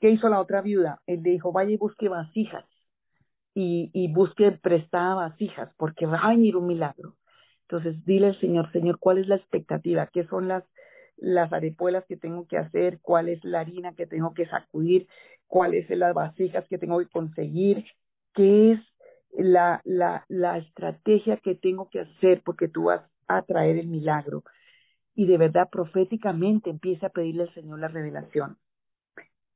¿Qué 0.00 0.10
hizo 0.10 0.28
la 0.28 0.40
otra 0.40 0.62
viuda? 0.62 1.00
Él 1.06 1.22
le 1.22 1.30
dijo, 1.30 1.52
vaya 1.52 1.70
y 1.70 1.76
busque 1.76 2.08
vasijas 2.08 2.64
y, 3.54 3.90
y 3.92 4.12
busque 4.12 4.50
prestada 4.50 5.14
vasijas, 5.14 5.72
porque 5.76 6.06
va 6.06 6.18
a 6.18 6.30
venir 6.30 6.56
un 6.56 6.66
milagro. 6.66 7.14
Entonces, 7.68 8.04
dile 8.04 8.26
al 8.26 8.40
Señor, 8.40 8.72
Señor, 8.72 8.98
¿cuál 8.98 9.18
es 9.18 9.28
la 9.28 9.36
expectativa? 9.36 10.08
¿Qué 10.08 10.26
son 10.26 10.48
las 10.48 10.64
las 11.16 11.52
arepuelas 11.52 12.04
que 12.06 12.16
tengo 12.16 12.46
que 12.46 12.58
hacer, 12.58 13.00
cuál 13.00 13.28
es 13.28 13.44
la 13.44 13.60
harina 13.60 13.94
que 13.94 14.06
tengo 14.06 14.34
que 14.34 14.46
sacudir, 14.46 15.08
cuáles 15.46 15.86
son 15.88 16.00
las 16.00 16.14
vasijas 16.14 16.66
que 16.68 16.78
tengo 16.78 16.98
que 16.98 17.08
conseguir, 17.08 17.84
qué 18.34 18.72
es 18.72 18.80
la, 19.32 19.80
la, 19.84 20.24
la 20.28 20.58
estrategia 20.58 21.38
que 21.38 21.54
tengo 21.54 21.88
que 21.90 22.00
hacer 22.00 22.42
porque 22.44 22.68
tú 22.68 22.84
vas 22.84 23.02
a 23.28 23.42
traer 23.42 23.78
el 23.78 23.88
milagro. 23.88 24.44
Y 25.14 25.26
de 25.26 25.38
verdad, 25.38 25.68
proféticamente 25.70 26.70
empieza 26.70 27.06
a 27.06 27.10
pedirle 27.10 27.44
al 27.44 27.54
Señor 27.54 27.78
la 27.78 27.88
revelación. 27.88 28.58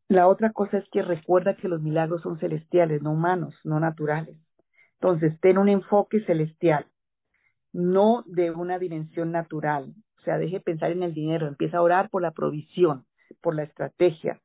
La 0.09 0.27
otra 0.27 0.53
cosa 0.53 0.79
es 0.79 0.89
que 0.91 1.03
recuerda 1.03 1.57
que 1.57 1.69
los 1.69 1.83
milagros 1.83 2.23
son 2.23 2.39
celestiales, 2.39 3.03
no 3.03 3.13
humanos, 3.13 3.55
no 3.63 3.79
naturales. 3.79 4.37
Entonces, 4.95 5.39
ten 5.41 5.57
un 5.57 5.69
enfoque 5.69 6.21
celestial, 6.25 6.87
no 7.73 8.25
de 8.27 8.51
una 8.51 8.79
dimensión 8.79 9.31
natural, 9.31 9.95
o 10.21 10.23
sea, 10.25 10.39
deje 10.39 10.61
pensar 10.61 10.91
en 10.93 11.03
el 11.03 11.15
dinero, 11.15 11.47
empieza 11.47 11.79
a 11.79 11.83
orar 11.83 12.11
por 12.11 12.21
la 12.21 12.33
provisión, 12.33 13.07
por 13.41 13.55
la 13.55 13.63
estrategia. 13.63 14.41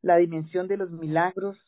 La 0.00 0.16
dimensión 0.16 0.68
de 0.68 0.78
los 0.78 0.90
milagros 0.90 1.58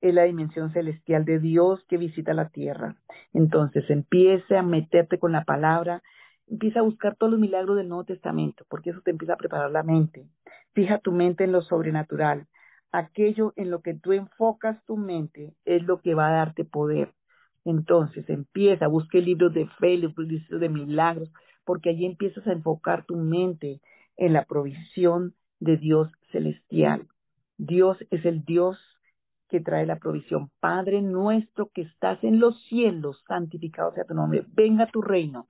es 0.00 0.14
la 0.14 0.22
dimensión 0.24 0.72
celestial 0.72 1.24
de 1.24 1.38
Dios 1.38 1.84
que 1.88 1.98
visita 1.98 2.32
la 2.32 2.48
tierra. 2.48 2.96
Entonces, 3.34 3.88
empiece 3.90 4.56
a 4.56 4.62
meterte 4.62 5.18
con 5.18 5.32
la 5.32 5.44
palabra, 5.44 6.02
empieza 6.46 6.80
a 6.80 6.84
buscar 6.84 7.16
todos 7.16 7.32
los 7.32 7.40
milagros 7.40 7.76
del 7.76 7.88
Nuevo 7.88 8.04
Testamento, 8.04 8.64
porque 8.68 8.90
eso 8.90 9.00
te 9.02 9.10
empieza 9.10 9.34
a 9.34 9.38
preparar 9.38 9.70
la 9.70 9.82
mente. 9.82 10.26
Fija 10.72 10.98
tu 10.98 11.12
mente 11.12 11.44
en 11.44 11.52
lo 11.52 11.60
sobrenatural. 11.60 12.46
Aquello 12.92 13.52
en 13.56 13.70
lo 13.70 13.82
que 13.82 13.94
tú 13.94 14.12
enfocas 14.12 14.82
tu 14.86 14.96
mente 14.96 15.54
es 15.66 15.82
lo 15.82 16.00
que 16.00 16.14
va 16.14 16.28
a 16.28 16.32
darte 16.32 16.64
poder. 16.64 17.12
Entonces, 17.64 18.28
empieza, 18.30 18.86
busque 18.86 19.20
libros 19.20 19.52
de 19.52 19.66
fe, 19.78 19.98
libros 19.98 20.28
de 20.48 20.68
milagros, 20.68 21.30
porque 21.64 21.90
allí 21.90 22.06
empiezas 22.06 22.46
a 22.46 22.52
enfocar 22.52 23.04
tu 23.04 23.16
mente 23.16 23.80
en 24.16 24.32
la 24.32 24.44
provisión 24.44 25.34
de 25.60 25.76
Dios 25.76 26.10
celestial. 26.30 27.08
Dios 27.56 27.98
es 28.10 28.24
el 28.24 28.44
Dios 28.44 28.78
que 29.48 29.60
trae 29.60 29.86
la 29.86 29.96
provisión. 29.96 30.50
Padre 30.60 31.02
nuestro 31.02 31.68
que 31.68 31.82
estás 31.82 32.22
en 32.24 32.40
los 32.40 32.60
cielos, 32.64 33.22
santificado 33.28 33.92
sea 33.92 34.04
tu 34.04 34.14
nombre. 34.14 34.44
Venga 34.48 34.86
tu 34.86 35.02
reino. 35.02 35.48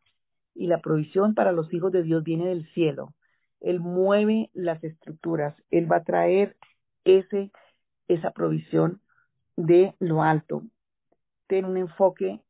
Y 0.54 0.66
la 0.66 0.80
provisión 0.80 1.34
para 1.34 1.52
los 1.52 1.72
hijos 1.72 1.92
de 1.92 2.02
Dios 2.02 2.24
viene 2.24 2.48
del 2.48 2.66
cielo. 2.74 3.14
Él 3.60 3.80
mueve 3.80 4.50
las 4.52 4.82
estructuras. 4.82 5.54
Él 5.70 5.90
va 5.90 5.98
a 5.98 6.04
traer 6.04 6.56
ese, 7.04 7.52
esa 8.08 8.32
provisión 8.32 9.00
de 9.56 9.94
lo 10.00 10.22
alto. 10.22 10.64
Ten 11.46 11.64
un 11.64 11.76
enfoque 11.76 12.40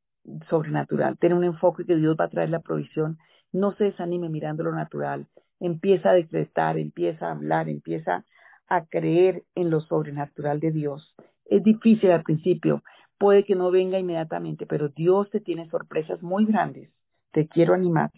sobrenatural. 0.48 1.18
Ten 1.18 1.34
un 1.34 1.44
enfoque 1.44 1.84
que 1.84 1.96
Dios 1.96 2.16
va 2.18 2.24
a 2.24 2.30
traer 2.30 2.48
la 2.48 2.60
provisión. 2.60 3.18
No 3.53 3.74
se 3.76 3.84
desanime 3.84 4.28
mirando 4.28 4.64
lo 4.64 4.72
natural. 4.72 5.26
Empieza 5.61 6.11
a 6.11 6.14
decretar, 6.14 6.78
empieza 6.78 7.28
a 7.28 7.32
hablar, 7.32 7.68
empieza 7.68 8.24
a 8.68 8.86
creer 8.86 9.44
en 9.55 9.70
lo 9.70 9.80
sobrenatural 9.80 10.59
de 10.61 10.72
Dios. 10.72 11.14
Es 11.44 11.62
difícil 11.62 12.11
al 12.11 12.22
principio, 12.22 12.82
puede 13.18 13.44
que 13.44 13.55
no 13.55 13.70
venga 13.70 13.98
inmediatamente, 13.98 14.66
pero 14.66 14.88
Dios 14.88 15.30
te 15.30 15.40
tiene 15.40 15.68
sorpresas 15.68 16.22
muy 16.22 16.46
grandes. 16.46 16.90
Te 17.30 17.46
quiero 17.46 17.74
animar. 17.74 18.11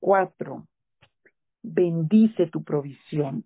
Cuatro, 0.00 0.66
bendice 1.62 2.46
tu 2.46 2.62
provisión. 2.62 3.44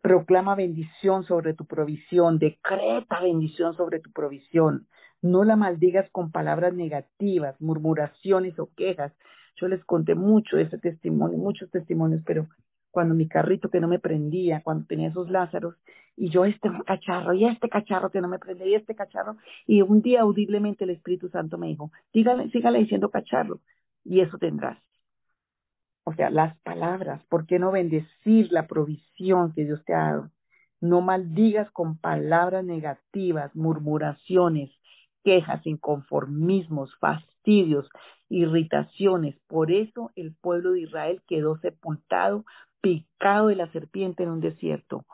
Proclama 0.00 0.54
bendición 0.54 1.24
sobre 1.24 1.54
tu 1.54 1.66
provisión, 1.66 2.38
decreta 2.38 3.20
bendición 3.20 3.74
sobre 3.74 4.00
tu 4.00 4.12
provisión. 4.12 4.86
No 5.22 5.44
la 5.44 5.56
maldigas 5.56 6.08
con 6.10 6.30
palabras 6.30 6.74
negativas, 6.74 7.60
murmuraciones 7.60 8.58
o 8.58 8.68
quejas. 8.76 9.12
Yo 9.56 9.68
les 9.68 9.84
conté 9.84 10.14
mucho 10.14 10.58
ese 10.58 10.78
testimonio, 10.78 11.38
muchos 11.38 11.70
testimonios, 11.70 12.22
pero 12.24 12.48
cuando 12.90 13.14
mi 13.14 13.28
carrito 13.28 13.70
que 13.70 13.80
no 13.80 13.88
me 13.88 13.98
prendía, 13.98 14.62
cuando 14.62 14.86
tenía 14.86 15.08
esos 15.08 15.30
Lázaros, 15.30 15.74
y 16.16 16.30
yo 16.30 16.44
este 16.44 16.70
cacharro, 16.86 17.34
y 17.34 17.44
este 17.46 17.68
cacharro 17.68 18.10
que 18.10 18.20
no 18.20 18.28
me 18.28 18.38
prendía, 18.38 18.66
y 18.68 18.74
este 18.74 18.94
cacharro, 18.94 19.36
y 19.66 19.82
un 19.82 20.00
día 20.00 20.22
audiblemente 20.22 20.84
el 20.84 20.90
Espíritu 20.90 21.28
Santo 21.28 21.58
me 21.58 21.68
dijo, 21.68 21.90
sígale, 22.12 22.50
sígale 22.50 22.78
diciendo 22.78 23.10
cacharro, 23.10 23.60
y 24.04 24.20
eso 24.20 24.38
tendrás. 24.38 24.78
O 26.04 26.12
sea, 26.14 26.30
las 26.30 26.56
palabras, 26.60 27.24
¿por 27.28 27.46
qué 27.46 27.58
no 27.58 27.72
bendecir 27.72 28.52
la 28.52 28.66
provisión 28.66 29.52
que 29.54 29.64
Dios 29.64 29.84
te 29.84 29.94
ha 29.94 30.10
dado? 30.10 30.30
No 30.80 31.00
maldigas 31.00 31.70
con 31.70 31.98
palabras 31.98 32.64
negativas, 32.64 33.54
murmuraciones, 33.56 34.70
quejas, 35.24 35.66
inconformismos, 35.66 36.94
fastidios, 37.44 37.88
irritaciones. 38.28 39.36
Por 39.46 39.70
eso 39.70 40.10
el 40.16 40.34
pueblo 40.34 40.72
de 40.72 40.80
Israel 40.80 41.22
quedó 41.26 41.58
sepultado 41.58 42.44
picado 42.80 43.48
de 43.48 43.56
la 43.56 43.70
serpiente 43.72 44.22
en 44.22 44.30
un 44.30 44.40
desierto. 44.40 45.06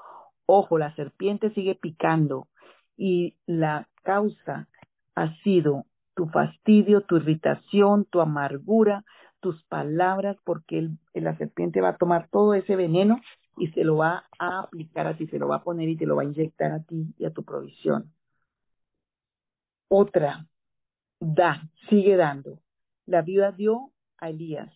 Ojo, 0.47 0.78
la 0.78 0.95
serpiente 0.97 1.53
sigue 1.55 1.76
picando 1.76 2.49
y 2.97 3.37
la 3.47 3.89
causa 4.03 4.68
ha 5.14 5.35
sido 5.43 5.87
tu 6.14 6.26
fastidio, 6.26 7.03
tu 7.03 7.16
irritación, 7.16 8.05
tu 8.07 8.20
amargura, 8.20 9.05
tus 9.41 9.62
palabras, 9.64 10.37
porque 10.45 10.89
la 11.14 11.37
serpiente 11.37 11.81
va 11.81 11.91
a 11.91 11.97
tomar 11.97 12.28
todo 12.31 12.55
ese 12.55 12.74
veneno 12.74 13.20
y 13.57 13.68
se 13.68 13.85
lo 13.85 13.97
va 13.99 14.24
a 14.39 14.61
aplicar 14.61 15.07
a 15.07 15.16
ti, 15.16 15.26
se 15.28 15.39
lo 15.39 15.49
va 15.49 15.57
a 15.57 15.62
poner 15.62 15.89
y 15.89 15.97
te 15.97 16.07
lo 16.07 16.16
va 16.16 16.22
a 16.22 16.24
inyectar 16.24 16.72
a 16.72 16.83
ti 16.83 17.14
y 17.18 17.24
a 17.24 17.33
tu 17.33 17.45
provisión. 17.45 18.12
Otra, 19.89 20.47
da, 21.21 21.71
sigue 21.89 22.16
dando. 22.16 22.61
La 23.07 23.23
viuda 23.23 23.53
dio 23.53 23.93
a 24.18 24.31
Elías 24.31 24.71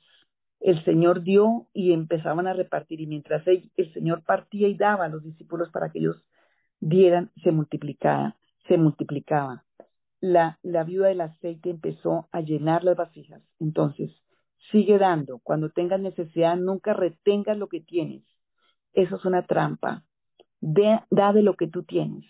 el 0.65 0.83
Señor 0.87 1.23
dio 1.23 1.67
y 1.75 1.93
empezaban 1.93 2.47
a 2.47 2.55
repartir 2.55 2.99
y 3.03 3.07
mientras 3.07 3.47
el, 3.47 3.71
Señor 3.93 4.25
partía 4.25 4.67
y 4.67 4.75
daba 4.75 5.05
a 5.05 5.09
los 5.09 5.23
discípulos 5.23 5.71
para 5.71 5.91
que 5.91 5.99
ellos 5.99 6.17
dieran, 6.81 7.31
se 7.43 7.53
multiplicaba, 7.53 8.37
se 8.67 8.79
multiplicaba. 8.79 9.67
La, 10.21 10.59
la 10.63 10.85
viuda 10.85 11.09
del 11.09 11.21
aceite 11.21 11.69
empezó 11.69 12.31
a 12.33 12.41
llenar 12.41 12.83
las 12.83 12.97
vasijas. 12.97 13.43
Entonces, 13.61 14.11
sigue 14.73 14.97
dando. 14.97 15.39
Cuando 15.41 15.69
tengas 15.69 16.01
necesidad, 16.01 16.57
nunca 16.57 16.95
retengas 16.95 17.59
lo 17.59 17.69
que 17.69 17.83
tienes. 17.83 18.23
Eso 18.95 19.17
es 19.17 19.25
una 19.27 19.45
trampa. 19.47 20.05
da 20.61 21.33
de 21.35 21.43
lo 21.43 21.57
que 21.57 21.67
tú 21.67 21.83
tienes, 21.83 22.25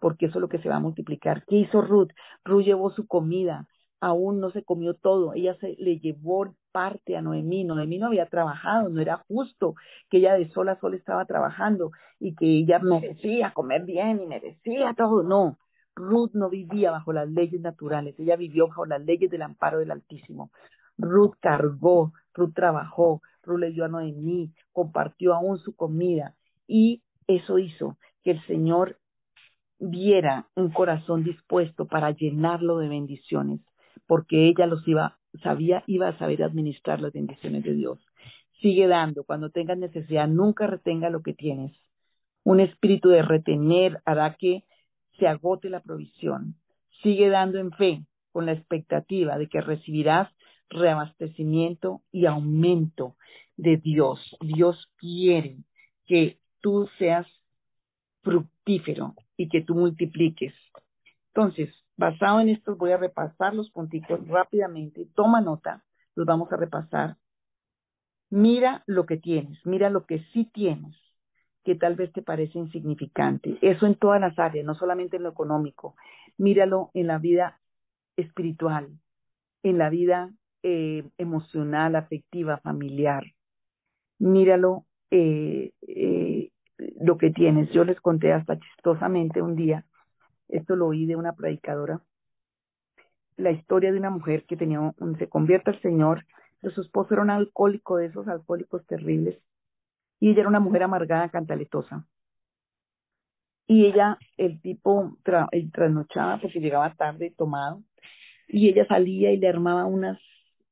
porque 0.00 0.26
eso 0.26 0.38
es 0.38 0.42
lo 0.42 0.48
que 0.48 0.58
se 0.58 0.68
va 0.68 0.76
a 0.76 0.80
multiplicar. 0.80 1.44
¿Qué 1.46 1.56
hizo 1.56 1.82
Ruth? 1.82 2.10
Ruth 2.44 2.64
llevó 2.64 2.90
su 2.90 3.06
comida, 3.06 3.68
aún 4.00 4.40
no 4.40 4.50
se 4.50 4.64
comió 4.64 4.94
todo, 4.94 5.34
ella 5.34 5.56
se 5.60 5.76
le 5.78 6.00
llevó 6.00 6.54
parte 6.72 7.16
a 7.16 7.22
Noemí, 7.22 7.64
Noemí 7.64 7.98
no 7.98 8.06
había 8.06 8.26
trabajado, 8.26 8.88
no 8.88 9.00
era 9.00 9.18
justo 9.28 9.74
que 10.08 10.18
ella 10.18 10.34
de 10.34 10.48
sola 10.50 10.72
a 10.72 10.80
sola 10.80 10.96
estaba 10.96 11.24
trabajando 11.26 11.92
y 12.18 12.34
que 12.34 12.46
ella 12.46 12.78
merecía 12.78 13.52
comer 13.52 13.84
bien 13.84 14.20
y 14.22 14.26
merecía 14.26 14.94
todo, 14.96 15.22
no, 15.22 15.58
Ruth 15.94 16.30
no 16.32 16.48
vivía 16.48 16.90
bajo 16.90 17.12
las 17.12 17.28
leyes 17.28 17.60
naturales, 17.60 18.18
ella 18.18 18.36
vivió 18.36 18.68
bajo 18.68 18.86
las 18.86 19.04
leyes 19.04 19.30
del 19.30 19.42
amparo 19.42 19.78
del 19.78 19.90
Altísimo. 19.90 20.50
Ruth 20.96 21.34
cargó, 21.40 22.12
Ruth 22.34 22.54
trabajó, 22.54 23.22
Ruth 23.42 23.58
le 23.58 23.70
dio 23.70 23.84
a 23.84 23.88
Noemí, 23.88 24.52
compartió 24.72 25.34
aún 25.34 25.58
su 25.58 25.74
comida 25.74 26.34
y 26.66 27.02
eso 27.26 27.58
hizo 27.58 27.96
que 28.22 28.32
el 28.32 28.46
Señor 28.46 28.98
viera 29.80 30.46
un 30.54 30.70
corazón 30.70 31.24
dispuesto 31.24 31.86
para 31.86 32.12
llenarlo 32.12 32.78
de 32.78 32.88
bendiciones 32.88 33.60
porque 34.10 34.48
ella 34.48 34.66
los 34.66 34.86
iba, 34.88 35.20
sabía, 35.40 35.84
iba 35.86 36.08
a 36.08 36.18
saber 36.18 36.42
administrar 36.42 37.00
las 37.00 37.12
bendiciones 37.12 37.62
de 37.62 37.74
Dios. 37.74 38.00
Sigue 38.60 38.88
dando, 38.88 39.22
cuando 39.22 39.50
tengas 39.50 39.78
necesidad, 39.78 40.26
nunca 40.26 40.66
retenga 40.66 41.10
lo 41.10 41.22
que 41.22 41.32
tienes. 41.32 41.70
Un 42.42 42.58
espíritu 42.58 43.10
de 43.10 43.22
retener 43.22 44.02
hará 44.04 44.34
que 44.34 44.64
se 45.16 45.28
agote 45.28 45.70
la 45.70 45.78
provisión. 45.78 46.56
Sigue 47.04 47.28
dando 47.28 47.58
en 47.58 47.70
fe, 47.70 48.04
con 48.32 48.46
la 48.46 48.52
expectativa 48.52 49.38
de 49.38 49.48
que 49.48 49.60
recibirás 49.60 50.28
reabastecimiento 50.70 52.02
y 52.10 52.26
aumento 52.26 53.14
de 53.56 53.76
Dios. 53.76 54.36
Dios 54.40 54.90
quiere 54.96 55.58
que 56.06 56.40
tú 56.60 56.88
seas 56.98 57.28
fructífero 58.22 59.14
y 59.40 59.48
que 59.48 59.62
tú 59.62 59.74
multipliques. 59.74 60.54
Entonces, 61.28 61.70
Basado 62.00 62.40
en 62.40 62.48
esto 62.48 62.76
voy 62.76 62.92
a 62.92 62.96
repasar 62.96 63.54
los 63.54 63.70
puntitos 63.72 64.26
rápidamente. 64.26 65.06
Toma 65.14 65.42
nota, 65.42 65.84
los 66.14 66.24
vamos 66.24 66.50
a 66.50 66.56
repasar. 66.56 67.18
Mira 68.30 68.82
lo 68.86 69.04
que 69.04 69.18
tienes, 69.18 69.58
mira 69.66 69.90
lo 69.90 70.06
que 70.06 70.24
sí 70.32 70.50
tienes, 70.50 70.96
que 71.62 71.74
tal 71.74 71.96
vez 71.96 72.10
te 72.14 72.22
parece 72.22 72.58
insignificante. 72.58 73.58
Eso 73.60 73.84
en 73.84 73.96
todas 73.96 74.18
las 74.18 74.38
áreas, 74.38 74.64
no 74.64 74.74
solamente 74.76 75.18
en 75.18 75.24
lo 75.24 75.28
económico. 75.28 75.94
Míralo 76.38 76.90
en 76.94 77.06
la 77.06 77.18
vida 77.18 77.60
espiritual, 78.16 78.88
en 79.62 79.76
la 79.76 79.90
vida 79.90 80.32
eh, 80.62 81.06
emocional, 81.18 81.96
afectiva, 81.96 82.60
familiar. 82.62 83.24
Míralo 84.18 84.86
eh, 85.10 85.72
eh, 85.86 86.49
lo 87.00 87.18
que 87.18 87.30
tienes. 87.30 87.70
Yo 87.72 87.84
les 87.84 88.00
conté 88.00 88.32
hasta 88.32 88.58
chistosamente 88.58 89.42
un 89.42 89.56
día 89.56 89.84
esto 90.52 90.76
lo 90.76 90.88
oí 90.88 91.06
de 91.06 91.16
una 91.16 91.32
predicadora, 91.34 92.02
la 93.36 93.50
historia 93.52 93.92
de 93.92 93.98
una 93.98 94.10
mujer 94.10 94.44
que 94.44 94.56
tenía 94.56 94.80
un, 94.80 95.18
se 95.18 95.28
convierte 95.28 95.70
al 95.70 95.80
Señor, 95.80 96.26
pero 96.60 96.74
su 96.74 96.82
esposo 96.82 97.14
era 97.14 97.22
un 97.22 97.30
alcohólico 97.30 97.96
de 97.96 98.06
esos 98.06 98.28
alcohólicos 98.28 98.86
terribles, 98.86 99.38
y 100.20 100.30
ella 100.30 100.40
era 100.40 100.48
una 100.48 100.60
mujer 100.60 100.82
amargada, 100.82 101.30
cantaletosa. 101.30 102.06
Y 103.66 103.86
ella, 103.86 104.18
el 104.36 104.60
tipo 104.60 105.16
tra, 105.22 105.48
trasnochaba 105.72 106.40
porque 106.40 106.60
llegaba 106.60 106.94
tarde 106.94 107.26
y 107.26 107.30
tomado, 107.30 107.82
y 108.48 108.68
ella 108.68 108.86
salía 108.86 109.32
y 109.32 109.38
le 109.38 109.48
armaba 109.48 109.86
unas 109.86 110.18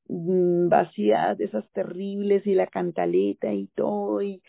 mm, 0.09 0.69
vacías 0.69 1.39
de 1.39 1.45
esas 1.45 1.71
terribles 1.73 2.47
y 2.47 2.55
la 2.55 2.67
cantaleta 2.67 3.53
y 3.53 3.69
todo, 3.69 4.21
y 4.23 4.43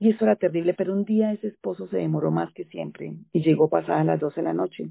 y 0.00 0.10
eso 0.10 0.24
era 0.24 0.34
terrible, 0.34 0.72
pero 0.72 0.94
un 0.94 1.04
día 1.04 1.30
ese 1.30 1.48
esposo 1.48 1.86
se 1.88 1.98
demoró 1.98 2.30
más 2.30 2.50
que 2.54 2.64
siempre 2.64 3.12
y 3.32 3.42
llegó 3.42 3.68
pasadas 3.68 4.06
las 4.06 4.18
doce 4.18 4.40
de 4.40 4.46
la 4.46 4.54
noche. 4.54 4.88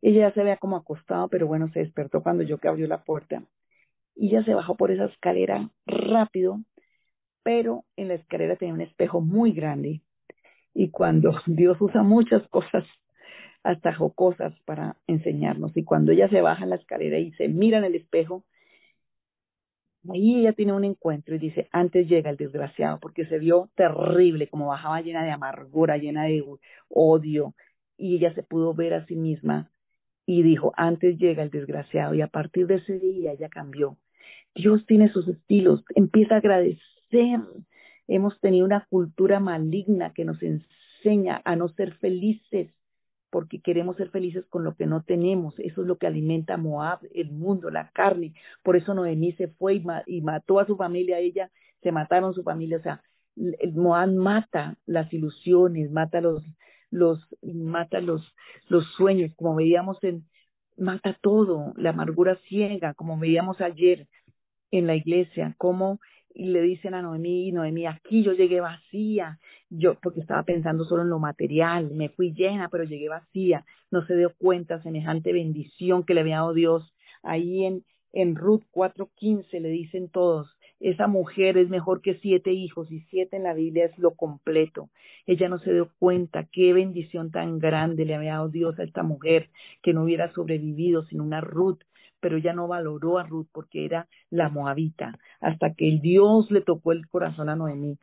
Ella 0.00 0.28
ya 0.28 0.34
se 0.34 0.44
veía 0.44 0.56
como 0.58 0.76
acostado, 0.76 1.28
pero 1.28 1.48
bueno, 1.48 1.68
se 1.72 1.80
despertó 1.80 2.22
cuando 2.22 2.44
yo 2.44 2.58
que 2.58 2.68
abrió 2.68 2.86
la 2.86 3.02
puerta. 3.02 3.42
Y 4.14 4.28
ella 4.28 4.44
se 4.44 4.54
bajó 4.54 4.76
por 4.76 4.92
esa 4.92 5.06
escalera 5.06 5.68
rápido, 5.84 6.60
pero 7.42 7.84
en 7.96 8.06
la 8.06 8.14
escalera 8.14 8.54
tenía 8.54 8.74
un 8.74 8.82
espejo 8.82 9.20
muy 9.20 9.50
grande. 9.50 10.02
Y 10.74 10.90
cuando 10.90 11.32
Dios 11.46 11.76
usa 11.80 12.04
muchas 12.04 12.46
cosas 12.48 12.84
hasta 13.64 13.94
jocosas 13.94 14.54
para 14.64 14.96
enseñarnos. 15.08 15.76
Y 15.76 15.82
cuando 15.82 16.12
ella 16.12 16.28
se 16.28 16.40
baja 16.40 16.62
en 16.62 16.70
la 16.70 16.76
escalera 16.76 17.18
y 17.18 17.32
se 17.32 17.48
mira 17.48 17.78
en 17.78 17.84
el 17.84 17.96
espejo, 17.96 18.44
ahí 20.12 20.40
ella 20.40 20.52
tiene 20.52 20.72
un 20.72 20.84
encuentro 20.84 21.34
y 21.34 21.38
dice, 21.38 21.68
antes 21.72 22.08
llega 22.08 22.30
el 22.30 22.36
desgraciado, 22.36 23.00
porque 23.00 23.26
se 23.26 23.38
vio 23.38 23.70
terrible, 23.74 24.48
como 24.48 24.68
bajaba 24.68 25.00
llena 25.00 25.24
de 25.24 25.30
amargura, 25.30 25.96
llena 25.96 26.24
de 26.24 26.44
odio, 26.88 27.54
y 27.96 28.16
ella 28.16 28.34
se 28.34 28.42
pudo 28.42 28.74
ver 28.74 28.94
a 28.94 29.06
sí 29.06 29.16
misma 29.16 29.70
y 30.26 30.42
dijo, 30.42 30.72
antes 30.76 31.18
llega 31.18 31.42
el 31.42 31.50
desgraciado, 31.50 32.14
y 32.14 32.22
a 32.22 32.28
partir 32.28 32.66
de 32.66 32.76
ese 32.76 32.98
día 32.98 33.32
ella 33.32 33.48
cambió. 33.48 33.98
Dios 34.54 34.86
tiene 34.86 35.10
sus 35.10 35.28
estilos, 35.28 35.84
empieza 35.94 36.36
a 36.36 36.38
agradecer. 36.38 37.40
Hemos 38.08 38.40
tenido 38.40 38.64
una 38.66 38.86
cultura 38.88 39.40
maligna 39.40 40.12
que 40.12 40.24
nos 40.24 40.42
enseña 40.42 41.42
a 41.44 41.56
no 41.56 41.68
ser 41.68 41.94
felices 41.98 42.70
porque 43.34 43.60
queremos 43.60 43.96
ser 43.96 44.10
felices 44.10 44.46
con 44.46 44.62
lo 44.62 44.76
que 44.76 44.86
no 44.86 45.02
tenemos. 45.02 45.58
Eso 45.58 45.80
es 45.80 45.88
lo 45.88 45.98
que 45.98 46.06
alimenta 46.06 46.56
Moab, 46.56 47.00
el 47.12 47.32
mundo, 47.32 47.68
la 47.68 47.90
carne. 47.90 48.32
Por 48.62 48.76
eso 48.76 48.94
Noemí 48.94 49.32
se 49.32 49.48
fue 49.48 49.82
y, 50.06 50.20
mató 50.20 50.60
a 50.60 50.66
su 50.66 50.76
familia, 50.76 51.18
ella 51.18 51.50
se 51.82 51.90
mataron 51.90 52.32
su 52.32 52.44
familia. 52.44 52.76
O 52.76 52.82
sea, 52.82 53.02
Moab 53.72 54.12
mata 54.12 54.78
las 54.86 55.12
ilusiones, 55.12 55.90
mata 55.90 56.20
los, 56.20 56.44
los, 56.90 57.26
mata 57.42 58.00
los, 58.00 58.22
los 58.68 58.86
sueños, 58.92 59.32
como 59.34 59.56
veíamos 59.56 59.98
en, 60.04 60.24
mata 60.76 61.18
todo, 61.20 61.72
la 61.76 61.90
amargura 61.90 62.38
ciega, 62.48 62.94
como 62.94 63.18
veíamos 63.18 63.60
ayer 63.60 64.06
en 64.70 64.86
la 64.86 64.94
iglesia, 64.94 65.56
como 65.58 65.98
le 66.34 66.62
dicen 66.62 66.94
a 66.94 67.02
Noemí, 67.02 67.52
Noemí, 67.52 67.86
aquí 67.86 68.22
yo 68.22 68.32
llegué 68.32 68.60
vacía, 68.60 69.38
yo, 69.70 69.94
porque 70.02 70.20
estaba 70.20 70.42
pensando 70.42 70.84
solo 70.84 71.02
en 71.02 71.10
lo 71.10 71.18
material, 71.18 71.90
me 71.92 72.08
fui 72.08 72.32
llena, 72.32 72.68
pero 72.68 72.84
llegué 72.84 73.08
vacía, 73.08 73.64
no 73.90 74.04
se 74.06 74.16
dio 74.16 74.34
cuenta 74.36 74.82
semejante 74.82 75.32
bendición 75.32 76.04
que 76.04 76.14
le 76.14 76.20
había 76.20 76.36
dado 76.36 76.54
Dios. 76.54 76.92
Ahí 77.22 77.64
en, 77.64 77.84
en 78.12 78.34
Ruth 78.34 78.64
4.15 78.72 79.60
le 79.60 79.68
dicen 79.68 80.08
todos, 80.08 80.56
esa 80.80 81.06
mujer 81.06 81.56
es 81.56 81.70
mejor 81.70 82.02
que 82.02 82.16
siete 82.16 82.52
hijos 82.52 82.90
y 82.90 83.00
siete 83.10 83.36
en 83.36 83.44
la 83.44 83.54
Biblia 83.54 83.86
es 83.86 83.98
lo 83.98 84.14
completo. 84.14 84.90
Ella 85.24 85.48
no 85.48 85.58
se 85.58 85.72
dio 85.72 85.90
cuenta 85.98 86.44
qué 86.52 86.72
bendición 86.72 87.30
tan 87.30 87.58
grande 87.58 88.04
le 88.04 88.14
había 88.14 88.34
dado 88.34 88.48
Dios 88.48 88.78
a 88.78 88.82
esta 88.82 89.02
mujer 89.02 89.48
que 89.82 89.94
no 89.94 90.02
hubiera 90.02 90.32
sobrevivido 90.32 91.04
sin 91.04 91.20
una 91.20 91.40
Ruth, 91.40 91.80
pero 92.20 92.36
ella 92.36 92.52
no 92.52 92.68
valoró 92.68 93.18
a 93.18 93.24
Ruth 93.24 93.48
porque 93.52 93.84
era 93.84 94.08
la 94.30 94.48
moabita, 94.48 95.18
hasta 95.40 95.74
que 95.74 95.88
el 95.88 96.00
Dios 96.00 96.50
le 96.50 96.62
tocó 96.62 96.92
el 96.92 97.06
corazón 97.08 97.48
a 97.48 97.56
Noemí 97.56 97.98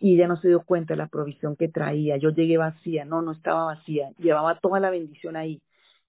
y 0.00 0.16
ella 0.16 0.28
no 0.28 0.36
se 0.36 0.48
dio 0.48 0.62
cuenta 0.64 0.94
de 0.94 0.98
la 0.98 1.06
provisión 1.06 1.56
que 1.56 1.68
traía. 1.68 2.16
Yo 2.16 2.30
llegué 2.30 2.58
vacía, 2.58 3.04
no, 3.04 3.22
no 3.22 3.32
estaba 3.32 3.64
vacía, 3.64 4.10
llevaba 4.18 4.58
toda 4.58 4.80
la 4.80 4.90
bendición 4.90 5.36
ahí. 5.36 5.62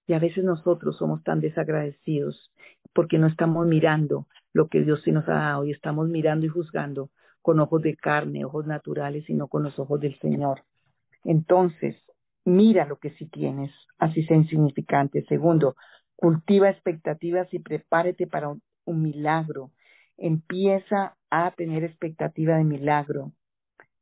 Y 0.06 0.12
a 0.12 0.18
veces 0.18 0.44
nosotros 0.44 0.96
somos 0.98 1.22
tan 1.24 1.40
desagradecidos 1.40 2.52
porque 2.92 3.18
no 3.18 3.26
estamos 3.26 3.66
mirando 3.66 4.26
lo 4.52 4.68
que 4.68 4.82
Dios 4.82 5.00
sí 5.02 5.12
nos 5.12 5.28
ha 5.28 5.34
dado 5.34 5.64
y 5.64 5.72
estamos 5.72 6.08
mirando 6.08 6.46
y 6.46 6.48
juzgando 6.48 7.10
con 7.42 7.60
ojos 7.60 7.82
de 7.82 7.96
carne, 7.96 8.44
ojos 8.44 8.66
naturales 8.66 9.28
y 9.30 9.34
no 9.34 9.48
con 9.48 9.62
los 9.62 9.78
ojos 9.78 10.00
del 10.00 10.18
Señor. 10.18 10.62
Entonces, 11.24 11.96
mira 12.44 12.86
lo 12.86 12.96
que 12.96 13.10
sí 13.10 13.26
tienes, 13.26 13.70
así 13.98 14.24
sea 14.24 14.36
insignificante. 14.36 15.24
Segundo, 15.28 15.76
cultiva 16.16 16.70
expectativas 16.70 17.52
y 17.52 17.58
prepárate 17.58 18.26
para 18.26 18.48
un 18.48 19.02
milagro. 19.02 19.70
Empieza 20.16 21.16
a 21.30 21.50
tener 21.52 21.84
expectativa 21.84 22.56
de 22.56 22.64
milagro 22.64 23.32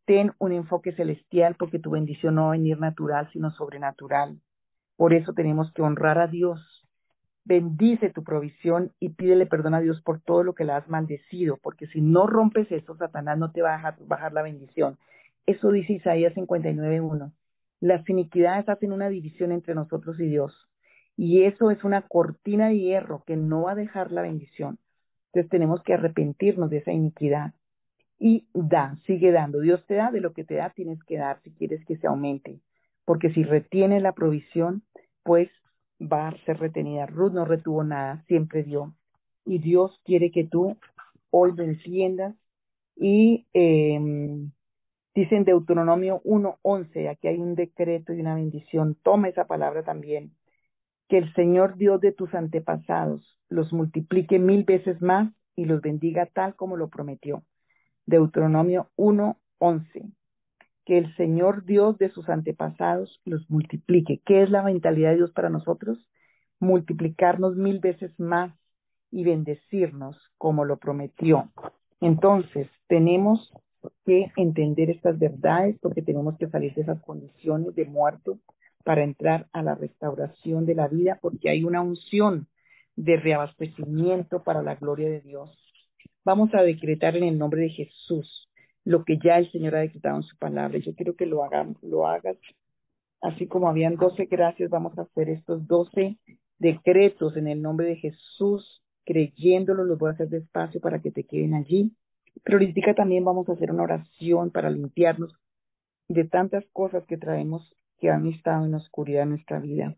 ten 0.04 0.32
un 0.38 0.52
enfoque 0.52 0.92
celestial 0.92 1.56
porque 1.58 1.78
tu 1.78 1.90
bendición 1.90 2.34
no 2.34 2.42
va 2.42 2.48
a 2.48 2.52
venir 2.52 2.78
natural, 2.78 3.28
sino 3.32 3.50
sobrenatural. 3.50 4.38
Por 4.96 5.14
eso 5.14 5.32
tenemos 5.32 5.72
que 5.72 5.82
honrar 5.82 6.18
a 6.18 6.26
Dios. 6.26 6.60
Bendice 7.44 8.10
tu 8.10 8.22
provisión 8.22 8.92
y 9.00 9.10
pídele 9.10 9.46
perdón 9.46 9.74
a 9.74 9.80
Dios 9.80 10.00
por 10.02 10.20
todo 10.20 10.42
lo 10.42 10.54
que 10.54 10.64
le 10.64 10.72
has 10.72 10.88
maldecido, 10.88 11.58
porque 11.62 11.86
si 11.88 12.00
no 12.00 12.26
rompes 12.26 12.70
eso, 12.72 12.96
Satanás 12.96 13.38
no 13.38 13.52
te 13.52 13.60
va 13.60 13.74
a 13.74 13.76
dejar 13.76 13.96
bajar 14.06 14.32
la 14.32 14.42
bendición. 14.42 14.98
Eso 15.46 15.70
dice 15.70 15.94
Isaías 15.94 16.34
59.1. 16.34 17.32
Las 17.80 18.08
iniquidades 18.08 18.68
hacen 18.68 18.92
una 18.92 19.08
división 19.08 19.52
entre 19.52 19.74
nosotros 19.74 20.18
y 20.20 20.26
Dios. 20.26 20.54
Y 21.16 21.44
eso 21.44 21.70
es 21.70 21.84
una 21.84 22.02
cortina 22.02 22.68
de 22.68 22.78
hierro 22.78 23.22
que 23.26 23.36
no 23.36 23.62
va 23.62 23.72
a 23.72 23.76
dejar 23.76 24.10
la 24.12 24.22
bendición. 24.22 24.78
Entonces 25.26 25.50
tenemos 25.50 25.82
que 25.82 25.94
arrepentirnos 25.94 26.70
de 26.70 26.78
esa 26.78 26.92
iniquidad 26.92 27.54
y 28.18 28.46
da, 28.54 28.96
sigue 29.06 29.32
dando. 29.32 29.60
Dios 29.60 29.84
te 29.86 29.94
da, 29.94 30.10
de 30.10 30.20
lo 30.20 30.32
que 30.32 30.44
te 30.44 30.54
da 30.54 30.70
tienes 30.70 31.02
que 31.04 31.18
dar 31.18 31.40
si 31.42 31.52
quieres 31.52 31.84
que 31.86 31.96
se 31.96 32.06
aumente. 32.06 32.60
Porque 33.04 33.30
si 33.30 33.42
retiene 33.42 34.00
la 34.00 34.12
provisión, 34.12 34.82
pues 35.22 35.50
va 36.00 36.28
a 36.28 36.44
ser 36.44 36.58
retenida. 36.58 37.06
Ruth 37.06 37.32
no 37.32 37.44
retuvo 37.44 37.84
nada, 37.84 38.22
siempre 38.26 38.62
dio. 38.62 38.94
Y 39.44 39.58
Dios 39.58 40.00
quiere 40.04 40.30
que 40.30 40.44
tú 40.44 40.76
hoy 41.30 41.52
lo. 41.52 42.34
Y 42.96 43.46
eh, 43.52 43.98
dice 45.14 45.36
en 45.36 45.44
Deuteronomio 45.44 46.22
1.11, 46.24 47.10
aquí 47.10 47.28
hay 47.28 47.38
un 47.38 47.54
decreto 47.54 48.12
y 48.12 48.20
una 48.20 48.34
bendición. 48.34 48.96
Toma 49.02 49.28
esa 49.28 49.46
palabra 49.46 49.82
también. 49.82 50.32
Que 51.08 51.18
el 51.18 51.32
Señor 51.34 51.76
Dios 51.76 52.00
de 52.00 52.12
tus 52.12 52.34
antepasados 52.34 53.38
los 53.48 53.72
multiplique 53.72 54.38
mil 54.38 54.64
veces 54.64 55.00
más 55.00 55.32
y 55.56 55.64
los 55.66 55.80
bendiga 55.80 56.26
tal 56.26 56.56
como 56.56 56.76
lo 56.76 56.88
prometió. 56.88 57.42
Deuteronomio 58.06 58.90
1:11. 58.96 60.12
Que 60.84 60.98
el 60.98 61.14
Señor 61.16 61.64
Dios 61.64 61.96
de 61.98 62.10
sus 62.10 62.28
antepasados 62.28 63.20
los 63.24 63.48
multiplique. 63.50 64.20
¿Qué 64.24 64.42
es 64.42 64.50
la 64.50 64.62
mentalidad 64.62 65.10
de 65.10 65.16
Dios 65.16 65.32
para 65.32 65.48
nosotros? 65.48 66.10
Multiplicarnos 66.58 67.56
mil 67.56 67.80
veces 67.80 68.18
más 68.18 68.54
y 69.10 69.24
bendecirnos 69.24 70.18
como 70.38 70.64
lo 70.64 70.76
prometió. 70.78 71.50
Entonces, 72.00 72.68
tenemos 72.86 73.52
que 74.04 74.32
entender 74.36 74.90
estas 74.90 75.18
verdades 75.18 75.78
porque 75.80 76.02
tenemos 76.02 76.36
que 76.36 76.48
salir 76.48 76.74
de 76.74 76.82
esas 76.82 77.00
condiciones 77.02 77.74
de 77.74 77.84
muerto 77.84 78.38
para 78.84 79.02
entrar 79.02 79.48
a 79.52 79.62
la 79.62 79.74
restauración 79.74 80.66
de 80.66 80.74
la 80.74 80.88
vida 80.88 81.18
porque 81.20 81.50
hay 81.50 81.64
una 81.64 81.80
unción 81.80 82.46
de 82.96 83.16
reabastecimiento 83.16 84.42
para 84.44 84.62
la 84.62 84.76
gloria 84.76 85.08
de 85.08 85.20
Dios. 85.20 85.50
Vamos 86.24 86.54
a 86.54 86.62
decretar 86.62 87.16
en 87.16 87.24
el 87.24 87.38
nombre 87.38 87.62
de 87.62 87.70
Jesús 87.70 88.48
lo 88.84 89.04
que 89.04 89.18
ya 89.18 89.38
el 89.38 89.50
Señor 89.50 89.74
ha 89.74 89.80
decretado 89.80 90.16
en 90.16 90.22
su 90.22 90.36
palabra. 90.36 90.78
Yo 90.78 90.94
quiero 90.94 91.16
que 91.16 91.26
lo, 91.26 91.42
hagan, 91.42 91.76
lo 91.82 92.06
hagas 92.06 92.36
así 93.24 93.46
como 93.46 93.68
habían 93.68 93.96
doce 93.96 94.26
gracias, 94.26 94.70
vamos 94.70 94.96
a 94.98 95.02
hacer 95.02 95.30
estos 95.30 95.66
doce 95.66 96.18
decretos 96.58 97.36
en 97.36 97.48
el 97.48 97.62
nombre 97.62 97.86
de 97.86 97.96
Jesús, 97.96 98.82
creyéndolo, 99.04 99.84
los 99.84 99.98
voy 99.98 100.10
a 100.10 100.12
hacer 100.12 100.28
despacio 100.28 100.80
para 100.80 101.00
que 101.00 101.10
te 101.10 101.24
queden 101.24 101.54
allí. 101.54 101.96
Pero 102.42 102.58
ahorita 102.58 102.94
también 102.94 103.24
vamos 103.24 103.48
a 103.48 103.52
hacer 103.52 103.70
una 103.70 103.84
oración 103.84 104.50
para 104.50 104.70
limpiarnos 104.70 105.32
de 106.08 106.24
tantas 106.24 106.64
cosas 106.72 107.04
que 107.06 107.16
traemos 107.16 107.74
que 108.04 108.10
han 108.10 108.26
estado 108.26 108.66
en 108.66 108.74
oscuridad 108.74 109.20
de 109.20 109.30
nuestra 109.30 109.60
vida. 109.60 109.96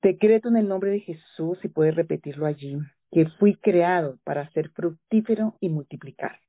Decreto 0.00 0.48
en 0.48 0.56
el 0.56 0.66
nombre 0.66 0.90
de 0.90 1.00
Jesús 1.00 1.58
y 1.62 1.68
puedes 1.68 1.94
repetirlo 1.94 2.46
allí 2.46 2.78
que 3.12 3.26
fui 3.38 3.56
creado 3.56 4.18
para 4.24 4.48
ser 4.52 4.70
fructífero 4.70 5.58
y 5.60 5.68
multiplicar, 5.68 6.40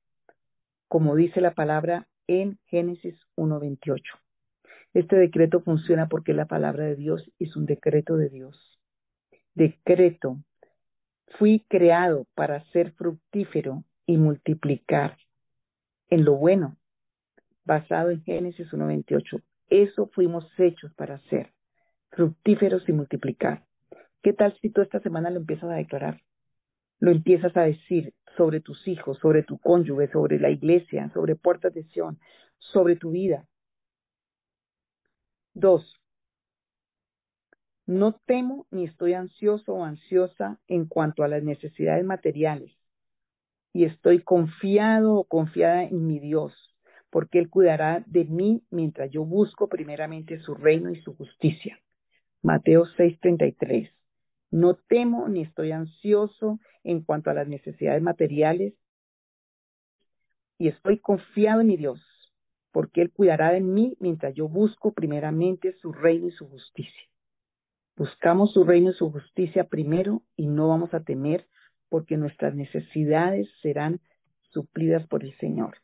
como 0.88 1.14
dice 1.18 1.42
la 1.42 1.54
palabra 1.54 2.08
en 2.26 2.58
Génesis 2.68 3.16
1.28. 3.36 4.02
Este 4.94 5.18
decreto 5.18 5.60
funciona 5.60 6.08
porque 6.08 6.34
la 6.34 6.46
palabra 6.46 6.86
de 6.86 6.96
Dios 6.96 7.30
es 7.38 7.58
un 7.58 7.66
decreto 7.66 8.16
de 8.16 8.30
Dios. 8.30 8.80
Decreto, 9.56 10.38
fui 11.38 11.66
creado 11.68 12.28
para 12.34 12.64
ser 12.72 12.94
fructífero 12.94 13.84
y 14.06 14.16
multiplicar 14.16 15.18
en 16.10 16.24
lo 16.24 16.36
bueno, 16.36 16.78
basado 17.66 18.10
en 18.10 18.24
Génesis 18.24 18.72
1.28. 18.72 19.44
Eso 19.70 20.10
fuimos 20.14 20.46
hechos 20.58 20.94
para 20.96 21.20
ser, 21.30 21.54
fructíferos 22.12 22.88
y 22.88 22.94
multiplicar. 22.94 23.66
¿Qué 24.22 24.34
tal 24.34 24.58
si 24.62 24.70
tú 24.70 24.82
esta 24.82 25.00
semana 25.00 25.30
lo 25.30 25.38
empiezas 25.38 25.70
a 25.70 25.76
declarar? 25.76 26.22
lo 27.00 27.12
empiezas 27.12 27.56
a 27.58 27.62
decir 27.62 28.14
sobre 28.36 28.60
tus 28.60 28.88
hijos, 28.88 29.18
sobre 29.20 29.44
tu 29.44 29.58
cónyuge, 29.60 30.12
sobre 30.12 30.40
la 30.40 30.50
iglesia, 30.50 31.10
sobre 31.14 31.36
puertas 31.36 31.74
de 31.74 31.84
Sion, 31.86 32.20
sobre 32.58 32.96
tu 32.96 33.12
vida. 33.12 33.48
Dos, 35.54 36.00
no 37.86 38.14
temo 38.26 38.68
ni 38.70 38.86
estoy 38.86 39.14
ansioso 39.14 39.74
o 39.74 39.84
ansiosa 39.84 40.60
en 40.68 40.86
cuanto 40.86 41.24
a 41.24 41.28
las 41.28 41.44
necesidades 41.44 42.06
materiales 42.06 42.72
y 43.74 43.86
estoy 43.86 44.24
confiado 44.24 45.16
o 45.16 45.24
confiada 45.24 45.84
en 45.84 46.06
mi 46.06 46.20
Dios, 46.20 46.54
porque 47.18 47.40
Él 47.40 47.50
cuidará 47.50 48.04
de 48.06 48.26
mí 48.26 48.62
mientras 48.70 49.10
yo 49.10 49.26
busco 49.26 49.68
primeramente 49.68 50.38
su 50.42 50.54
reino 50.54 50.92
y 50.92 51.02
su 51.02 51.16
justicia. 51.16 51.80
Mateo 52.44 52.86
6:33. 52.96 53.90
No 54.52 54.76
temo 54.76 55.28
ni 55.28 55.42
estoy 55.42 55.72
ansioso 55.72 56.60
en 56.84 57.02
cuanto 57.02 57.32
a 57.32 57.34
las 57.34 57.48
necesidades 57.48 58.04
materiales 58.04 58.76
y 60.60 60.68
estoy 60.68 61.00
confiado 61.00 61.62
en 61.62 61.68
mi 61.70 61.78
Dios, 61.78 62.00
porque 62.72 63.02
Él 63.02 63.12
cuidará 63.12 63.52
de 63.52 63.62
mí 63.62 63.98
mientras 64.00 64.36
yo 64.36 64.48
busco 64.48 64.94
primeramente 64.94 65.74
su 65.82 65.94
reino 65.94 66.28
y 66.28 66.32
su 66.34 66.48
justicia. 66.48 67.10
Buscamos 67.96 68.54
su 68.54 68.64
reino 68.64 68.92
y 68.92 68.94
su 68.94 69.12
justicia 69.12 69.64
primero 69.64 70.22
y 70.36 70.46
no 70.46 70.68
vamos 70.68 70.94
a 70.94 71.04
temer 71.04 71.48
porque 71.90 72.16
nuestras 72.16 72.54
necesidades 72.54 73.50
serán 73.64 74.02
suplidas 74.52 75.08
por 75.08 75.24
el 75.24 75.36
Señor. 75.40 75.78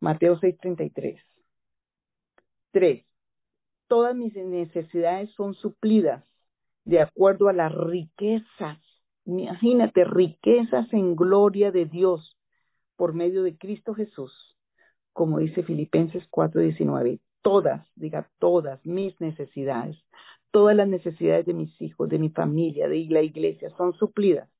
Mateo 0.00 0.38
6:33. 0.38 1.20
3. 2.72 3.04
Todas 3.88 4.14
mis 4.14 4.34
necesidades 4.34 5.30
son 5.32 5.54
suplidas 5.54 6.24
de 6.84 7.00
acuerdo 7.00 7.48
a 7.48 7.52
las 7.52 7.74
riquezas. 7.74 8.78
Imagínate, 9.24 10.04
riquezas 10.04 10.92
en 10.92 11.16
gloria 11.16 11.70
de 11.70 11.86
Dios 11.86 12.38
por 12.96 13.12
medio 13.14 13.42
de 13.42 13.56
Cristo 13.56 13.94
Jesús, 13.94 14.32
como 15.12 15.38
dice 15.38 15.62
Filipenses 15.62 16.26
4:19. 16.30 17.20
Todas, 17.42 17.86
diga 17.94 18.30
todas 18.38 18.84
mis 18.84 19.18
necesidades, 19.20 19.96
todas 20.50 20.76
las 20.76 20.88
necesidades 20.88 21.46
de 21.46 21.54
mis 21.54 21.80
hijos, 21.80 22.08
de 22.08 22.18
mi 22.18 22.30
familia, 22.30 22.88
de 22.88 23.06
la 23.10 23.22
iglesia, 23.22 23.70
son 23.76 23.94
suplidas 23.94 24.50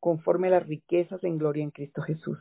conforme 0.00 0.48
a 0.48 0.52
las 0.52 0.66
riquezas 0.66 1.22
en 1.24 1.38
gloria 1.38 1.62
en 1.62 1.70
Cristo 1.70 2.02
Jesús. 2.02 2.38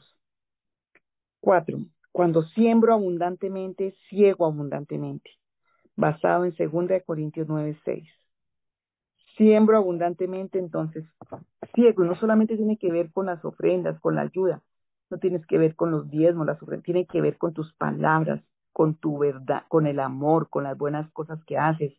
Cuatro, 1.40 1.80
cuando 2.12 2.44
siembro 2.44 2.94
abundantemente, 2.94 3.96
ciego 4.10 4.46
abundantemente, 4.46 5.32
basado 5.96 6.46
en 6.46 6.54
2 6.54 7.04
Corintios 7.06 7.48
9:6. 7.48 8.08
Siembro 9.38 9.78
abundantemente, 9.78 10.60
entonces 10.60 11.06
ciego, 11.74 12.04
no 12.04 12.16
solamente 12.16 12.58
tiene 12.58 12.78
que 12.78 12.92
ver 12.92 13.12
con 13.12 13.28
las 13.28 13.44
ofrendas, 13.46 14.00
con 14.02 14.16
la 14.16 14.22
ayuda, 14.22 14.62
no 15.10 15.18
tienes 15.18 15.46
que 15.46 15.58
ver 15.58 15.76
con 15.76 15.92
los 15.92 16.10
diezmos, 16.10 16.46
las 16.46 16.62
ofrendas, 16.62 16.86
tiene 16.86 17.06
que 17.06 17.22
ver 17.22 17.38
con 17.38 17.54
tus 17.54 17.74
palabras, 17.76 18.42
con 18.74 18.96
tu 18.96 19.18
verdad, 19.18 19.64
con 19.68 19.88
el 19.88 20.00
amor, 20.00 20.50
con 20.50 20.64
las 20.64 20.78
buenas 20.78 21.10
cosas 21.12 21.44
que 21.46 21.58
haces, 21.58 21.94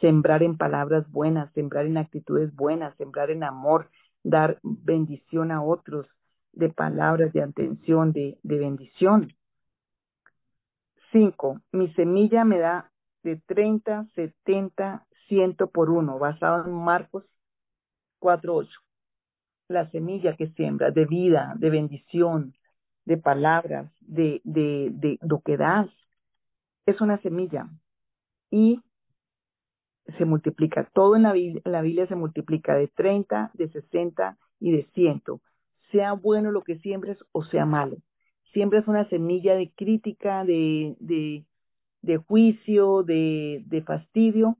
sembrar 0.00 0.42
en 0.42 0.56
palabras 0.56 1.10
buenas, 1.10 1.52
sembrar 1.52 1.86
en 1.86 1.98
actitudes 1.98 2.54
buenas, 2.54 2.96
sembrar 2.96 3.30
en 3.30 3.42
amor, 3.44 3.90
dar 4.22 4.58
bendición 4.62 5.50
a 5.50 5.62
otros, 5.62 6.06
de 6.52 6.70
palabras 6.70 7.32
de 7.32 7.42
atención, 7.42 8.12
de 8.12 8.38
bendición. 8.42 9.32
Cinco, 11.12 11.60
mi 11.72 11.92
semilla 11.94 12.44
me 12.44 12.58
da 12.58 12.90
de 13.22 13.36
30, 13.46 14.06
70, 14.14 15.06
100 15.28 15.56
por 15.72 15.90
uno, 15.90 16.18
basado 16.18 16.66
en 16.66 16.72
Marcos 16.72 17.24
4.8. 18.20 18.68
La 19.68 19.90
semilla 19.90 20.36
que 20.36 20.48
siembra 20.52 20.90
de 20.90 21.04
vida, 21.04 21.54
de 21.56 21.70
bendición, 21.70 22.54
de 23.04 23.16
palabras, 23.16 23.90
de, 24.00 24.40
de, 24.44 24.90
de 24.92 25.18
lo 25.22 25.40
que 25.40 25.56
das, 25.56 25.88
es 26.86 27.00
una 27.00 27.18
semilla. 27.18 27.68
Y 28.50 28.80
se 30.16 30.24
multiplica. 30.24 30.88
Todo 30.94 31.16
en 31.16 31.22
la, 31.22 31.32
Biblia, 31.32 31.62
la 31.64 31.82
Biblia 31.82 32.06
se 32.06 32.16
multiplica 32.16 32.74
de 32.74 32.88
30, 32.88 33.50
de 33.54 33.68
60 33.68 34.38
y 34.60 34.72
de 34.72 34.84
100. 34.94 35.22
Sea 35.90 36.12
bueno 36.12 36.50
lo 36.50 36.62
que 36.62 36.78
siembres 36.78 37.18
o 37.32 37.44
sea 37.44 37.66
malo. 37.66 37.96
Siembras 38.52 38.88
una 38.88 39.08
semilla 39.08 39.54
de 39.54 39.70
crítica, 39.70 40.44
de, 40.44 40.96
de, 41.00 41.44
de 42.02 42.16
juicio, 42.16 43.02
de, 43.02 43.62
de 43.66 43.82
fastidio 43.82 44.56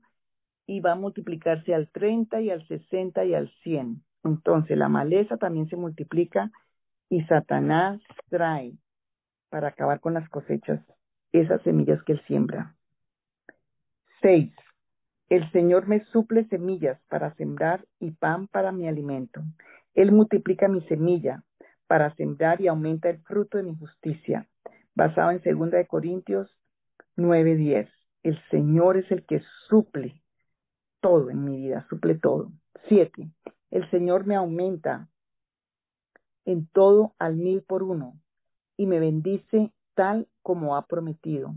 y 0.65 0.81
va 0.81 0.91
a 0.91 0.95
multiplicarse 0.95 1.73
al 1.73 1.89
30 1.89 2.41
y 2.41 2.51
al 2.51 2.67
60 2.67 3.25
y 3.25 3.33
al 3.33 3.51
100. 3.63 4.03
Entonces 4.23 4.77
la 4.77 4.89
maleza 4.89 5.37
también 5.37 5.67
se 5.67 5.75
multiplica 5.75 6.51
y 7.09 7.23
Satanás 7.23 7.99
trae 8.29 8.73
para 9.49 9.69
acabar 9.69 9.99
con 9.99 10.13
las 10.13 10.29
cosechas 10.29 10.79
esas 11.31 11.61
semillas 11.63 12.01
que 12.03 12.13
él 12.13 12.21
siembra. 12.27 12.75
6. 14.21 14.51
El 15.29 15.51
Señor 15.51 15.87
me 15.87 16.03
suple 16.05 16.45
semillas 16.45 16.99
para 17.07 17.33
sembrar 17.35 17.85
y 17.99 18.11
pan 18.11 18.47
para 18.47 18.71
mi 18.71 18.87
alimento. 18.87 19.41
Él 19.93 20.11
multiplica 20.11 20.67
mi 20.67 20.81
semilla 20.81 21.43
para 21.89 22.13
sembrar 22.13 22.61
y 22.61 22.67
aumenta 22.67 23.09
el 23.09 23.17
fruto 23.23 23.57
de 23.57 23.63
mi 23.63 23.75
justicia. 23.75 24.47
Basado 24.93 25.31
en 25.31 25.41
2 25.41 25.71
de 25.71 25.87
Corintios 25.87 26.55
9:10. 27.17 27.89
El 28.21 28.39
Señor 28.51 28.97
es 28.97 29.09
el 29.11 29.25
que 29.25 29.41
suple 29.67 30.21
todo 31.01 31.31
en 31.31 31.43
mi 31.43 31.57
vida, 31.57 31.87
suple 31.89 32.13
todo. 32.13 32.51
7. 32.89 33.31
El 33.71 33.89
Señor 33.89 34.27
me 34.27 34.35
aumenta 34.35 35.09
en 36.45 36.67
todo 36.67 37.15
al 37.17 37.37
mil 37.37 37.63
por 37.63 37.81
uno 37.81 38.13
y 38.77 38.85
me 38.85 38.99
bendice 38.99 39.71
tal 39.95 40.27
como 40.43 40.75
ha 40.75 40.85
prometido. 40.85 41.55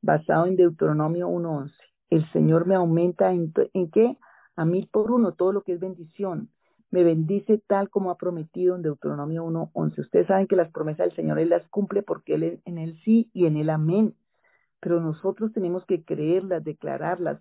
Basado 0.00 0.46
en 0.46 0.54
Deuteronomio 0.54 1.28
1:11 1.28 1.72
el 2.12 2.30
Señor 2.32 2.66
me 2.66 2.74
aumenta 2.74 3.32
en, 3.32 3.54
en 3.72 3.90
qué? 3.90 4.18
A 4.54 4.66
mil 4.66 4.86
por 4.88 5.10
uno, 5.10 5.32
todo 5.32 5.50
lo 5.50 5.62
que 5.62 5.72
es 5.72 5.80
bendición. 5.80 6.50
Me 6.92 7.04
bendice 7.04 7.56
tal 7.66 7.88
como 7.88 8.10
ha 8.10 8.18
prometido 8.18 8.76
en 8.76 8.82
Deuteronomio 8.82 9.46
1.11. 9.46 9.98
Ustedes 9.98 10.26
saben 10.26 10.46
que 10.46 10.56
las 10.56 10.70
promesas 10.70 11.06
del 11.06 11.16
Señor 11.16 11.38
Él 11.38 11.48
las 11.48 11.66
cumple 11.68 12.02
porque 12.02 12.34
Él 12.34 12.60
en 12.66 12.76
el 12.76 13.00
sí 13.02 13.30
y 13.32 13.46
en 13.46 13.56
el 13.56 13.70
amén. 13.70 14.14
Pero 14.78 15.00
nosotros 15.00 15.54
tenemos 15.54 15.86
que 15.86 16.04
creerlas, 16.04 16.62
declararlas, 16.62 17.40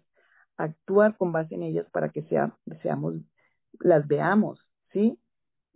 actuar 0.55 1.17
con 1.17 1.33
base 1.33 1.55
en 1.55 1.63
ellas 1.63 1.85
para 1.91 2.09
que 2.09 2.21
sea, 2.23 2.55
seamos, 2.81 3.15
las 3.81 4.07
veamos, 4.07 4.65
¿sí? 4.93 5.19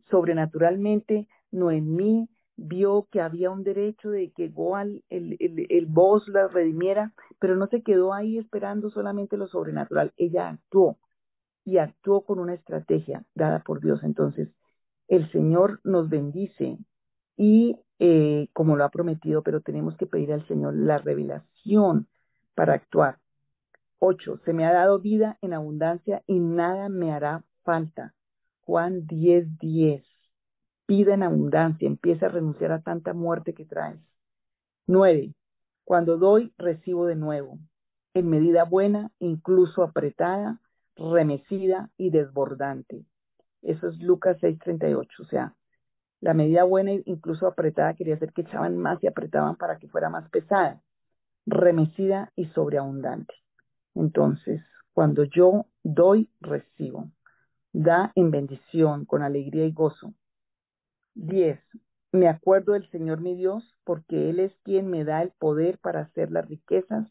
Sobrenaturalmente, 0.09 1.28
no 1.51 1.69
en 1.69 1.97
mí, 1.97 2.30
vio 2.55 3.09
que 3.11 3.19
había 3.19 3.51
un 3.51 3.63
derecho 3.63 4.09
de 4.09 4.32
que 4.32 4.45
igual 4.45 5.03
el, 5.09 5.36
el, 5.41 5.89
la 6.28 6.47
redimiera, 6.47 7.13
pero 7.39 7.57
no 7.57 7.67
se 7.67 7.84
quedó 7.84 8.13
ahí 8.13 8.38
esperando 8.38 8.89
solamente 8.89 9.36
lo 9.36 9.47
sobrenatural, 9.47 10.13
ella 10.15 10.47
actuó 10.47 10.97
y 11.66 11.80
actuó 11.80 12.24
con 12.24 12.39
una 12.39 12.53
estrategia 12.53 13.26
dada 13.36 13.59
por 13.59 13.82
Dios. 13.82 14.03
Entonces, 14.03 14.49
el 15.07 15.30
Señor 15.32 15.82
nos 15.84 16.09
bendice 16.09 16.78
y 17.36 17.78
eh, 17.99 18.47
como 18.53 18.76
lo 18.78 18.86
ha 18.86 18.89
prometido, 18.89 19.43
pero 19.43 19.61
tenemos 19.61 19.97
que 19.97 20.05
pedir 20.05 20.32
al 20.32 20.47
Señor 20.47 20.76
la 20.76 20.99
revelación 20.99 22.07
para 22.53 22.74
actuar. 22.74 23.20
Ocho, 23.99 24.39
se 24.45 24.53
me 24.53 24.66
ha 24.66 24.74
dado 24.74 24.99
vida 24.99 25.38
en 25.41 25.53
abundancia 25.53 26.24
y 26.28 26.39
nada 26.39 26.89
me 26.89 27.11
hará 27.11 27.43
falta. 27.63 28.13
Juan 28.61 29.07
10, 29.07 29.57
10 29.59 30.03
pida 30.86 31.13
en 31.16 31.24
abundancia, 31.24 31.88
empieza 31.88 32.28
a 32.28 32.30
renunciar 32.30 32.72
a 32.72 32.82
tanta 32.82 33.13
muerte 33.13 33.53
que 33.53 33.66
traes. 33.66 33.99
Nueve, 34.88 35.34
cuando 35.84 36.18
doy, 36.18 36.53
recibo 36.57 37.05
de 37.05 37.16
nuevo, 37.16 37.59
en 38.13 38.30
medida 38.30 38.63
buena, 38.63 39.11
incluso 39.20 39.84
apretada, 39.84 40.61
remecida 40.96 41.89
y 41.98 42.10
desbordante. 42.10 43.06
Eso 43.62 43.89
es 43.89 43.98
Lucas 44.00 44.38
6:38, 44.41 45.24
o 45.24 45.26
sea, 45.26 45.56
la 46.22 46.34
medida 46.34 46.64
buena, 46.64 46.91
incluso 47.06 47.48
apretada, 47.48 47.93
quería 47.93 48.16
decir 48.16 48.34
que 48.34 48.41
echaban 48.41 48.78
más 48.78 49.04
y 49.04 49.08
apretaban 49.08 49.56
para 49.58 49.78
que 49.78 49.88
fuera 49.88 50.10
más 50.10 50.30
pesada, 50.30 50.82
remecida 51.46 52.32
y 52.36 52.46
sobreabundante. 52.48 53.34
Entonces, 53.93 54.62
cuando 54.93 55.24
yo 55.24 55.66
doy, 55.84 56.30
recibo. 56.41 57.12
Da 57.74 58.12
en 58.16 58.32
bendición, 58.32 59.06
con 59.06 59.22
alegría 59.22 59.66
y 59.66 59.74
gozo. 59.74 60.14
10. 61.16 61.60
Me 62.12 62.30
acuerdo 62.30 62.74
del 62.74 62.89
Señor 62.89 63.20
mi 63.20 63.36
Dios, 63.36 63.76
porque 63.84 64.30
Él 64.30 64.39
es 64.39 64.54
quien 64.64 64.88
me 64.88 65.04
da 65.04 65.22
el 65.22 65.32
poder 65.32 65.78
para 65.80 66.02
hacer 66.02 66.32
las 66.32 66.48
riquezas, 66.48 67.08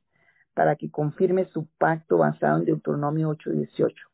para 0.54 0.76
que 0.76 0.90
confirme 0.90 1.44
su 1.46 1.66
pacto 1.78 2.18
basado 2.18 2.58
en 2.58 2.64
Deuteronomio 2.64 3.28
8:18. 3.30 4.08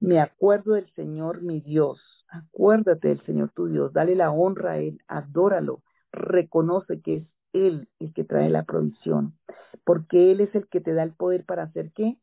Me 0.00 0.20
acuerdo 0.20 0.74
del 0.74 0.88
Señor 0.94 1.42
mi 1.42 1.60
Dios. 1.60 2.00
Acuérdate 2.28 3.08
del 3.08 3.20
Señor 3.24 3.50
tu 3.50 3.66
Dios. 3.66 3.92
Dale 3.92 4.14
la 4.14 4.30
honra 4.30 4.72
a 4.72 4.78
Él. 4.78 5.00
Adóralo. 5.08 5.82
Reconoce 6.12 7.00
que 7.00 7.16
es 7.16 7.24
Él 7.52 7.88
el 7.98 8.12
que 8.12 8.24
trae 8.24 8.50
la 8.50 8.64
provisión. 8.64 9.34
Porque 9.84 10.30
Él 10.32 10.40
es 10.40 10.54
el 10.54 10.68
que 10.68 10.80
te 10.80 10.94
da 10.94 11.02
el 11.02 11.12
poder 11.12 11.44
para 11.44 11.64
hacer 11.64 11.92
qué? 11.92 12.18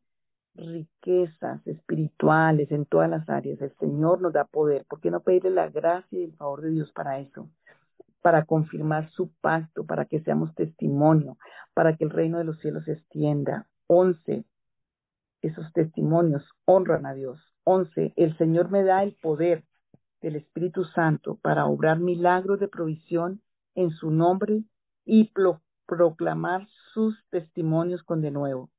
riquezas 0.56 1.66
espirituales 1.66 2.70
en 2.72 2.86
todas 2.86 3.10
las 3.10 3.28
áreas. 3.28 3.60
El 3.60 3.72
Señor 3.78 4.20
nos 4.20 4.32
da 4.32 4.44
poder. 4.44 4.84
¿Por 4.86 5.00
qué 5.00 5.10
no 5.10 5.20
pedirle 5.20 5.50
la 5.50 5.68
gracia 5.68 6.18
y 6.18 6.24
el 6.24 6.32
favor 6.34 6.62
de 6.62 6.70
Dios 6.70 6.92
para 6.92 7.18
eso? 7.18 7.48
Para 8.26 8.44
confirmar 8.44 9.08
su 9.10 9.30
pacto, 9.40 9.86
para 9.86 10.06
que 10.06 10.18
seamos 10.18 10.52
testimonio, 10.56 11.38
para 11.74 11.96
que 11.96 12.02
el 12.02 12.10
reino 12.10 12.38
de 12.38 12.44
los 12.44 12.58
cielos 12.58 12.84
se 12.84 12.94
extienda. 12.94 13.68
Once, 13.86 14.44
esos 15.42 15.72
testimonios 15.72 16.42
honran 16.64 17.06
a 17.06 17.14
Dios. 17.14 17.38
Once, 17.62 18.12
el 18.16 18.36
Señor 18.36 18.68
me 18.68 18.82
da 18.82 19.04
el 19.04 19.12
poder 19.12 19.62
del 20.20 20.34
Espíritu 20.34 20.82
Santo 20.86 21.38
para 21.40 21.66
obrar 21.66 22.00
milagros 22.00 22.58
de 22.58 22.66
provisión 22.66 23.42
en 23.76 23.90
su 23.90 24.10
nombre 24.10 24.64
y 25.04 25.30
proclamar 25.86 26.66
sus 26.94 27.16
testimonios 27.30 28.02
con 28.02 28.22
de 28.22 28.32
nuevo. 28.32 28.70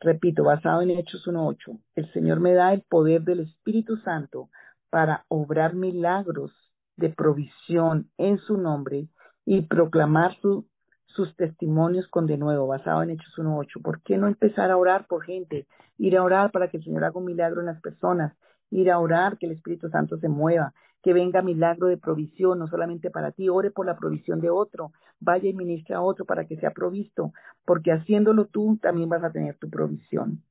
Repito, 0.00 0.42
basado 0.42 0.82
en 0.82 0.90
Hechos 0.90 1.28
1.8, 1.28 1.78
el 1.94 2.12
Señor 2.12 2.40
me 2.40 2.54
da 2.54 2.72
el 2.72 2.82
poder 2.82 3.22
del 3.22 3.38
Espíritu 3.38 3.98
Santo 3.98 4.50
para 4.90 5.26
obrar 5.28 5.74
milagros 5.74 6.50
de 6.96 7.10
provisión 7.10 8.10
en 8.18 8.38
su 8.38 8.56
nombre 8.56 9.08
y 9.44 9.62
proclamar 9.62 10.36
su, 10.40 10.66
sus 11.06 11.34
testimonios 11.36 12.06
con 12.08 12.26
de 12.26 12.38
nuevo, 12.38 12.66
basado 12.66 13.02
en 13.02 13.10
Hechos 13.10 13.34
1.8. 13.36 13.82
¿Por 13.82 14.02
qué 14.02 14.16
no 14.16 14.26
empezar 14.26 14.70
a 14.70 14.76
orar 14.76 15.06
por 15.06 15.24
gente? 15.24 15.66
Ir 15.98 16.16
a 16.16 16.22
orar 16.22 16.50
para 16.50 16.68
que 16.68 16.76
el 16.76 16.84
Señor 16.84 17.04
haga 17.04 17.18
un 17.18 17.24
milagro 17.24 17.60
en 17.60 17.66
las 17.66 17.80
personas, 17.80 18.36
ir 18.70 18.90
a 18.90 18.98
orar 18.98 19.38
que 19.38 19.46
el 19.46 19.52
Espíritu 19.52 19.88
Santo 19.88 20.18
se 20.18 20.28
mueva, 20.28 20.72
que 21.02 21.12
venga 21.12 21.42
milagro 21.42 21.86
de 21.88 21.96
provisión, 21.96 22.58
no 22.58 22.68
solamente 22.68 23.10
para 23.10 23.32
ti, 23.32 23.48
ore 23.48 23.70
por 23.70 23.86
la 23.86 23.96
provisión 23.96 24.40
de 24.40 24.50
otro, 24.50 24.92
vaya 25.18 25.48
y 25.48 25.54
ministre 25.54 25.94
a 25.94 26.02
otro 26.02 26.24
para 26.24 26.46
que 26.46 26.56
sea 26.56 26.70
provisto, 26.70 27.32
porque 27.64 27.92
haciéndolo 27.92 28.46
tú 28.46 28.78
también 28.80 29.08
vas 29.08 29.24
a 29.24 29.32
tener 29.32 29.56
tu 29.56 29.70
provisión. 29.70 30.42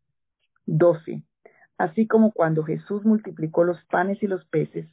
12. 0.65 1.23
Así 1.77 2.07
como 2.07 2.31
cuando 2.31 2.63
Jesús 2.63 3.05
multiplicó 3.05 3.63
los 3.63 3.83
panes 3.85 4.21
y 4.21 4.27
los 4.27 4.43
peces, 4.45 4.87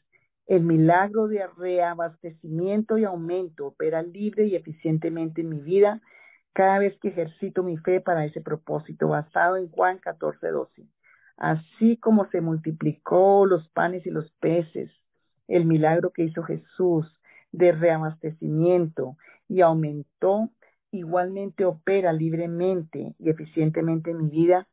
el 0.47 0.63
milagro 0.63 1.27
de 1.27 1.47
reabastecimiento 1.59 2.99
y 2.99 3.05
aumento 3.05 3.67
opera 3.67 4.03
libre 4.03 4.47
y 4.47 4.55
eficientemente 4.55 5.41
en 5.41 5.49
mi 5.49 5.61
vida 5.61 6.01
cada 6.53 6.79
vez 6.79 6.97
que 7.01 7.09
ejercito 7.09 7.63
mi 7.63 7.77
fe 7.77 8.01
para 8.01 8.25
ese 8.25 8.41
propósito, 8.41 9.09
basado 9.09 9.57
en 9.57 9.69
Juan 9.69 9.99
14, 9.99 10.49
12. 10.49 10.87
Así 11.37 11.99
como 11.99 12.31
se 12.31 12.41
multiplicó 12.41 13.45
los 13.45 13.69
panes 13.71 14.07
y 14.07 14.11
los 14.11 14.31
peces, 14.41 14.91
el 15.49 15.67
milagro 15.67 16.13
que 16.13 16.25
hizo 16.25 16.43
Jesús 16.45 17.07
de 17.53 17.73
reabastecimiento 17.73 19.17
y 19.49 19.61
aumentó, 19.61 20.51
igualmente 20.93 21.65
opera 21.65 22.13
libremente 22.13 23.15
y 23.19 23.29
eficientemente 23.29 24.13
en 24.13 24.19
mi 24.25 24.31
vida 24.31 24.67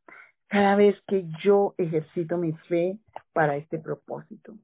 cada 0.48 0.76
vez 0.76 0.96
que 1.06 1.26
yo 1.42 1.74
ejercito 1.76 2.38
mi 2.38 2.52
fe 2.68 2.98
para 3.32 3.56
este 3.56 3.78
propósito. 3.78 4.54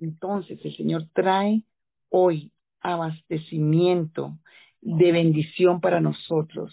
Entonces 0.00 0.58
el 0.64 0.76
Señor 0.76 1.06
trae 1.12 1.62
hoy 2.08 2.52
abastecimiento 2.80 4.38
de 4.80 5.12
bendición 5.12 5.80
para 5.80 6.00
nosotros. 6.00 6.72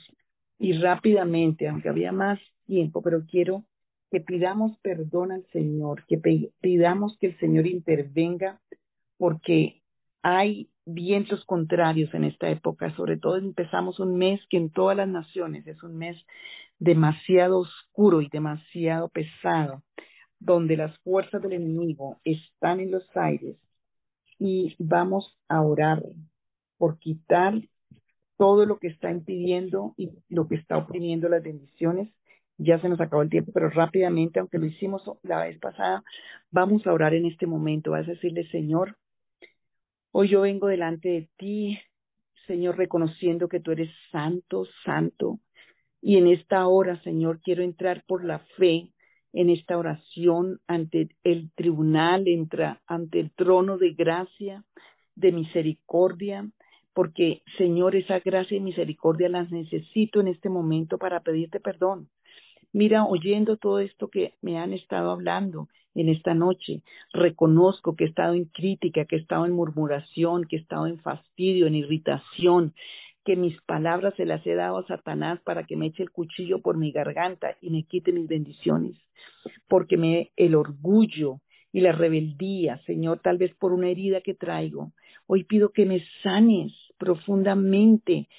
Y 0.60 0.74
rápidamente, 0.74 1.68
aunque 1.68 1.90
había 1.90 2.12
más 2.12 2.40
tiempo, 2.66 3.02
pero 3.02 3.26
quiero 3.26 3.64
que 4.10 4.22
pidamos 4.22 4.78
perdón 4.80 5.32
al 5.32 5.46
Señor, 5.52 6.06
que 6.08 6.18
pidamos 6.62 7.18
que 7.20 7.28
el 7.28 7.40
Señor 7.40 7.68
intervenga, 7.68 8.60
porque 9.18 9.82
hay 10.22 10.70
vientos 10.86 11.44
contrarios 11.46 12.14
en 12.14 12.24
esta 12.24 12.50
época. 12.50 12.96
Sobre 12.96 13.18
todo 13.18 13.38
empezamos 13.38 14.00
un 14.00 14.18
mes 14.18 14.40
que 14.50 14.58
en 14.58 14.72
todas 14.72 14.96
las 14.96 15.10
naciones 15.10 15.68
es 15.68 15.84
un 15.84 15.98
mes 15.98 16.18
demasiado 16.80 17.60
oscuro 17.60 18.22
y 18.22 18.30
demasiado 18.30 19.10
pesado 19.10 19.84
donde 20.40 20.78
las 20.78 20.98
fuerzas 21.00 21.42
del 21.42 21.54
enemigo 21.54 22.20
están 22.24 22.80
en 22.80 22.92
los 22.92 23.06
aires 23.16 23.58
y 24.40 24.76
vamos 24.80 25.38
a 25.48 25.62
orar 25.62 26.04
por 26.78 27.00
quitar 27.00 27.62
todo 28.38 28.66
lo 28.66 28.78
que 28.78 28.88
está 28.88 29.12
impidiendo 29.12 29.94
y 29.98 30.12
lo 30.30 30.48
que 30.48 30.56
está 30.56 30.78
oprimiendo 30.78 31.28
las 31.28 31.44
bendiciones. 31.44 32.10
Ya 32.58 32.80
se 32.80 32.90
nos 32.90 33.00
acabó 33.02 33.22
el 33.24 33.30
tiempo, 33.30 33.52
pero 33.52 33.70
rápidamente, 33.70 34.40
aunque 34.40 34.60
lo 34.60 34.66
hicimos 34.66 35.04
la 35.24 35.44
vez 35.44 35.60
pasada, 35.60 36.04
vamos 36.52 36.86
a 36.86 36.94
orar 36.94 37.14
en 37.14 37.26
este 37.26 37.48
momento. 37.48 37.92
Vas 37.92 38.08
a 38.08 38.12
decirle, 38.12 38.48
Señor, 38.50 38.98
hoy 40.12 40.30
yo 40.30 40.42
vengo 40.42 40.68
delante 40.68 41.10
de 41.10 41.30
ti, 41.38 41.80
Señor, 42.48 42.78
reconociendo 42.78 43.50
que 43.50 43.60
tú 43.60 43.72
eres 43.72 43.92
santo, 44.12 44.66
santo. 44.86 45.40
Y 46.02 46.18
en 46.18 46.28
esta 46.28 46.68
hora, 46.68 47.02
Señor, 47.04 47.42
quiero 47.42 47.64
entrar 47.64 48.04
por 48.08 48.24
la 48.24 48.40
fe 48.58 48.92
en 49.34 49.50
esta 49.50 49.78
oración 49.78 50.60
ante 50.68 51.10
el 51.24 51.52
tribunal, 51.52 52.26
ante 52.88 53.20
el 53.20 53.32
trono 53.32 53.78
de 53.78 53.92
gracia, 53.92 54.64
de 55.16 55.32
misericordia, 55.32 56.50
porque 56.94 57.44
Señor, 57.58 57.96
esa 57.96 58.20
gracia 58.20 58.58
y 58.58 58.62
misericordia 58.62 59.30
las 59.30 59.52
necesito 59.52 60.20
en 60.20 60.28
este 60.30 60.50
momento 60.50 60.98
para 60.98 61.20
pedirte 61.20 61.60
perdón. 61.60 62.10
Mira, 62.74 63.06
oyendo 63.06 63.58
todo 63.58 63.80
esto 63.80 64.10
que 64.10 64.34
me 64.42 64.58
han 64.58 64.74
estado 64.74 65.12
hablando 65.12 65.68
en 65.96 66.10
esta 66.10 66.34
noche, 66.34 66.82
reconozco 67.14 67.96
que 67.96 68.04
he 68.04 68.08
estado 68.08 68.34
en 68.34 68.46
crítica, 68.46 69.06
que 69.06 69.16
he 69.16 69.20
estado 69.20 69.46
en 69.46 69.54
murmuración, 69.54 70.46
que 70.46 70.58
he 70.58 70.60
estado 70.60 70.88
en 70.88 71.00
fastidio, 71.00 71.68
en 71.68 71.76
irritación, 71.76 72.74
que 73.28 73.36
mis 73.36 73.62
palabras 73.64 74.14
se 74.16 74.26
las 74.26 74.48
he 74.48 74.56
dado 74.56 74.78
a 74.78 74.88
Satanás 74.88 75.42
para 75.44 75.66
que 75.66 75.76
me 75.76 75.88
eche 75.88 76.02
el 76.02 76.12
cuchillo 76.12 76.62
por 76.62 76.78
mi 76.78 76.94
garganta 76.94 77.58
y 77.60 77.70
me 77.72 77.84
quite 77.84 78.14
mis 78.14 78.26
bendiciones, 78.26 78.96
porque 79.68 79.98
me 79.98 80.32
el 80.38 80.56
orgullo 80.56 81.42
y 81.74 81.82
la 81.82 81.92
rebeldía, 81.92 82.82
Señor, 82.86 83.20
tal 83.20 83.38
vez 83.38 83.54
por 83.56 83.74
una 83.74 83.90
herida 83.90 84.22
que 84.22 84.34
traigo. 84.34 84.94
Hoy 85.26 85.44
pido 85.44 85.74
que 85.74 85.86
me 85.86 86.02
sanes 86.24 86.72
profundamente 86.98 88.30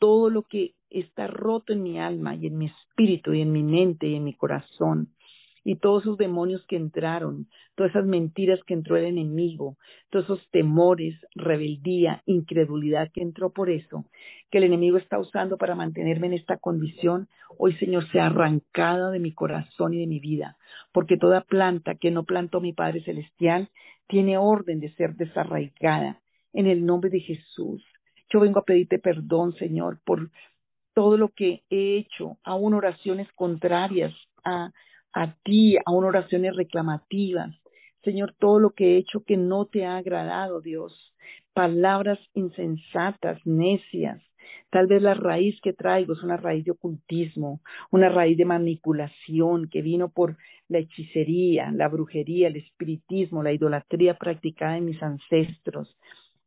todo 0.00 0.28
lo 0.28 0.42
que 0.42 0.74
está 0.90 1.28
roto 1.28 1.72
en 1.72 1.84
mi 1.84 2.00
alma 2.00 2.34
y 2.34 2.48
en 2.48 2.58
mi 2.58 2.66
espíritu 2.66 3.32
y 3.32 3.42
en 3.42 3.52
mi 3.52 3.62
mente 3.62 4.08
y 4.08 4.16
en 4.16 4.24
mi 4.24 4.34
corazón 4.34 5.10
y 5.68 5.74
todos 5.74 6.04
esos 6.04 6.16
demonios 6.16 6.64
que 6.68 6.76
entraron, 6.76 7.48
todas 7.74 7.90
esas 7.90 8.06
mentiras 8.06 8.60
que 8.68 8.72
entró 8.72 8.96
el 8.96 9.06
enemigo, 9.06 9.76
todos 10.10 10.26
esos 10.26 10.48
temores, 10.52 11.16
rebeldía, 11.34 12.22
incredulidad 12.24 13.10
que 13.12 13.20
entró 13.20 13.50
por 13.50 13.68
eso, 13.68 14.04
que 14.48 14.58
el 14.58 14.64
enemigo 14.64 14.96
está 14.96 15.18
usando 15.18 15.58
para 15.58 15.74
mantenerme 15.74 16.28
en 16.28 16.34
esta 16.34 16.56
condición, 16.56 17.26
hoy 17.58 17.74
Señor 17.78 18.08
sea 18.12 18.26
arrancada 18.26 19.10
de 19.10 19.18
mi 19.18 19.32
corazón 19.32 19.92
y 19.92 19.98
de 19.98 20.06
mi 20.06 20.20
vida, 20.20 20.56
porque 20.92 21.16
toda 21.16 21.40
planta 21.40 21.96
que 21.96 22.12
no 22.12 22.22
plantó 22.22 22.60
mi 22.60 22.72
Padre 22.72 23.02
Celestial 23.02 23.68
tiene 24.06 24.38
orden 24.38 24.78
de 24.78 24.94
ser 24.94 25.16
desarraigada 25.16 26.20
en 26.52 26.68
el 26.68 26.86
nombre 26.86 27.10
de 27.10 27.18
Jesús. 27.18 27.84
Yo 28.32 28.38
vengo 28.38 28.60
a 28.60 28.64
pedirte 28.64 29.00
perdón, 29.00 29.52
Señor, 29.54 29.98
por 30.04 30.30
todo 30.94 31.16
lo 31.16 31.30
que 31.30 31.64
he 31.70 31.96
hecho, 31.96 32.38
aún 32.44 32.72
oraciones 32.72 33.26
contrarias 33.32 34.14
a, 34.44 34.70
a 35.16 35.34
ti, 35.44 35.78
aún 35.86 36.04
oraciones 36.04 36.54
reclamativas. 36.54 37.50
Señor, 38.04 38.34
todo 38.38 38.60
lo 38.60 38.70
que 38.70 38.84
he 38.84 38.96
hecho 38.98 39.24
que 39.24 39.38
no 39.38 39.64
te 39.64 39.86
ha 39.86 39.96
agradado, 39.96 40.60
Dios. 40.60 41.14
Palabras 41.54 42.18
insensatas, 42.34 43.40
necias. 43.46 44.22
Tal 44.68 44.86
vez 44.86 45.00
la 45.00 45.14
raíz 45.14 45.58
que 45.62 45.72
traigo 45.72 46.12
es 46.12 46.22
una 46.22 46.36
raíz 46.36 46.66
de 46.66 46.72
ocultismo, 46.72 47.62
una 47.90 48.10
raíz 48.10 48.36
de 48.36 48.44
manipulación 48.44 49.70
que 49.70 49.80
vino 49.80 50.10
por 50.10 50.36
la 50.68 50.78
hechicería, 50.80 51.70
la 51.72 51.88
brujería, 51.88 52.48
el 52.48 52.56
espiritismo, 52.56 53.42
la 53.42 53.54
idolatría 53.54 54.18
practicada 54.18 54.76
en 54.76 54.84
mis 54.84 55.02
ancestros, 55.02 55.96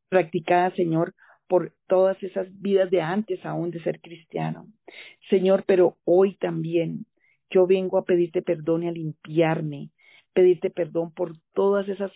practicada, 0.10 0.70
Señor, 0.76 1.16
por 1.48 1.74
todas 1.88 2.22
esas 2.22 2.48
vidas 2.62 2.92
de 2.92 3.02
antes 3.02 3.44
aún 3.44 3.72
de 3.72 3.82
ser 3.82 4.00
cristiano. 4.00 4.68
Señor, 5.32 5.64
pero 5.66 5.98
hoy 6.06 6.36
también 6.36 7.08
yo 7.50 7.68
vengo 7.68 7.98
a 7.98 8.06
pedirte 8.06 8.42
perdón 8.42 8.84
y 8.84 8.88
a 8.88 8.92
limpiarme, 8.92 9.90
pedirte 10.34 10.70
perdón 10.70 11.12
por 11.12 11.34
todas 11.54 11.88
esas 11.90 12.12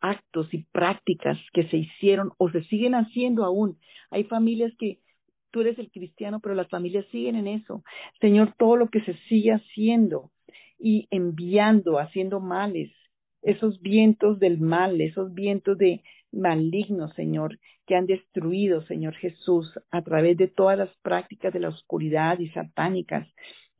actos 0.00 0.52
y 0.52 0.64
prácticas 0.72 1.38
que 1.52 1.68
se 1.68 1.76
hicieron 1.76 2.32
o 2.38 2.50
se 2.50 2.62
siguen 2.64 2.94
haciendo 2.94 3.44
aún. 3.44 3.78
Hay 4.10 4.24
familias 4.24 4.72
que 4.78 4.98
tú 5.50 5.60
eres 5.60 5.78
el 5.78 5.90
cristiano, 5.90 6.40
pero 6.40 6.54
las 6.54 6.68
familias 6.68 7.06
siguen 7.12 7.36
en 7.36 7.46
eso. 7.46 7.84
Señor, 8.20 8.54
todo 8.58 8.76
lo 8.76 8.88
que 8.88 9.00
se 9.02 9.14
sigue 9.28 9.52
haciendo 9.52 10.30
y 10.78 11.06
enviando, 11.10 11.98
haciendo 11.98 12.40
males, 12.40 12.90
esos 13.42 13.80
vientos 13.80 14.38
del 14.38 14.58
mal, 14.58 15.00
esos 15.00 15.32
vientos 15.34 15.78
de 15.78 16.02
malignos, 16.32 17.12
Señor, 17.14 17.58
que 17.86 17.94
han 17.94 18.06
destruido, 18.06 18.82
Señor 18.86 19.14
Jesús, 19.14 19.72
a 19.90 20.02
través 20.02 20.36
de 20.36 20.48
todas 20.48 20.78
las 20.78 20.90
prácticas 21.02 21.52
de 21.52 21.60
la 21.60 21.68
oscuridad 21.68 22.38
y 22.38 22.48
satánicas 22.50 23.28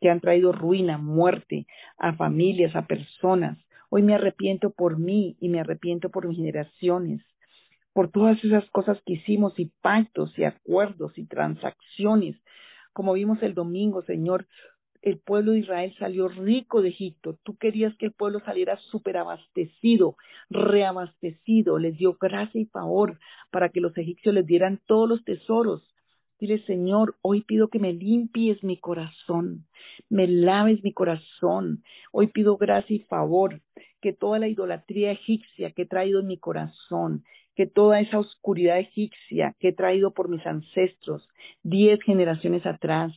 que 0.03 0.11
han 0.11 0.21
traído 0.21 0.53
ruina, 0.53 0.99
muerte 0.99 1.67
a 1.97 2.13
familias, 2.15 2.75
a 2.75 2.87
personas. 2.87 3.57
Hoy 3.89 4.03
me 4.03 4.15
arrepiento 4.15 4.71
por 4.71 4.99
mí 4.99 5.37
y 5.41 5.49
me 5.49 5.61
arrepiento 5.61 6.11
por 6.11 6.27
mis 6.27 6.37
generaciones, 6.37 7.23
por 7.93 8.11
todas 8.11 8.43
esas 8.45 8.69
cosas 8.71 8.99
que 9.07 9.15
hicimos 9.15 9.59
y 9.59 9.71
pactos 9.81 10.37
y 10.37 10.45
acuerdos 10.45 11.17
y 11.17 11.27
transacciones. 11.27 12.37
Como 12.93 13.13
vimos 13.13 13.41
el 13.43 13.55
domingo, 13.55 14.03
Señor, 14.03 14.47
el 15.03 15.19
pueblo 15.19 15.53
de 15.53 15.61
Israel 15.61 15.95
salió 15.99 16.29
rico 16.29 16.83
de 16.83 16.89
Egipto. 16.89 17.39
Tú 17.45 17.57
querías 17.57 17.95
que 17.97 18.07
el 18.07 18.13
pueblo 18.13 18.41
saliera 18.41 18.77
súper 18.91 19.17
abastecido, 19.17 20.17
reabastecido. 20.51 21.79
Les 21.79 21.97
dio 21.97 22.17
gracia 22.21 22.61
y 22.61 22.67
favor 22.67 23.21
para 23.53 23.69
que 23.69 23.81
los 23.81 23.97
egipcios 23.97 24.35
les 24.35 24.47
dieran 24.47 24.81
todos 24.87 25.09
los 25.09 25.25
tesoros 25.25 25.92
Dile, 26.43 26.59
Señor, 26.67 27.15
hoy 27.23 27.43
pido 27.43 27.69
que 27.69 27.79
me 27.79 27.93
limpies 27.93 28.65
mi 28.65 28.77
corazón, 28.77 29.65
me 30.11 30.27
laves 30.27 30.83
mi 30.83 30.93
corazón. 30.93 31.85
Hoy 32.11 32.27
pido 32.27 32.57
gracia 32.57 32.97
y 32.97 32.99
favor, 32.99 33.61
que 34.01 34.13
toda 34.13 34.41
la 34.41 34.49
idolatría 34.49 35.13
egipcia 35.13 35.71
que 35.71 35.83
he 35.83 35.87
traído 35.87 36.19
en 36.19 36.27
mi 36.27 36.39
corazón, 36.39 37.23
que 37.55 37.69
toda 37.69 38.01
esa 38.01 38.19
oscuridad 38.19 38.81
egipcia 38.81 39.55
que 39.61 39.69
he 39.69 39.73
traído 39.73 40.15
por 40.15 40.29
mis 40.29 40.45
ancestros, 40.45 41.29
diez 41.63 42.03
generaciones 42.03 42.67
atrás, 42.67 43.13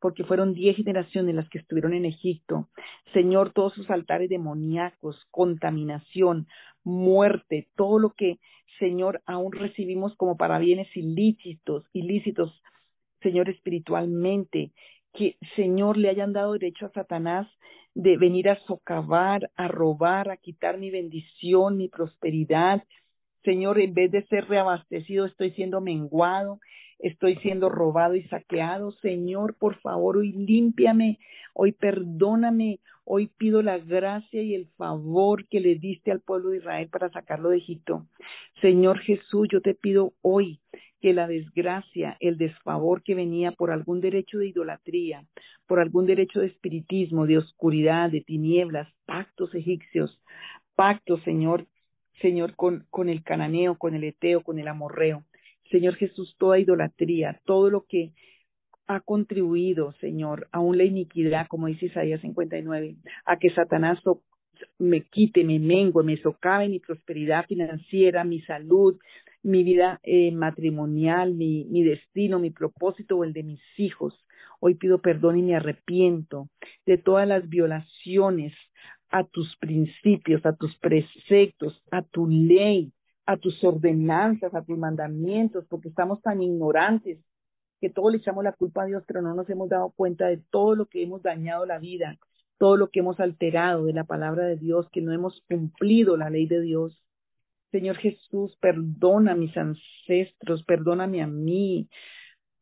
porque 0.00 0.24
fueron 0.24 0.54
diez 0.54 0.76
generaciones 0.76 1.34
las 1.34 1.48
que 1.48 1.58
estuvieron 1.58 1.94
en 1.94 2.04
Egipto. 2.04 2.68
Señor, 3.12 3.52
todos 3.52 3.74
sus 3.74 3.90
altares 3.90 4.28
demoníacos, 4.28 5.26
contaminación, 5.30 6.46
muerte, 6.84 7.68
todo 7.76 7.98
lo 7.98 8.10
que, 8.10 8.38
Señor, 8.78 9.22
aún 9.26 9.52
recibimos 9.52 10.16
como 10.16 10.36
para 10.36 10.58
bienes 10.58 10.88
ilícitos, 10.96 11.84
ilícitos, 11.92 12.62
Señor, 13.22 13.48
espiritualmente, 13.48 14.72
que 15.12 15.36
Señor 15.56 15.96
le 15.96 16.08
hayan 16.08 16.32
dado 16.32 16.52
derecho 16.52 16.86
a 16.86 16.92
Satanás 16.92 17.48
de 17.94 18.16
venir 18.16 18.48
a 18.48 18.60
socavar, 18.66 19.50
a 19.56 19.66
robar, 19.66 20.30
a 20.30 20.36
quitar 20.36 20.78
mi 20.78 20.90
bendición, 20.90 21.76
mi 21.76 21.88
prosperidad. 21.88 22.84
Señor, 23.42 23.80
en 23.80 23.94
vez 23.94 24.10
de 24.12 24.24
ser 24.26 24.46
reabastecido, 24.46 25.26
estoy 25.26 25.50
siendo 25.52 25.80
menguado, 25.80 26.60
estoy 26.98 27.36
siendo 27.36 27.68
robado 27.68 28.14
y 28.14 28.22
saqueado. 28.24 28.92
Señor, 28.92 29.54
por 29.54 29.76
favor, 29.80 30.16
hoy 30.16 30.32
límpiame, 30.32 31.18
hoy 31.54 31.72
perdóname, 31.72 32.80
hoy 33.04 33.28
pido 33.38 33.62
la 33.62 33.78
gracia 33.78 34.42
y 34.42 34.54
el 34.54 34.66
favor 34.76 35.46
que 35.48 35.60
le 35.60 35.76
diste 35.76 36.10
al 36.10 36.20
pueblo 36.20 36.50
de 36.50 36.58
Israel 36.58 36.88
para 36.90 37.10
sacarlo 37.10 37.50
de 37.50 37.58
Egipto. 37.58 38.06
Señor 38.60 38.98
Jesús, 39.00 39.48
yo 39.50 39.60
te 39.60 39.74
pido 39.74 40.12
hoy 40.22 40.60
que 41.00 41.12
la 41.12 41.28
desgracia, 41.28 42.16
el 42.20 42.38
desfavor 42.38 43.02
que 43.02 43.14
venía 43.14 43.52
por 43.52 43.70
algún 43.70 44.00
derecho 44.00 44.38
de 44.38 44.48
idolatría, 44.48 45.24
por 45.66 45.78
algún 45.80 46.06
derecho 46.06 46.40
de 46.40 46.48
espiritismo, 46.48 47.26
de 47.26 47.38
oscuridad, 47.38 48.10
de 48.10 48.20
tinieblas, 48.20 48.88
pactos 49.06 49.54
egipcios, 49.54 50.20
pactos, 50.74 51.22
Señor, 51.22 51.66
Señor, 52.20 52.56
con, 52.56 52.86
con 52.90 53.08
el 53.08 53.22
cananeo, 53.22 53.76
con 53.76 53.94
el 53.94 54.02
eteo, 54.02 54.42
con 54.42 54.58
el 54.58 54.66
amorreo, 54.66 55.22
Señor 55.70 55.96
Jesús, 55.96 56.34
toda 56.38 56.58
idolatría, 56.58 57.40
todo 57.44 57.70
lo 57.70 57.84
que 57.86 58.12
ha 58.86 59.00
contribuido, 59.00 59.92
Señor, 60.00 60.48
aún 60.50 60.78
la 60.78 60.84
iniquidad, 60.84 61.46
como 61.48 61.66
dice 61.66 61.86
Isaías 61.86 62.20
59, 62.22 62.96
a 63.26 63.38
que 63.38 63.50
Satanás 63.50 63.98
me 64.78 65.02
quite, 65.02 65.44
me 65.44 65.58
mengue, 65.58 66.02
me 66.02 66.16
socave 66.16 66.68
mi 66.68 66.80
prosperidad 66.80 67.46
financiera, 67.46 68.24
mi 68.24 68.40
salud, 68.42 68.98
mi 69.42 69.62
vida 69.62 70.00
eh, 70.02 70.32
matrimonial, 70.32 71.34
mi, 71.34 71.66
mi 71.66 71.84
destino, 71.84 72.38
mi 72.38 72.50
propósito 72.50 73.18
o 73.18 73.24
el 73.24 73.32
de 73.32 73.42
mis 73.42 73.60
hijos. 73.76 74.14
Hoy 74.60 74.74
pido 74.74 75.00
perdón 75.00 75.38
y 75.38 75.42
me 75.42 75.54
arrepiento 75.54 76.48
de 76.86 76.98
todas 76.98 77.28
las 77.28 77.48
violaciones 77.48 78.54
a 79.10 79.24
tus 79.24 79.56
principios, 79.58 80.44
a 80.44 80.56
tus 80.56 80.76
preceptos, 80.78 81.82
a 81.90 82.02
tu 82.02 82.26
ley, 82.26 82.92
a 83.28 83.36
tus 83.36 83.62
ordenanzas, 83.62 84.54
a 84.54 84.64
tus 84.64 84.78
mandamientos, 84.78 85.66
porque 85.68 85.90
estamos 85.90 86.22
tan 86.22 86.40
ignorantes 86.40 87.18
que 87.78 87.90
todos 87.90 88.10
le 88.10 88.18
echamos 88.18 88.42
la 88.42 88.54
culpa 88.54 88.84
a 88.84 88.86
Dios, 88.86 89.04
pero 89.06 89.20
no 89.20 89.34
nos 89.34 89.50
hemos 89.50 89.68
dado 89.68 89.90
cuenta 89.90 90.28
de 90.28 90.38
todo 90.50 90.74
lo 90.74 90.86
que 90.86 91.02
hemos 91.02 91.22
dañado 91.22 91.66
la 91.66 91.78
vida, 91.78 92.16
todo 92.56 92.78
lo 92.78 92.88
que 92.88 93.00
hemos 93.00 93.20
alterado 93.20 93.84
de 93.84 93.92
la 93.92 94.04
palabra 94.04 94.46
de 94.46 94.56
Dios, 94.56 94.88
que 94.90 95.02
no 95.02 95.12
hemos 95.12 95.44
cumplido 95.46 96.16
la 96.16 96.30
ley 96.30 96.46
de 96.46 96.62
Dios. 96.62 97.04
Señor 97.70 97.98
Jesús, 97.98 98.56
perdona 98.62 99.32
a 99.32 99.36
mis 99.36 99.54
ancestros, 99.58 100.64
perdóname 100.64 101.20
a 101.22 101.26
mí, 101.26 101.90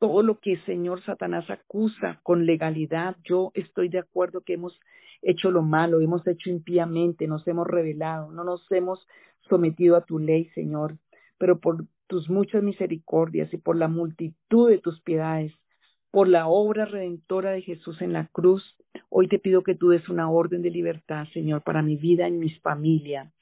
todo 0.00 0.24
lo 0.24 0.40
que 0.40 0.58
Señor 0.66 1.00
Satanás 1.04 1.48
acusa 1.48 2.18
con 2.24 2.44
legalidad. 2.44 3.16
Yo 3.22 3.52
estoy 3.54 3.88
de 3.88 4.00
acuerdo 4.00 4.40
que 4.40 4.54
hemos 4.54 4.76
hecho 5.22 5.52
lo 5.52 5.62
malo, 5.62 6.00
hemos 6.00 6.26
hecho 6.26 6.50
impíamente, 6.50 7.28
nos 7.28 7.46
hemos 7.46 7.68
revelado, 7.68 8.32
no 8.32 8.42
nos 8.42 8.66
hemos 8.72 9.06
sometido 9.49 9.97
a 9.97 10.05
tu 10.05 10.18
ley, 10.18 10.51
Señor, 10.55 10.97
pero 11.38 11.61
por 11.61 11.84
tus 12.07 12.28
muchas 12.30 12.62
misericordias 12.62 13.53
y 13.53 13.59
por 13.59 13.76
la 13.76 13.88
multitud 13.88 14.70
de 14.70 14.78
tus 14.78 15.01
piedades, 15.01 15.53
por 16.11 16.28
la 16.28 16.47
obra 16.47 16.84
redentora 16.84 17.51
de 17.51 17.62
Jesús 17.62 18.01
en 18.01 18.12
la 18.12 18.26
cruz, 18.28 18.76
hoy 19.11 19.28
te 19.28 19.38
pido 19.38 19.62
que 19.62 19.74
tú 19.74 19.88
des 19.88 20.09
una 20.09 20.30
orden 20.30 20.62
de 20.62 20.70
libertad, 20.70 21.26
Señor, 21.32 21.62
para 21.62 21.82
mi 21.82 21.97
vida 21.97 22.28
y 22.28 22.32
mi 22.32 22.51
familia. 22.51 23.32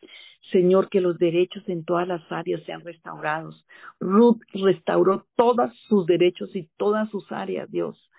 Señor, 0.50 0.88
que 0.88 1.00
los 1.00 1.18
derechos 1.18 1.62
en 1.68 1.84
todas 1.84 2.06
las 2.06 2.20
áreas 2.30 2.62
sean 2.64 2.82
restaurados. 2.82 3.66
Ruth 4.00 4.40
restauró 4.52 5.26
todos 5.36 5.72
sus 5.88 6.06
derechos 6.06 6.54
y 6.54 6.68
todas 6.76 7.08
sus 7.10 7.30
áreas, 7.32 7.70
Dios. 7.70 8.10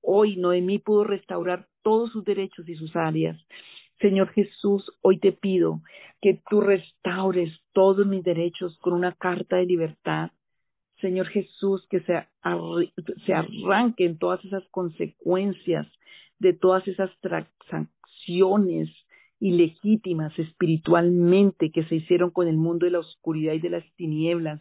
Hoy 0.00 0.36
Noemí 0.36 0.78
pudo 0.78 1.04
restaurar 1.04 1.66
todos 1.82 2.10
sus 2.12 2.24
derechos 2.24 2.68
y 2.68 2.74
sus 2.74 2.94
áreas. 2.96 3.38
Señor 4.04 4.28
Jesús, 4.34 4.84
hoy 5.00 5.18
te 5.18 5.32
pido 5.32 5.80
que 6.20 6.38
tú 6.50 6.60
restaures 6.60 7.50
todos 7.72 8.06
mis 8.06 8.22
derechos 8.22 8.76
con 8.80 8.92
una 8.92 9.12
carta 9.12 9.56
de 9.56 9.64
libertad. 9.64 10.30
Señor 11.00 11.26
Jesús, 11.28 11.86
que 11.88 12.00
se, 12.00 12.28
se 13.24 13.32
arranquen 13.32 14.18
todas 14.18 14.44
esas 14.44 14.62
consecuencias 14.68 15.86
de 16.38 16.52
todas 16.52 16.86
esas 16.86 17.18
transacciones 17.20 18.90
ilegítimas 19.40 20.38
espiritualmente 20.38 21.70
que 21.70 21.84
se 21.84 21.94
hicieron 21.94 22.30
con 22.30 22.46
el 22.46 22.58
mundo 22.58 22.84
de 22.84 22.92
la 22.92 22.98
oscuridad 22.98 23.54
y 23.54 23.60
de 23.60 23.70
las 23.70 23.84
tinieblas, 23.96 24.60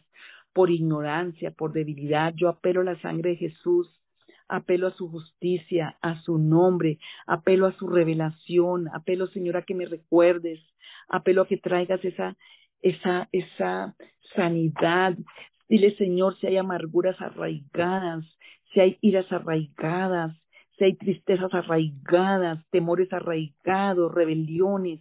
por 0.53 0.71
ignorancia, 0.71 1.51
por 1.51 1.73
debilidad. 1.73 2.33
Yo 2.37 2.47
apelo 2.47 2.79
a 2.79 2.85
la 2.85 3.01
sangre 3.01 3.31
de 3.31 3.35
Jesús 3.35 3.89
apelo 4.47 4.87
a 4.87 4.95
su 4.95 5.09
justicia, 5.09 5.97
a 6.01 6.21
su 6.21 6.37
nombre, 6.37 6.99
apelo 7.27 7.67
a 7.67 7.73
su 7.73 7.87
revelación, 7.87 8.87
apelo, 8.93 9.27
Señor, 9.27 9.57
a 9.57 9.63
que 9.63 9.75
me 9.75 9.85
recuerdes, 9.85 10.59
apelo 11.09 11.43
a 11.43 11.47
que 11.47 11.57
traigas 11.57 12.03
esa, 12.03 12.35
esa, 12.81 13.29
esa 13.31 13.95
sanidad. 14.35 15.17
Dile, 15.69 15.95
Señor, 15.97 16.37
si 16.39 16.47
hay 16.47 16.57
amarguras 16.57 17.19
arraigadas, 17.21 18.25
si 18.73 18.79
hay 18.79 18.97
iras 19.01 19.31
arraigadas, 19.31 20.35
si 20.77 20.85
hay 20.85 20.95
tristezas 20.95 21.53
arraigadas, 21.53 22.65
temores 22.71 23.11
arraigados, 23.13 24.13
rebeliones. 24.13 24.99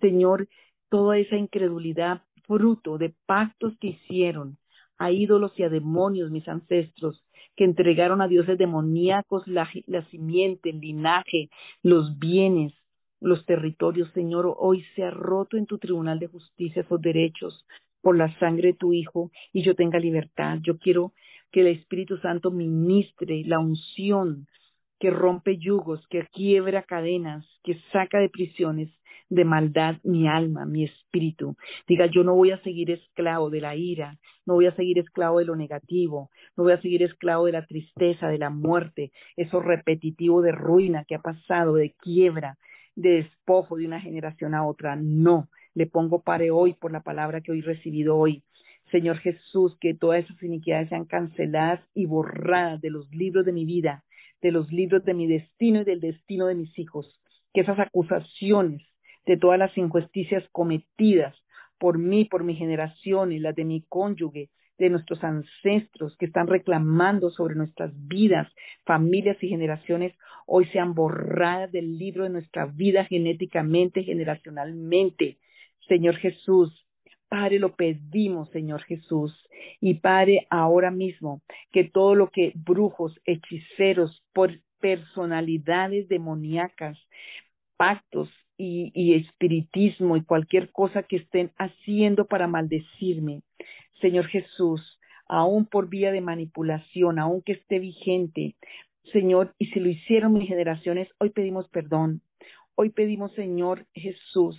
Señor, 0.00 0.48
toda 0.88 1.18
esa 1.18 1.36
incredulidad, 1.36 2.22
fruto 2.46 2.98
de 2.98 3.14
pactos 3.26 3.76
que 3.78 3.88
hicieron 3.88 4.58
a 4.98 5.10
ídolos 5.10 5.52
y 5.58 5.64
a 5.64 5.68
demonios 5.68 6.30
mis 6.30 6.46
ancestros, 6.48 7.24
que 7.56 7.64
entregaron 7.64 8.22
a 8.22 8.28
dioses 8.28 8.58
demoníacos 8.58 9.46
la, 9.46 9.68
la 9.86 10.04
simiente, 10.10 10.70
el 10.70 10.80
linaje, 10.80 11.50
los 11.82 12.18
bienes, 12.18 12.72
los 13.20 13.44
territorios, 13.46 14.10
Señor, 14.12 14.52
hoy 14.58 14.84
se 14.96 15.04
ha 15.04 15.10
roto 15.10 15.56
en 15.56 15.66
tu 15.66 15.78
tribunal 15.78 16.18
de 16.18 16.26
justicia 16.26 16.82
esos 16.82 17.00
derechos 17.00 17.64
por 18.00 18.16
la 18.16 18.36
sangre 18.38 18.68
de 18.68 18.74
tu 18.74 18.92
Hijo 18.92 19.30
y 19.52 19.62
yo 19.62 19.76
tenga 19.76 19.98
libertad. 19.98 20.58
Yo 20.62 20.78
quiero 20.78 21.12
que 21.52 21.60
el 21.60 21.68
Espíritu 21.68 22.18
Santo 22.18 22.50
ministre 22.50 23.42
la 23.44 23.60
unción 23.60 24.46
que 24.98 25.10
rompe 25.10 25.58
yugos, 25.58 26.06
que 26.08 26.26
quiebra 26.32 26.82
cadenas, 26.82 27.46
que 27.62 27.80
saca 27.92 28.18
de 28.18 28.28
prisiones 28.28 28.90
de 29.32 29.46
maldad 29.46 29.96
mi 30.02 30.28
alma, 30.28 30.66
mi 30.66 30.84
espíritu. 30.84 31.56
Diga, 31.88 32.04
yo 32.06 32.22
no 32.22 32.34
voy 32.34 32.50
a 32.50 32.62
seguir 32.62 32.90
esclavo 32.90 33.48
de 33.48 33.62
la 33.62 33.74
ira, 33.74 34.18
no 34.44 34.54
voy 34.54 34.66
a 34.66 34.76
seguir 34.76 34.98
esclavo 34.98 35.38
de 35.38 35.46
lo 35.46 35.56
negativo, 35.56 36.30
no 36.54 36.64
voy 36.64 36.74
a 36.74 36.82
seguir 36.82 37.02
esclavo 37.02 37.46
de 37.46 37.52
la 37.52 37.64
tristeza, 37.64 38.28
de 38.28 38.36
la 38.36 38.50
muerte, 38.50 39.10
eso 39.36 39.60
repetitivo 39.60 40.42
de 40.42 40.52
ruina 40.52 41.04
que 41.04 41.14
ha 41.14 41.20
pasado, 41.20 41.76
de 41.76 41.92
quiebra, 41.92 42.58
de 42.94 43.22
despojo 43.22 43.76
de 43.78 43.86
una 43.86 44.02
generación 44.02 44.54
a 44.54 44.66
otra. 44.66 44.96
No, 44.96 45.48
le 45.74 45.86
pongo 45.86 46.20
pare 46.20 46.50
hoy 46.50 46.74
por 46.74 46.92
la 46.92 47.00
palabra 47.00 47.40
que 47.40 47.52
hoy 47.52 47.60
he 47.60 47.62
recibido 47.62 48.18
hoy. 48.18 48.42
Señor 48.90 49.16
Jesús, 49.16 49.74
que 49.80 49.94
todas 49.94 50.24
esas 50.24 50.42
iniquidades 50.42 50.90
sean 50.90 51.06
canceladas 51.06 51.80
y 51.94 52.04
borradas 52.04 52.82
de 52.82 52.90
los 52.90 53.10
libros 53.14 53.46
de 53.46 53.52
mi 53.52 53.64
vida, 53.64 54.04
de 54.42 54.52
los 54.52 54.70
libros 54.70 55.06
de 55.06 55.14
mi 55.14 55.26
destino 55.26 55.80
y 55.80 55.84
del 55.84 56.00
destino 56.00 56.48
de 56.48 56.54
mis 56.54 56.78
hijos. 56.78 57.18
Que 57.54 57.62
esas 57.62 57.78
acusaciones 57.78 58.82
de 59.26 59.36
todas 59.36 59.58
las 59.58 59.76
injusticias 59.76 60.44
cometidas 60.52 61.34
por 61.78 61.98
mí, 61.98 62.24
por 62.26 62.44
mi 62.44 62.54
generación 62.54 63.32
y 63.32 63.38
las 63.38 63.56
de 63.56 63.64
mi 63.64 63.82
cónyuge, 63.88 64.50
de 64.78 64.90
nuestros 64.90 65.22
ancestros 65.22 66.16
que 66.16 66.26
están 66.26 66.46
reclamando 66.46 67.30
sobre 67.30 67.54
nuestras 67.54 67.92
vidas, 68.08 68.48
familias 68.84 69.36
y 69.42 69.48
generaciones, 69.48 70.14
hoy 70.46 70.66
sean 70.66 70.94
borradas 70.94 71.70
del 71.70 71.98
libro 71.98 72.24
de 72.24 72.30
nuestra 72.30 72.66
vida 72.66 73.04
genéticamente, 73.04 74.02
generacionalmente. 74.02 75.38
Señor 75.88 76.16
Jesús, 76.16 76.86
Padre, 77.28 77.58
lo 77.58 77.74
pedimos, 77.74 78.50
Señor 78.50 78.82
Jesús. 78.82 79.32
Y 79.80 79.94
Padre, 79.94 80.46
ahora 80.50 80.90
mismo, 80.90 81.42
que 81.70 81.84
todo 81.84 82.14
lo 82.14 82.28
que 82.28 82.52
brujos, 82.54 83.18
hechiceros, 83.24 84.22
por 84.32 84.50
personalidades 84.80 86.08
demoníacas, 86.08 86.98
pactos, 87.76 88.28
y, 88.64 89.14
espiritismo 89.14 90.16
y 90.16 90.22
cualquier 90.22 90.70
cosa 90.70 91.02
que 91.02 91.16
estén 91.16 91.50
haciendo 91.58 92.26
para 92.26 92.46
maldecirme. 92.46 93.42
Señor 94.00 94.26
Jesús, 94.26 95.00
aún 95.26 95.66
por 95.66 95.88
vía 95.88 96.12
de 96.12 96.20
manipulación, 96.20 97.18
aún 97.18 97.42
que 97.42 97.52
esté 97.52 97.78
vigente, 97.78 98.54
Señor, 99.12 99.54
y 99.58 99.66
si 99.66 99.80
lo 99.80 99.88
hicieron 99.88 100.32
mis 100.32 100.48
generaciones, 100.48 101.08
hoy 101.18 101.30
pedimos 101.30 101.68
perdón. 101.68 102.22
Hoy 102.76 102.90
pedimos, 102.90 103.32
Señor 103.34 103.84
Jesús, 103.94 104.56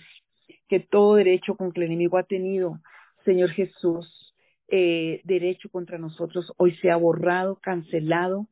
que 0.68 0.80
todo 0.80 1.14
derecho 1.14 1.56
con 1.56 1.72
que 1.72 1.80
el 1.80 1.86
enemigo 1.86 2.18
ha 2.18 2.24
tenido, 2.24 2.80
Señor 3.24 3.50
Jesús, 3.50 4.34
eh, 4.68 5.22
derecho 5.24 5.68
contra 5.70 5.98
nosotros, 5.98 6.52
hoy 6.58 6.76
sea 6.76 6.96
borrado, 6.96 7.56
cancelado 7.56 8.46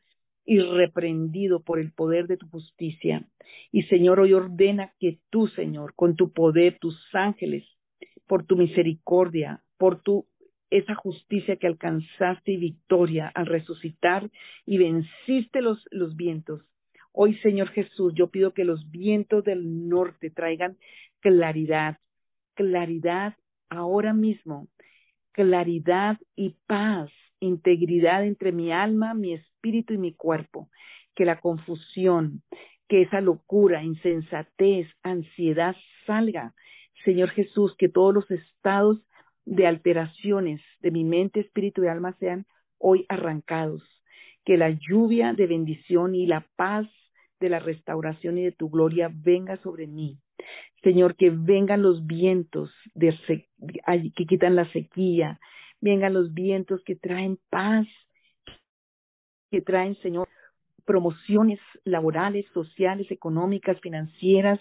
y 0.45 0.59
reprendido 0.61 1.61
por 1.61 1.79
el 1.79 1.93
poder 1.93 2.27
de 2.27 2.37
tu 2.37 2.49
justicia. 2.49 3.27
Y 3.71 3.85
Señor, 3.85 4.21
hoy 4.21 4.33
ordena 4.33 4.93
que 4.99 5.19
tú, 5.31 5.49
Señor, 5.49 5.95
con 5.95 6.17
tu 6.17 6.33
poder, 6.33 6.79
tus 6.79 6.97
ángeles, 7.13 7.65
por 8.27 8.45
tu 8.45 8.57
misericordia, 8.57 9.63
por 9.79 10.03
tu 10.03 10.27
esa 10.71 10.95
justicia 10.95 11.57
que 11.57 11.67
alcanzaste 11.67 12.53
y 12.53 12.57
victoria 12.57 13.29
al 13.35 13.45
resucitar 13.47 14.31
y 14.65 14.79
venciste 14.79 15.61
los, 15.61 15.87
los 15.91 16.17
vientos. 16.17 16.63
Hoy, 17.13 17.37
Señor 17.41 17.69
Jesús, 17.69 18.15
yo 18.15 18.29
pido 18.29 18.55
que 18.55 18.65
los 18.65 18.91
vientos 18.91 19.45
del 19.45 19.89
norte 19.89 20.31
traigan 20.31 20.79
claridad, 21.21 21.99
claridad 22.55 23.35
ahora 23.69 24.15
mismo, 24.15 24.69
claridad 25.33 26.19
y 26.37 26.57
paz, 26.67 27.11
integridad 27.43 28.25
entre 28.25 28.53
mi 28.53 28.73
alma, 28.73 29.15
mi 29.15 29.35
espíritu 29.35 29.95
y 29.95 29.99
mi 29.99 30.15
cuerpo. 30.15 30.69
Que 31.15 31.25
la 31.25 31.41
confusión, 31.41 32.43
que 32.89 33.03
esa 33.03 33.21
locura, 33.21 33.83
insensatez, 33.83 34.89
ansiedad 35.03 35.77
salga. 36.07 36.55
Señor 37.05 37.31
Jesús, 37.31 37.75
que 37.77 37.89
todos 37.89 38.15
los 38.15 38.31
estados 38.31 39.03
de 39.45 39.67
alteraciones 39.67 40.61
de 40.81 40.91
mi 40.91 41.05
mente, 41.05 41.41
espíritu 41.41 41.85
y 41.85 41.89
alma 41.89 42.17
sean 42.19 42.47
hoy 42.79 43.05
arrancados. 43.09 43.83
Que 44.45 44.57
la 44.57 44.71
lluvia 44.71 45.33
de 45.35 45.47
bendición 45.47 46.15
y 46.15 46.27
la 46.27 46.47
paz 46.57 46.87
de 47.41 47.49
la 47.49 47.59
restauración 47.59 48.39
y 48.39 48.45
de 48.45 48.53
tu 48.53 48.71
gloria 48.71 49.11
venga 49.13 49.57
sobre 49.59 49.87
mí. 49.87 50.19
Señor, 50.83 51.17
que 51.17 51.31
vengan 51.31 51.83
los 51.83 52.07
vientos 52.07 52.71
de 52.95 53.17
que 54.17 54.27
quitan 54.27 54.57
la 54.57 54.71
sequía, 54.73 55.39
vengan 55.83 56.15
los 56.15 56.33
vientos 56.33 56.83
que 56.85 56.97
traen 56.97 57.39
paz, 57.51 57.87
que 59.51 59.61
traen, 59.61 59.97
Señor, 59.97 60.29
promociones 60.87 61.61
laborales, 61.85 62.47
sociales, 62.55 63.11
económicas, 63.11 63.79
financieras, 63.81 64.61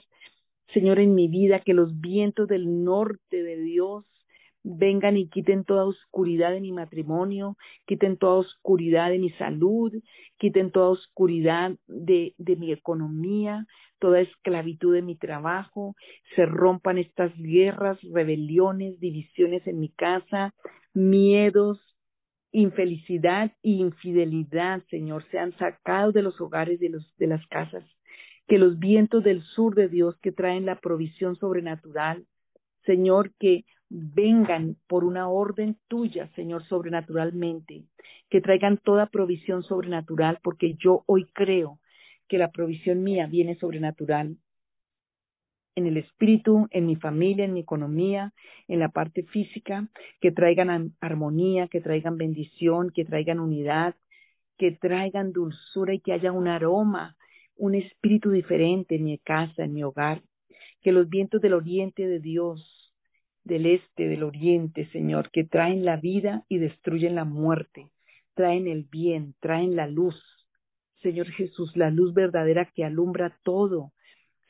Señor, 0.74 1.00
en 1.00 1.16
mi 1.16 1.28
vida, 1.28 1.60
que 1.60 1.74
los 1.74 2.00
vientos 2.00 2.48
del 2.48 2.84
norte 2.84 3.44
de 3.44 3.58
Dios 3.58 4.06
vengan 4.64 5.18
y 5.18 5.28
quiten 5.28 5.66
toda 5.66 5.86
oscuridad 5.86 6.52
de 6.52 6.62
mi 6.62 6.72
matrimonio, 6.72 7.58
quiten 7.86 8.18
toda 8.18 8.36
oscuridad 8.36 9.10
de 9.10 9.20
mi 9.20 9.32
salud, 9.32 9.92
quiten 10.38 10.72
toda 10.72 10.90
oscuridad 10.90 11.76
de, 11.88 12.36
de 12.38 12.56
mi 12.56 12.72
economía, 12.72 13.66
toda 14.00 14.22
esclavitud 14.22 14.94
de 14.94 15.02
mi 15.02 15.16
trabajo, 15.16 15.96
se 16.36 16.46
rompan 16.46 17.00
estas 17.00 17.36
guerras, 17.38 18.00
rebeliones, 18.04 19.00
divisiones 19.00 19.66
en 19.68 19.80
mi 19.80 19.90
casa, 19.90 20.54
miedos, 20.94 21.80
infelicidad 22.52 23.52
e 23.64 23.70
infidelidad, 23.70 24.84
Señor, 24.90 25.26
sean 25.32 25.56
sacados 25.58 26.14
de 26.14 26.22
los 26.22 26.40
hogares 26.42 26.80
de, 26.80 26.90
los, 26.90 27.16
de 27.18 27.28
las 27.28 27.46
casas. 27.48 27.84
Que 28.48 28.58
los 28.58 28.80
vientos 28.80 29.24
del 29.24 29.42
sur 29.44 29.76
de 29.76 29.88
Dios 29.88 30.18
que 30.22 30.32
traen 30.32 30.66
la 30.66 30.80
provisión 30.80 31.36
sobrenatural, 31.38 32.26
Señor, 32.86 33.32
que 33.40 33.66
vengan 33.90 34.78
por 34.88 35.04
una 35.04 35.30
orden 35.30 35.78
tuya, 35.88 36.30
Señor, 36.36 36.66
sobrenaturalmente, 36.68 37.84
que 38.30 38.42
traigan 38.42 38.78
toda 38.78 39.08
provisión 39.08 39.64
sobrenatural, 39.64 40.40
porque 40.42 40.76
yo 40.76 41.04
hoy 41.08 41.26
creo 41.34 41.80
que 42.28 42.38
la 42.38 42.52
provisión 42.52 43.04
mía 43.04 43.28
viene 43.28 43.56
sobrenatural 43.56 44.38
en 45.76 45.88
el 45.88 45.98
espíritu, 45.98 46.68
en 46.72 46.86
mi 46.86 46.96
familia, 46.96 47.46
en 47.46 47.54
mi 47.54 47.62
economía, 47.62 48.34
en 48.68 48.80
la 48.80 48.90
parte 48.90 49.24
física, 49.24 49.88
que 50.20 50.32
traigan 50.32 50.94
armonía, 51.00 51.68
que 51.68 51.82
traigan 51.82 52.18
bendición, 52.18 52.92
que 52.92 53.06
traigan 53.06 53.40
unidad, 53.40 53.96
que 54.58 54.72
traigan 54.72 55.32
dulzura 55.32 55.94
y 55.94 56.00
que 56.00 56.14
haya 56.14 56.32
un 56.32 56.48
aroma, 56.48 57.16
un 57.56 57.76
espíritu 57.76 58.32
diferente 58.32 58.96
en 58.96 59.04
mi 59.06 59.18
casa, 59.18 59.64
en 59.64 59.74
mi 59.74 59.84
hogar, 59.84 60.22
que 60.82 60.92
los 60.92 61.10
vientos 61.10 61.42
del 61.42 61.54
oriente 61.54 62.08
de 62.08 62.20
Dios 62.20 62.68
del 63.44 63.66
este, 63.66 64.08
del 64.08 64.24
oriente, 64.24 64.88
Señor, 64.92 65.32
que 65.32 65.44
traen 65.44 65.84
la 65.86 65.98
vida 65.98 66.44
y 66.48 66.60
destruyen 66.60 67.16
la 67.16 67.26
muerte, 67.26 67.90
traen 68.34 68.68
el 68.68 68.84
bien, 68.84 69.36
traen 69.40 69.76
la 69.76 69.88
luz. 69.88 70.16
Señor 71.02 71.28
Jesús, 71.32 71.76
la 71.76 71.90
luz 71.90 72.14
verdadera 72.14 72.72
que 72.74 72.86
alumbra 72.86 73.38
todo. 73.44 73.94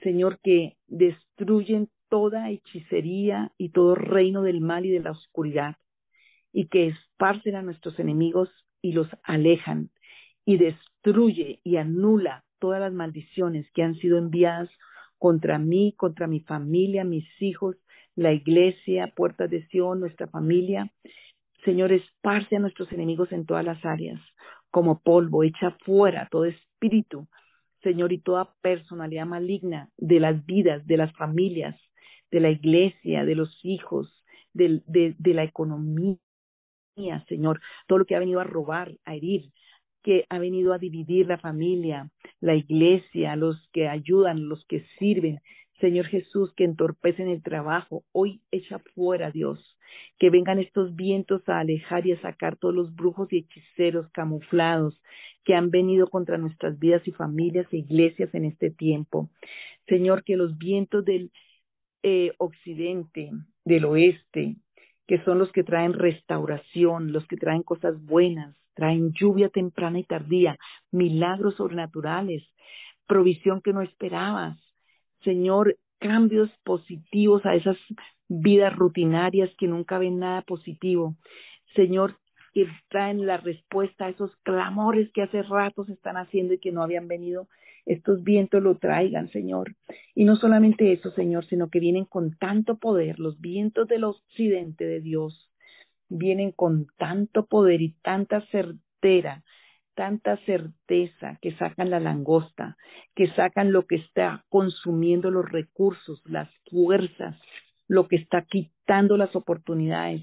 Señor, 0.01 0.39
que 0.43 0.77
destruyen 0.87 1.89
toda 2.09 2.49
hechicería 2.49 3.51
y 3.57 3.69
todo 3.69 3.95
reino 3.95 4.41
del 4.41 4.61
mal 4.61 4.85
y 4.85 4.91
de 4.91 4.99
la 4.99 5.11
oscuridad, 5.11 5.75
y 6.51 6.67
que 6.67 6.87
esparcen 6.87 7.55
a 7.55 7.61
nuestros 7.61 7.97
enemigos 7.99 8.49
y 8.81 8.93
los 8.93 9.07
alejan, 9.23 9.89
y 10.45 10.57
destruye 10.57 11.59
y 11.63 11.77
anula 11.77 12.43
todas 12.59 12.79
las 12.79 12.93
maldiciones 12.93 13.69
que 13.73 13.83
han 13.83 13.95
sido 13.95 14.17
enviadas 14.17 14.69
contra 15.17 15.59
mí, 15.59 15.93
contra 15.97 16.27
mi 16.27 16.39
familia, 16.41 17.03
mis 17.03 17.27
hijos, 17.41 17.75
la 18.15 18.33
iglesia, 18.33 19.13
puertas 19.15 19.49
de 19.49 19.65
Sion, 19.67 19.99
nuestra 19.99 20.27
familia. 20.27 20.91
Señor, 21.63 21.91
esparce 21.91 22.55
a 22.55 22.59
nuestros 22.59 22.91
enemigos 22.91 23.31
en 23.31 23.45
todas 23.45 23.63
las 23.63 23.83
áreas, 23.85 24.19
como 24.71 24.99
polvo, 24.99 25.43
echa 25.43 25.77
fuera 25.85 26.27
todo 26.31 26.45
espíritu, 26.45 27.27
Señor, 27.83 28.13
y 28.13 28.19
toda 28.19 28.53
personalidad 28.61 29.25
maligna 29.25 29.89
de 29.97 30.19
las 30.19 30.45
vidas, 30.45 30.85
de 30.85 30.97
las 30.97 31.13
familias, 31.13 31.79
de 32.31 32.39
la 32.39 32.49
iglesia, 32.49 33.25
de 33.25 33.35
los 33.35 33.59
hijos, 33.63 34.23
de, 34.53 34.81
de 34.85 35.33
la 35.33 35.43
economía, 35.43 36.17
Señor, 37.27 37.61
todo 37.87 37.99
lo 37.99 38.05
que 38.05 38.15
ha 38.15 38.19
venido 38.19 38.39
a 38.39 38.43
robar, 38.43 38.93
a 39.05 39.15
herir, 39.15 39.51
que 40.03 40.25
ha 40.29 40.39
venido 40.39 40.73
a 40.73 40.79
dividir 40.79 41.27
la 41.27 41.37
familia, 41.37 42.09
la 42.39 42.55
iglesia, 42.55 43.35
los 43.35 43.69
que 43.71 43.87
ayudan, 43.87 44.49
los 44.49 44.65
que 44.65 44.85
sirven, 44.97 45.39
Señor 45.81 46.05
Jesús, 46.05 46.53
que 46.55 46.63
entorpecen 46.63 47.27
el 47.27 47.41
trabajo, 47.41 48.03
hoy 48.11 48.39
echa 48.51 48.79
fuera, 48.93 49.31
Dios, 49.31 49.59
que 50.19 50.29
vengan 50.29 50.59
estos 50.59 50.95
vientos 50.95 51.41
a 51.49 51.59
alejar 51.59 52.05
y 52.05 52.11
a 52.13 52.21
sacar 52.21 52.55
todos 52.55 52.73
los 52.73 52.95
brujos 52.95 53.33
y 53.33 53.39
hechiceros 53.39 54.07
camuflados 54.11 55.01
que 55.43 55.55
han 55.55 55.71
venido 55.71 56.07
contra 56.07 56.37
nuestras 56.37 56.77
vidas 56.77 57.05
y 57.07 57.11
familias 57.11 57.65
e 57.71 57.77
iglesias 57.77 58.33
en 58.33 58.45
este 58.45 58.69
tiempo. 58.69 59.31
Señor, 59.87 60.23
que 60.23 60.37
los 60.37 60.57
vientos 60.59 61.03
del 61.03 61.31
eh, 62.03 62.31
occidente, 62.37 63.31
del 63.65 63.85
oeste, 63.85 64.57
que 65.07 65.23
son 65.25 65.39
los 65.39 65.51
que 65.51 65.63
traen 65.63 65.93
restauración, 65.93 67.11
los 67.11 67.25
que 67.27 67.37
traen 67.37 67.63
cosas 67.63 67.99
buenas, 68.05 68.55
traen 68.75 69.11
lluvia 69.13 69.49
temprana 69.49 69.99
y 69.99 70.03
tardía, 70.03 70.57
milagros 70.91 71.55
sobrenaturales, 71.55 72.43
provisión 73.07 73.61
que 73.61 73.73
no 73.73 73.81
esperabas, 73.81 74.57
Señor, 75.23 75.77
cambios 75.99 76.49
positivos 76.63 77.45
a 77.45 77.55
esas 77.55 77.77
vidas 78.27 78.75
rutinarias 78.75 79.49
que 79.57 79.67
nunca 79.67 79.99
ven 79.99 80.19
nada 80.19 80.41
positivo. 80.41 81.15
Señor, 81.75 82.17
que 82.53 82.67
traen 82.89 83.25
la 83.25 83.37
respuesta 83.37 84.05
a 84.05 84.09
esos 84.09 84.35
clamores 84.43 85.11
que 85.13 85.21
hace 85.21 85.41
rato 85.43 85.85
se 85.85 85.93
están 85.93 86.17
haciendo 86.17 86.53
y 86.53 86.59
que 86.59 86.71
no 86.71 86.83
habían 86.83 87.07
venido. 87.07 87.47
Estos 87.85 88.23
vientos 88.23 88.61
lo 88.61 88.77
traigan, 88.77 89.29
Señor. 89.29 89.75
Y 90.13 90.25
no 90.25 90.35
solamente 90.35 90.91
eso, 90.91 91.11
Señor, 91.11 91.45
sino 91.45 91.69
que 91.69 91.79
vienen 91.79 92.05
con 92.05 92.35
tanto 92.37 92.77
poder. 92.77 93.19
Los 93.19 93.39
vientos 93.39 93.87
del 93.87 94.03
occidente 94.03 94.85
de 94.85 95.01
Dios 95.01 95.51
vienen 96.09 96.51
con 96.51 96.87
tanto 96.97 97.45
poder 97.45 97.81
y 97.81 97.95
tanta 98.01 98.41
certeza 98.47 99.43
tanta 99.95 100.37
certeza 100.45 101.37
que 101.41 101.55
sacan 101.57 101.89
la 101.89 101.99
langosta, 101.99 102.77
que 103.15 103.27
sacan 103.33 103.71
lo 103.71 103.85
que 103.85 103.95
está 103.95 104.45
consumiendo 104.49 105.31
los 105.31 105.49
recursos, 105.49 106.21
las 106.25 106.49
fuerzas, 106.69 107.39
lo 107.87 108.07
que 108.07 108.15
está 108.15 108.43
quitando 108.43 109.17
las 109.17 109.35
oportunidades, 109.35 110.21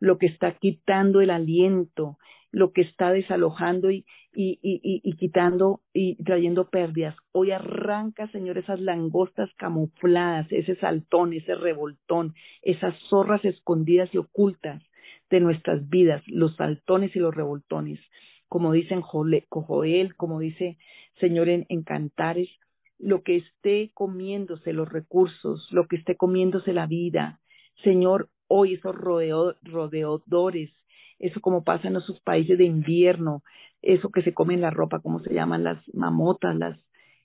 lo 0.00 0.18
que 0.18 0.26
está 0.26 0.52
quitando 0.58 1.20
el 1.20 1.30
aliento, 1.30 2.18
lo 2.50 2.72
que 2.72 2.82
está 2.82 3.12
desalojando 3.12 3.90
y, 3.90 4.06
y, 4.32 4.58
y, 4.62 5.00
y, 5.02 5.16
quitando 5.16 5.80
y 5.92 6.22
trayendo 6.24 6.70
pérdidas. 6.70 7.16
Hoy 7.32 7.50
arranca, 7.50 8.28
Señor, 8.28 8.56
esas 8.56 8.80
langostas 8.80 9.50
camufladas, 9.56 10.46
ese 10.50 10.76
saltón, 10.76 11.32
ese 11.32 11.54
revoltón, 11.54 12.34
esas 12.62 12.94
zorras 13.10 13.44
escondidas 13.44 14.08
y 14.14 14.18
ocultas 14.18 14.82
de 15.28 15.40
nuestras 15.40 15.88
vidas, 15.88 16.22
los 16.26 16.56
saltones 16.56 17.14
y 17.14 17.18
los 17.18 17.34
revoltones 17.34 18.00
como 18.48 18.72
dicen 18.72 19.00
Joel, 19.02 20.16
como 20.16 20.40
dice 20.40 20.78
Señor 21.20 21.48
en, 21.48 21.82
Cantares, 21.82 22.48
lo 22.98 23.22
que 23.22 23.36
esté 23.36 23.90
comiéndose 23.94 24.72
los 24.72 24.88
recursos, 24.88 25.68
lo 25.70 25.86
que 25.86 25.96
esté 25.96 26.16
comiéndose 26.16 26.72
la 26.72 26.86
vida. 26.86 27.40
Señor, 27.84 28.28
hoy 28.48 28.74
esos 28.74 28.96
rodeadores, 28.96 30.70
eso 31.18 31.40
como 31.40 31.64
pasa 31.64 31.88
en 31.88 31.96
esos 31.96 32.20
países 32.20 32.58
de 32.58 32.64
invierno, 32.64 33.42
eso 33.82 34.10
que 34.10 34.22
se 34.22 34.34
come 34.34 34.54
en 34.54 34.62
la 34.62 34.70
ropa, 34.70 35.00
como 35.00 35.20
se 35.20 35.34
llaman 35.34 35.64
las 35.64 35.78
mamotas, 35.94 36.56
las 36.56 36.78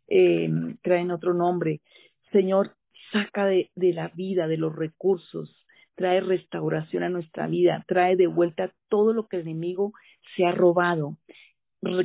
eh, 0.07 0.49
traen 0.81 1.11
otro 1.11 1.33
nombre. 1.33 1.81
Señor, 2.31 2.75
saca 3.11 3.45
de 3.45 3.69
la 3.75 4.09
vida, 4.09 4.47
de 4.47 4.57
los 4.57 4.75
recursos, 4.75 5.65
trae 5.95 6.21
restauración 6.21 7.03
a 7.03 7.09
nuestra 7.09 7.47
vida, 7.47 7.83
trae 7.87 8.15
de 8.15 8.27
vuelta 8.27 8.71
todo 8.89 9.13
lo 9.13 9.27
que 9.27 9.37
el 9.37 9.43
enemigo 9.43 9.93
se 10.35 10.45
ha 10.45 10.51
robado 10.51 11.17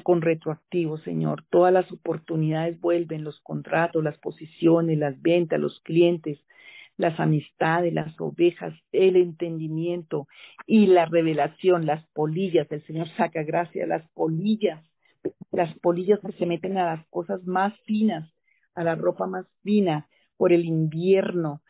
con 0.03 0.23
retroactivo, 0.23 0.99
Señor. 0.99 1.45
Todas 1.51 1.73
las 1.73 1.90
oportunidades 1.93 2.81
vuelven, 2.81 3.24
los 3.24 3.40
contratos, 3.40 4.03
las 4.03 4.19
posiciones, 4.19 4.99
las 4.99 5.20
ventas, 5.23 5.61
los 5.61 5.81
clientes. 5.81 6.39
las 6.99 7.19
amistades, 7.20 7.93
las 7.95 8.20
ovejas, 8.20 8.74
el 8.93 9.16
entendimiento 9.16 10.27
y 10.66 10.86
la 10.89 11.07
revelación, 11.07 11.86
las 11.86 12.05
polillas. 12.09 12.70
El 12.70 12.85
Señor 12.86 13.09
saca 13.16 13.43
gracia, 13.45 13.86
las 13.86 14.07
polillas, 14.11 14.85
las 15.53 15.78
polillas 15.78 16.20
que 16.20 16.32
se 16.32 16.47
meten 16.47 16.77
a 16.77 16.97
las 16.97 17.07
cosas 17.09 17.45
más 17.47 17.73
finas, 17.86 18.28
a 18.74 18.85
la 18.85 18.97
ropa 18.97 19.27
más 19.27 19.47
fina 19.62 20.09
por 20.36 20.53
el 20.53 20.65
invierno. 20.65 21.62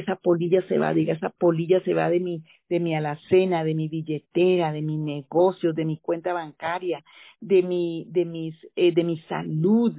Esa 0.00 0.16
polilla 0.16 0.60
se 0.68 0.78
va, 0.78 0.92
diga, 0.92 1.14
esa 1.14 1.30
polilla 1.30 1.80
se 1.84 1.94
va 1.94 2.10
de 2.10 2.20
mi, 2.20 2.42
de 2.68 2.80
mi 2.80 2.94
alacena, 2.94 3.64
de 3.64 3.74
mi 3.74 3.88
billetera, 3.88 4.72
de 4.72 4.82
mi 4.82 4.96
negocio, 4.98 5.72
de 5.72 5.84
mi 5.84 5.96
cuenta 5.98 6.32
bancaria, 6.32 7.02
de 7.40 7.62
mi, 7.62 8.06
de 8.08 8.24
mis, 8.24 8.54
eh, 8.76 8.92
de 8.92 9.04
mi 9.04 9.18
salud, 9.22 9.94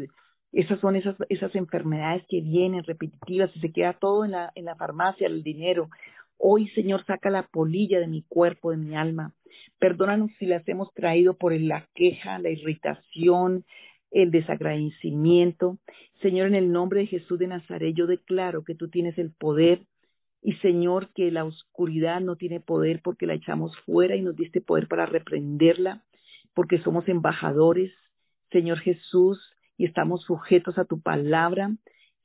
esas 0.52 0.80
son 0.80 0.96
esas, 0.96 1.16
esas 1.30 1.54
enfermedades 1.56 2.24
que 2.28 2.42
vienen 2.42 2.84
repetitivas 2.84 3.56
y 3.56 3.60
se 3.60 3.72
queda 3.72 3.94
todo 3.94 4.26
en 4.26 4.32
la, 4.32 4.52
en 4.56 4.66
la 4.66 4.76
farmacia, 4.76 5.28
el 5.28 5.44
dinero. 5.44 5.90
Hoy, 6.38 6.68
Señor, 6.70 7.06
saca 7.06 7.30
la 7.30 7.44
polilla 7.44 8.00
de 8.00 8.08
mi 8.08 8.24
cuerpo, 8.24 8.72
de 8.72 8.78
mi 8.78 8.96
alma. 8.96 9.34
Perdónanos 9.80 10.32
si 10.40 10.46
las 10.46 10.68
hemos 10.68 10.94
traído 10.94 11.38
por 11.38 11.54
la 11.60 11.88
queja, 11.94 12.40
la 12.40 12.50
irritación, 12.50 13.66
el 14.12 14.32
desagradecimiento. 14.32 15.78
Señor, 16.22 16.48
en 16.48 16.56
el 16.56 16.72
nombre 16.72 17.02
de 17.02 17.08
Jesús 17.08 17.40
de 17.40 17.48
Nazaret, 17.48 17.94
yo 17.96 18.08
declaro 18.08 18.64
que 18.64 18.76
tú 18.76 18.90
tienes 18.90 19.18
el 19.18 19.32
poder 19.32 19.86
y 20.42 20.54
Señor, 20.58 21.10
que 21.14 21.32
la 21.32 21.44
oscuridad 21.44 22.22
no 22.22 22.36
tiene 22.36 22.60
poder 22.60 23.02
porque 23.04 23.26
la 23.26 23.34
echamos 23.34 23.78
fuera 23.86 24.16
y 24.16 24.22
nos 24.22 24.36
diste 24.36 24.62
poder 24.62 24.88
para 24.88 25.06
reprenderla, 25.06 26.04
porque 26.54 26.80
somos 26.80 27.08
embajadores. 27.10 27.92
Señor 28.52 28.80
Jesús, 28.80 29.40
y 29.78 29.86
estamos 29.86 30.24
sujetos 30.24 30.78
a 30.78 30.86
tu 30.86 31.02
palabra, 31.02 31.76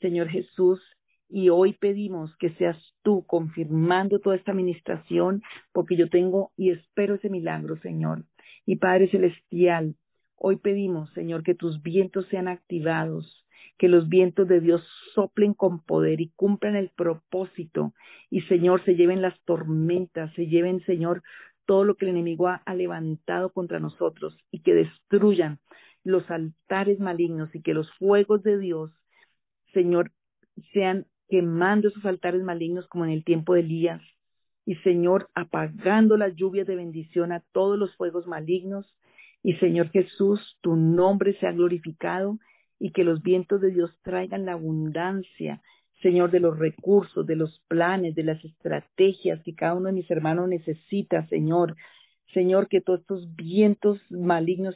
Señor 0.00 0.28
Jesús. 0.28 0.80
Y 1.28 1.48
hoy 1.48 1.72
pedimos 1.72 2.36
que 2.36 2.50
seas 2.50 2.76
tú 3.02 3.24
confirmando 3.26 4.20
toda 4.20 4.36
esta 4.36 4.52
administración, 4.52 5.42
porque 5.72 5.96
yo 5.96 6.08
tengo 6.08 6.52
y 6.56 6.70
espero 6.70 7.14
ese 7.14 7.30
milagro, 7.30 7.76
Señor. 7.78 8.24
Y 8.66 8.76
Padre 8.76 9.10
Celestial, 9.10 9.96
hoy 10.44 10.56
pedimos, 10.56 11.08
Señor, 11.12 11.44
que 11.44 11.54
tus 11.54 11.82
vientos 11.82 12.26
sean 12.26 12.48
activados, 12.48 13.46
que 13.78 13.88
los 13.88 14.08
vientos 14.08 14.48
de 14.48 14.60
Dios 14.60 14.82
soplen 15.14 15.54
con 15.54 15.84
poder 15.84 16.20
y 16.20 16.32
cumplan 16.34 16.74
el 16.74 16.90
propósito. 16.90 17.94
Y, 18.28 18.40
Señor, 18.42 18.84
se 18.84 18.96
lleven 18.96 19.22
las 19.22 19.40
tormentas, 19.44 20.34
se 20.34 20.48
lleven, 20.48 20.84
Señor, 20.84 21.22
todo 21.64 21.84
lo 21.84 21.94
que 21.94 22.06
el 22.06 22.10
enemigo 22.10 22.48
ha, 22.48 22.74
levantado 22.74 23.52
contra 23.52 23.78
nosotros 23.78 24.36
y 24.50 24.62
que 24.62 24.74
destruyan 24.74 25.60
los 26.02 26.28
altares 26.28 26.98
malignos 26.98 27.54
y 27.54 27.62
que 27.62 27.72
los 27.72 27.88
fuegos 27.98 28.42
de 28.42 28.58
Dios, 28.58 28.90
Señor, 29.72 30.10
sean 30.72 31.06
quemando 31.28 31.88
esos 31.88 32.04
altares 32.04 32.42
malignos 32.42 32.88
como 32.88 33.04
en 33.04 33.12
el 33.12 33.24
tiempo 33.24 33.54
de 33.54 33.60
Elías. 33.60 34.02
Y 34.66 34.74
Señor, 34.76 35.28
apagando 35.36 36.16
las 36.16 36.34
lluvias 36.34 36.66
de 36.66 36.74
bendición 36.74 37.30
a 37.30 37.44
todos 37.52 37.78
los 37.78 37.94
fuegos 37.96 38.26
malignos. 38.26 38.92
Y 39.42 39.54
Señor 39.54 39.90
Jesús, 39.90 40.58
tu 40.60 40.76
nombre 40.76 41.38
sea 41.38 41.52
glorificado 41.52 42.38
y 42.78 42.92
que 42.92 43.04
los 43.04 43.22
vientos 43.22 43.60
de 43.60 43.70
Dios 43.70 43.90
traigan 44.02 44.44
la 44.44 44.52
abundancia, 44.52 45.62
Señor, 46.00 46.30
de 46.30 46.40
los 46.40 46.58
recursos, 46.58 47.26
de 47.26 47.36
los 47.36 47.60
planes, 47.68 48.14
de 48.14 48.24
las 48.24 48.44
estrategias 48.44 49.40
que 49.42 49.54
cada 49.54 49.74
uno 49.74 49.86
de 49.86 49.92
mis 49.92 50.10
hermanos 50.10 50.48
necesita, 50.48 51.26
Señor. 51.28 51.76
Señor, 52.34 52.68
que 52.68 52.80
todos 52.80 53.00
estos 53.00 53.36
vientos 53.36 54.00
malignos 54.10 54.74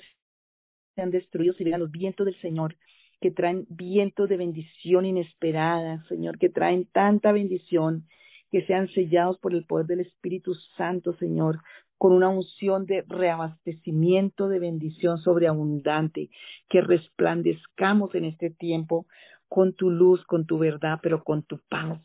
sean 0.95 1.11
destruidos 1.11 1.61
y 1.61 1.65
vengan 1.65 1.81
los 1.81 1.91
vientos 1.91 2.27
del 2.27 2.41
Señor, 2.41 2.77
que 3.21 3.31
traen 3.31 3.67
vientos 3.69 4.29
de 4.29 4.37
bendición 4.37 5.05
inesperada, 5.05 6.05
Señor, 6.09 6.39
que 6.39 6.49
traen 6.49 6.87
tanta 6.87 7.33
bendición, 7.33 8.07
que 8.53 8.65
sean 8.67 8.89
sellados 8.89 9.39
por 9.39 9.53
el 9.53 9.65
poder 9.65 9.87
del 9.87 10.01
Espíritu 10.01 10.55
Santo, 10.77 11.15
Señor, 11.15 11.61
con 11.99 12.13
una 12.13 12.29
unción 12.29 12.87
de 12.87 13.05
reabastecimiento 13.09 14.49
de 14.49 14.59
bendición 14.59 15.19
sobreabundante, 15.19 16.31
que 16.69 16.81
resplandezcamos 16.81 18.15
en 18.15 18.27
este 18.27 18.51
tiempo 18.51 19.07
con 19.49 19.73
tu 19.73 19.91
luz, 19.91 20.25
con 20.27 20.47
tu 20.47 20.59
verdad, 20.59 20.99
pero 21.03 21.25
con 21.25 21.43
tu 21.43 21.59
paz, 21.69 22.01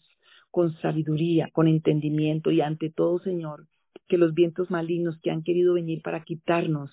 con 0.50 0.74
sabiduría, 0.82 1.50
con 1.52 1.68
entendimiento 1.68 2.52
y 2.52 2.62
ante 2.62 2.90
todo, 2.90 3.20
Señor, 3.20 3.68
que 4.08 4.18
los 4.18 4.34
vientos 4.34 4.70
malignos 4.70 5.20
que 5.22 5.32
han 5.32 5.44
querido 5.44 5.74
venir 5.74 6.02
para 6.02 6.24
quitarnos 6.24 6.92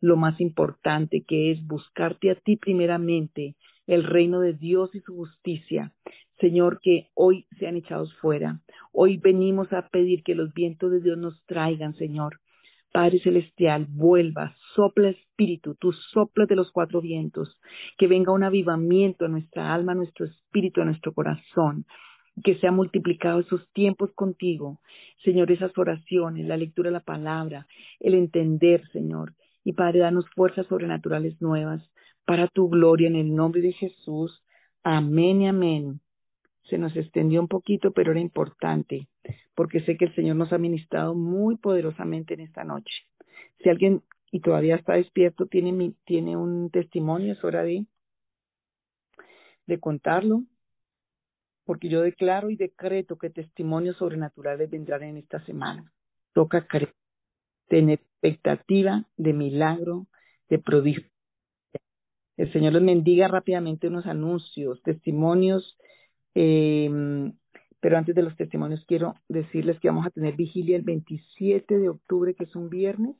lo 0.00 0.16
más 0.16 0.40
importante, 0.40 1.22
que 1.22 1.52
es 1.52 1.66
buscarte 1.66 2.30
a 2.30 2.34
ti 2.34 2.56
primeramente, 2.56 3.54
el 3.86 4.04
reino 4.04 4.40
de 4.40 4.52
Dios 4.52 4.94
y 4.94 5.00
su 5.00 5.14
justicia. 5.14 5.92
Señor, 6.40 6.80
que 6.82 7.08
hoy 7.14 7.46
sean 7.58 7.76
echados 7.76 8.14
fuera. 8.16 8.60
Hoy 8.92 9.16
venimos 9.16 9.72
a 9.72 9.88
pedir 9.88 10.22
que 10.22 10.34
los 10.34 10.52
vientos 10.52 10.90
de 10.90 11.00
Dios 11.00 11.18
nos 11.18 11.44
traigan, 11.46 11.94
Señor. 11.94 12.40
Padre 12.92 13.20
Celestial, 13.20 13.86
vuelva, 13.90 14.54
sopla 14.74 15.10
espíritu, 15.10 15.74
tú 15.74 15.92
soplas 15.92 16.48
de 16.48 16.56
los 16.56 16.70
cuatro 16.72 17.02
vientos, 17.02 17.60
que 17.98 18.06
venga 18.06 18.32
un 18.32 18.42
avivamiento 18.42 19.26
a 19.26 19.28
nuestra 19.28 19.74
alma, 19.74 19.92
a 19.92 19.96
nuestro 19.96 20.24
espíritu, 20.24 20.80
a 20.80 20.86
nuestro 20.86 21.12
corazón, 21.12 21.84
que 22.42 22.58
sea 22.58 22.72
multiplicado 22.72 23.40
esos 23.40 23.70
tiempos 23.72 24.12
contigo, 24.14 24.80
Señor, 25.24 25.50
esas 25.50 25.76
oraciones, 25.76 26.46
la 26.46 26.56
lectura 26.56 26.88
de 26.88 26.94
la 26.94 27.00
palabra, 27.00 27.66
el 28.00 28.14
entender, 28.14 28.86
Señor, 28.92 29.34
y 29.64 29.72
Padre, 29.72 29.98
danos 29.98 30.24
fuerzas 30.34 30.66
sobrenaturales 30.66 31.40
nuevas 31.42 31.82
para 32.24 32.48
tu 32.48 32.68
gloria 32.68 33.08
en 33.08 33.16
el 33.16 33.34
nombre 33.34 33.60
de 33.60 33.72
Jesús. 33.72 34.42
Amén 34.82 35.42
y 35.42 35.48
amén. 35.48 36.00
Se 36.68 36.78
nos 36.78 36.96
extendió 36.96 37.40
un 37.40 37.48
poquito, 37.48 37.92
pero 37.92 38.10
era 38.10 38.20
importante, 38.20 39.08
porque 39.54 39.80
sé 39.82 39.96
que 39.96 40.06
el 40.06 40.14
Señor 40.14 40.36
nos 40.36 40.52
ha 40.52 40.58
ministrado 40.58 41.14
muy 41.14 41.56
poderosamente 41.56 42.34
en 42.34 42.40
esta 42.40 42.64
noche. 42.64 42.92
Si 43.62 43.68
alguien 43.68 44.02
y 44.32 44.40
todavía 44.40 44.76
está 44.76 44.94
despierto, 44.94 45.46
tiene, 45.46 45.94
tiene 46.04 46.36
un 46.36 46.70
testimonio, 46.70 47.32
es 47.32 47.44
hora 47.44 47.62
de, 47.62 47.86
de 49.66 49.80
contarlo, 49.80 50.42
porque 51.64 51.88
yo 51.88 52.02
declaro 52.02 52.50
y 52.50 52.56
decreto 52.56 53.16
que 53.16 53.30
testimonios 53.30 53.96
sobrenaturales 53.96 54.70
vendrán 54.70 55.02
en 55.04 55.16
esta 55.18 55.44
semana. 55.44 55.92
Toca 56.32 56.66
creer 56.66 56.94
tener 57.68 58.00
expectativa 58.22 59.04
de 59.16 59.32
milagro, 59.32 60.06
de 60.48 60.58
prodigio. 60.58 61.08
El 62.36 62.52
Señor 62.52 62.74
les 62.74 62.84
bendiga 62.84 63.28
rápidamente 63.28 63.88
unos 63.88 64.06
anuncios, 64.06 64.82
testimonios, 64.82 65.76
eh, 66.38 67.32
pero 67.80 67.96
antes 67.96 68.14
de 68.14 68.22
los 68.22 68.36
testimonios 68.36 68.84
quiero 68.86 69.14
decirles 69.26 69.80
que 69.80 69.88
vamos 69.88 70.06
a 70.06 70.10
tener 70.10 70.36
vigilia 70.36 70.76
el 70.76 70.82
27 70.82 71.78
de 71.78 71.88
octubre, 71.88 72.34
que 72.34 72.44
es 72.44 72.54
un 72.54 72.68
viernes, 72.68 73.16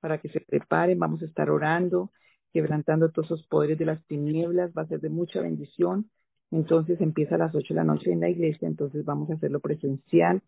para 0.00 0.18
que 0.18 0.30
se 0.30 0.40
preparen, 0.40 0.98
vamos 0.98 1.20
a 1.20 1.26
estar 1.26 1.50
orando, 1.50 2.10
quebrantando 2.54 3.10
todos 3.10 3.30
los 3.30 3.46
poderes 3.48 3.78
de 3.78 3.84
las 3.84 4.02
tinieblas, 4.06 4.72
va 4.76 4.82
a 4.82 4.86
ser 4.88 5.00
de 5.00 5.10
mucha 5.10 5.42
bendición. 5.42 6.10
Entonces 6.50 6.98
empieza 7.02 7.34
a 7.34 7.38
las 7.38 7.54
8 7.54 7.66
de 7.68 7.74
la 7.74 7.84
noche 7.84 8.10
en 8.10 8.20
la 8.20 8.30
iglesia, 8.30 8.66
entonces 8.66 9.04
vamos 9.04 9.28
a 9.30 9.34
hacerlo 9.34 9.60
presencial. 9.60 10.40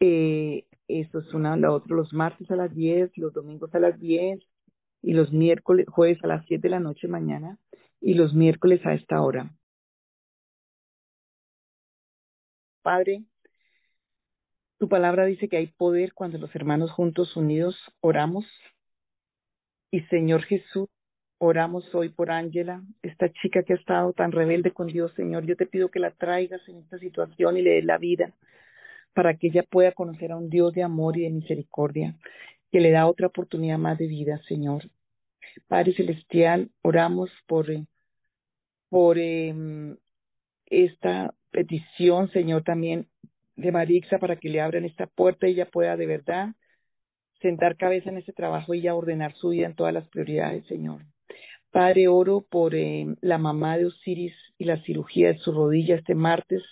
Eh, 0.00 0.64
esto 0.88 1.20
es 1.20 1.32
una 1.34 1.56
la 1.56 1.70
otra, 1.70 1.94
los 1.94 2.12
martes 2.12 2.50
a 2.50 2.56
las 2.56 2.74
10, 2.74 3.16
los 3.16 3.32
domingos 3.32 3.72
a 3.76 3.78
las 3.78 4.00
10 4.00 4.40
y 5.02 5.12
los 5.12 5.32
miércoles, 5.32 5.86
jueves 5.88 6.18
a 6.24 6.26
las 6.26 6.44
7 6.46 6.62
de 6.62 6.70
la 6.70 6.80
noche 6.80 7.06
mañana 7.06 7.58
y 8.00 8.14
los 8.14 8.34
miércoles 8.34 8.84
a 8.84 8.94
esta 8.94 9.22
hora. 9.22 9.52
Padre, 12.82 13.24
tu 14.78 14.88
palabra 14.88 15.24
dice 15.26 15.48
que 15.48 15.56
hay 15.56 15.68
poder 15.68 16.12
cuando 16.12 16.38
los 16.38 16.54
hermanos 16.54 16.90
juntos 16.90 17.36
unidos 17.36 17.76
oramos. 18.00 18.44
Y 19.90 20.00
Señor 20.02 20.42
Jesús, 20.42 20.88
oramos 21.38 21.94
hoy 21.94 22.08
por 22.08 22.30
Ángela, 22.30 22.82
esta 23.02 23.30
chica 23.32 23.62
que 23.62 23.74
ha 23.74 23.76
estado 23.76 24.12
tan 24.12 24.32
rebelde 24.32 24.72
con 24.72 24.88
Dios, 24.88 25.12
Señor. 25.14 25.44
Yo 25.44 25.56
te 25.56 25.66
pido 25.66 25.90
que 25.90 26.00
la 26.00 26.10
traigas 26.12 26.60
en 26.68 26.78
esta 26.78 26.98
situación 26.98 27.56
y 27.56 27.62
le 27.62 27.74
des 27.74 27.84
la 27.84 27.98
vida 27.98 28.32
para 29.14 29.36
que 29.36 29.48
ella 29.48 29.62
pueda 29.62 29.92
conocer 29.92 30.32
a 30.32 30.36
un 30.36 30.48
Dios 30.50 30.72
de 30.72 30.82
amor 30.82 31.16
y 31.18 31.22
de 31.22 31.30
misericordia, 31.30 32.16
que 32.70 32.80
le 32.80 32.90
da 32.90 33.06
otra 33.06 33.26
oportunidad 33.26 33.78
más 33.78 33.98
de 33.98 34.06
vida, 34.06 34.40
Señor. 34.48 34.84
Padre 35.68 35.94
Celestial, 35.94 36.70
oramos 36.82 37.30
por, 37.46 37.70
eh, 37.70 37.84
por 38.88 39.18
em, 39.18 39.96
esta 40.72 41.34
petición, 41.50 42.30
Señor, 42.30 42.62
también 42.64 43.06
de 43.56 43.72
Marixa, 43.72 44.18
para 44.18 44.36
que 44.36 44.48
le 44.48 44.60
abran 44.60 44.84
esta 44.84 45.06
puerta 45.06 45.46
y 45.46 45.52
ella 45.52 45.66
pueda 45.66 45.96
de 45.96 46.06
verdad 46.06 46.48
sentar 47.40 47.76
cabeza 47.76 48.10
en 48.10 48.18
ese 48.18 48.32
trabajo 48.32 48.74
y 48.74 48.82
ya 48.82 48.94
ordenar 48.94 49.34
su 49.34 49.50
vida 49.50 49.66
en 49.66 49.74
todas 49.74 49.92
las 49.92 50.08
prioridades, 50.08 50.64
Señor. 50.66 51.02
Padre, 51.70 52.08
oro 52.08 52.46
por 52.48 52.74
em, 52.74 53.16
la 53.20 53.38
mamá 53.38 53.78
de 53.78 53.86
Osiris 53.86 54.34
y 54.58 54.64
la 54.64 54.82
cirugía 54.82 55.28
de 55.28 55.38
su 55.38 55.52
rodilla 55.52 55.96
este 55.96 56.14
martes 56.14 56.62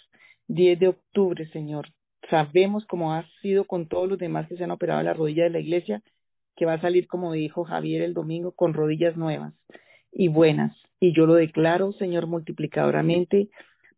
10 0.48 0.78
de 0.78 0.88
octubre, 0.88 1.46
Señor 1.48 1.88
sabemos, 2.30 2.86
como 2.86 3.12
ha 3.12 3.26
sido 3.42 3.64
con 3.64 3.88
todos 3.88 4.08
los 4.08 4.18
demás 4.18 4.48
que 4.48 4.56
se 4.56 4.64
han 4.64 4.70
operado 4.70 5.02
la 5.02 5.14
rodilla 5.14 5.44
de 5.44 5.50
la 5.50 5.60
iglesia, 5.60 6.02
que 6.56 6.64
va 6.66 6.74
a 6.74 6.80
salir, 6.80 7.06
como 7.06 7.32
dijo 7.32 7.64
Javier 7.64 8.02
el 8.02 8.14
domingo, 8.14 8.52
con 8.52 8.72
rodillas 8.72 9.16
nuevas 9.16 9.54
y 10.12 10.28
buenas. 10.28 10.76
Y 11.00 11.14
yo 11.14 11.26
lo 11.26 11.34
declaro, 11.34 11.92
Señor, 11.92 12.26
multiplicadoramente 12.26 13.48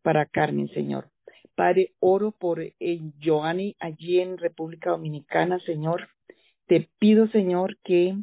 para 0.03 0.27
Carmen, 0.27 0.69
Señor. 0.69 1.09
Padre, 1.55 1.93
oro 1.99 2.31
por 2.31 2.59
el 2.61 3.13
Joanny 3.23 3.75
allí 3.79 4.19
en 4.19 4.37
República 4.37 4.91
Dominicana, 4.91 5.59
Señor. 5.59 6.09
Te 6.67 6.89
pido, 6.99 7.27
Señor, 7.27 7.77
que 7.83 8.15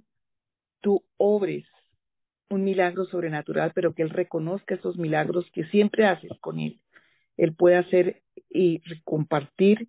tú 0.80 1.04
obres 1.16 1.64
un 2.48 2.64
milagro 2.64 3.04
sobrenatural, 3.06 3.72
pero 3.74 3.94
que 3.94 4.02
Él 4.02 4.10
reconozca 4.10 4.74
esos 4.74 4.96
milagros 4.96 5.48
que 5.52 5.64
siempre 5.66 6.06
haces 6.06 6.32
con 6.40 6.58
Él. 6.58 6.80
Él 7.36 7.54
puede 7.54 7.76
hacer 7.76 8.22
y 8.50 8.82
compartir 9.04 9.88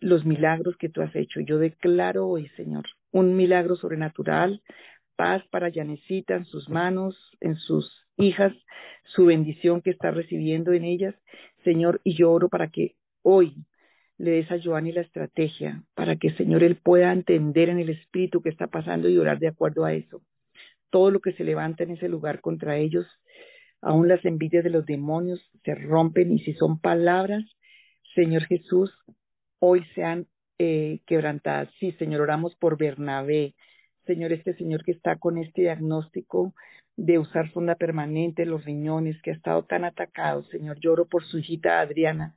los 0.00 0.24
milagros 0.24 0.76
que 0.76 0.88
tú 0.88 1.02
has 1.02 1.14
hecho. 1.14 1.40
Yo 1.40 1.58
declaro 1.58 2.26
hoy, 2.26 2.48
Señor, 2.56 2.86
un 3.12 3.36
milagro 3.36 3.76
sobrenatural, 3.76 4.62
paz 5.14 5.42
para 5.50 5.68
Yanecita 5.68 6.34
en 6.34 6.46
sus 6.46 6.68
manos, 6.68 7.16
en 7.40 7.56
sus 7.56 7.99
hijas, 8.20 8.52
su 9.04 9.26
bendición 9.26 9.82
que 9.82 9.90
está 9.90 10.10
recibiendo 10.10 10.72
en 10.72 10.84
ellas, 10.84 11.14
Señor, 11.64 12.00
y 12.04 12.16
yo 12.16 12.30
oro 12.30 12.48
para 12.48 12.68
que 12.68 12.94
hoy 13.22 13.54
le 14.18 14.32
des 14.32 14.50
a 14.50 14.56
Giovanni 14.56 14.92
la 14.92 15.00
estrategia, 15.00 15.82
para 15.94 16.16
que, 16.16 16.32
Señor, 16.34 16.62
él 16.62 16.76
pueda 16.76 17.12
entender 17.12 17.70
en 17.70 17.78
el 17.78 17.88
espíritu 17.88 18.42
que 18.42 18.50
está 18.50 18.66
pasando 18.66 19.08
y 19.08 19.16
orar 19.16 19.38
de 19.38 19.48
acuerdo 19.48 19.84
a 19.84 19.94
eso. 19.94 20.22
Todo 20.90 21.10
lo 21.10 21.20
que 21.20 21.32
se 21.32 21.44
levanta 21.44 21.84
en 21.84 21.92
ese 21.92 22.08
lugar 22.08 22.40
contra 22.40 22.76
ellos, 22.76 23.06
aún 23.80 24.08
las 24.08 24.24
envidias 24.24 24.62
de 24.62 24.70
los 24.70 24.84
demonios 24.84 25.40
se 25.64 25.74
rompen 25.74 26.32
y 26.32 26.40
si 26.40 26.52
son 26.54 26.80
palabras, 26.80 27.44
Señor 28.14 28.44
Jesús, 28.44 28.92
hoy 29.58 29.84
sean 29.94 30.26
eh, 30.58 31.00
quebrantadas. 31.06 31.70
Sí, 31.78 31.92
Señor, 31.92 32.20
oramos 32.20 32.54
por 32.56 32.76
Bernabé. 32.76 33.54
Señor, 34.06 34.32
este 34.32 34.54
señor 34.54 34.84
que 34.84 34.92
está 34.92 35.16
con 35.16 35.38
este 35.38 35.62
diagnóstico 35.62 36.54
de 36.96 37.18
usar 37.18 37.50
sonda 37.52 37.74
permanente, 37.76 38.44
los 38.44 38.64
riñones, 38.64 39.20
que 39.22 39.30
ha 39.30 39.34
estado 39.34 39.64
tan 39.64 39.84
atacado. 39.84 40.44
Señor, 40.44 40.78
lloro 40.80 41.06
por 41.06 41.24
su 41.24 41.38
hijita 41.38 41.80
Adriana, 41.80 42.36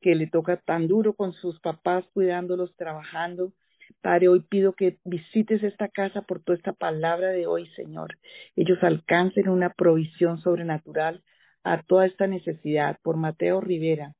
que 0.00 0.14
le 0.14 0.26
toca 0.26 0.56
tan 0.56 0.88
duro 0.88 1.14
con 1.14 1.32
sus 1.32 1.60
papás, 1.60 2.04
cuidándolos, 2.12 2.74
trabajando. 2.76 3.52
Padre, 4.00 4.28
hoy 4.28 4.40
pido 4.40 4.74
que 4.74 4.98
visites 5.04 5.62
esta 5.62 5.88
casa 5.88 6.22
por 6.22 6.42
toda 6.42 6.56
esta 6.56 6.72
palabra 6.72 7.28
de 7.30 7.46
hoy, 7.46 7.68
Señor. 7.74 8.18
Ellos 8.56 8.78
alcancen 8.82 9.48
una 9.48 9.70
provisión 9.70 10.38
sobrenatural 10.38 11.22
a 11.64 11.82
toda 11.82 12.06
esta 12.06 12.26
necesidad. 12.26 12.98
Por 13.02 13.16
Mateo 13.16 13.60
Rivera, 13.60 14.14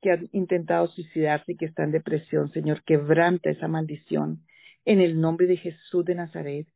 que 0.00 0.12
ha 0.12 0.18
intentado 0.32 0.88
suicidarse 0.88 1.52
y 1.52 1.56
que 1.56 1.66
está 1.66 1.84
en 1.84 1.92
depresión, 1.92 2.52
Señor, 2.52 2.82
quebranta 2.84 3.50
esa 3.50 3.68
maldición. 3.68 4.40
En 4.86 5.00
el 5.00 5.18
nombre 5.18 5.46
de 5.46 5.56
Jesús 5.56 6.04
de 6.04 6.14
Nazaret, 6.14 6.66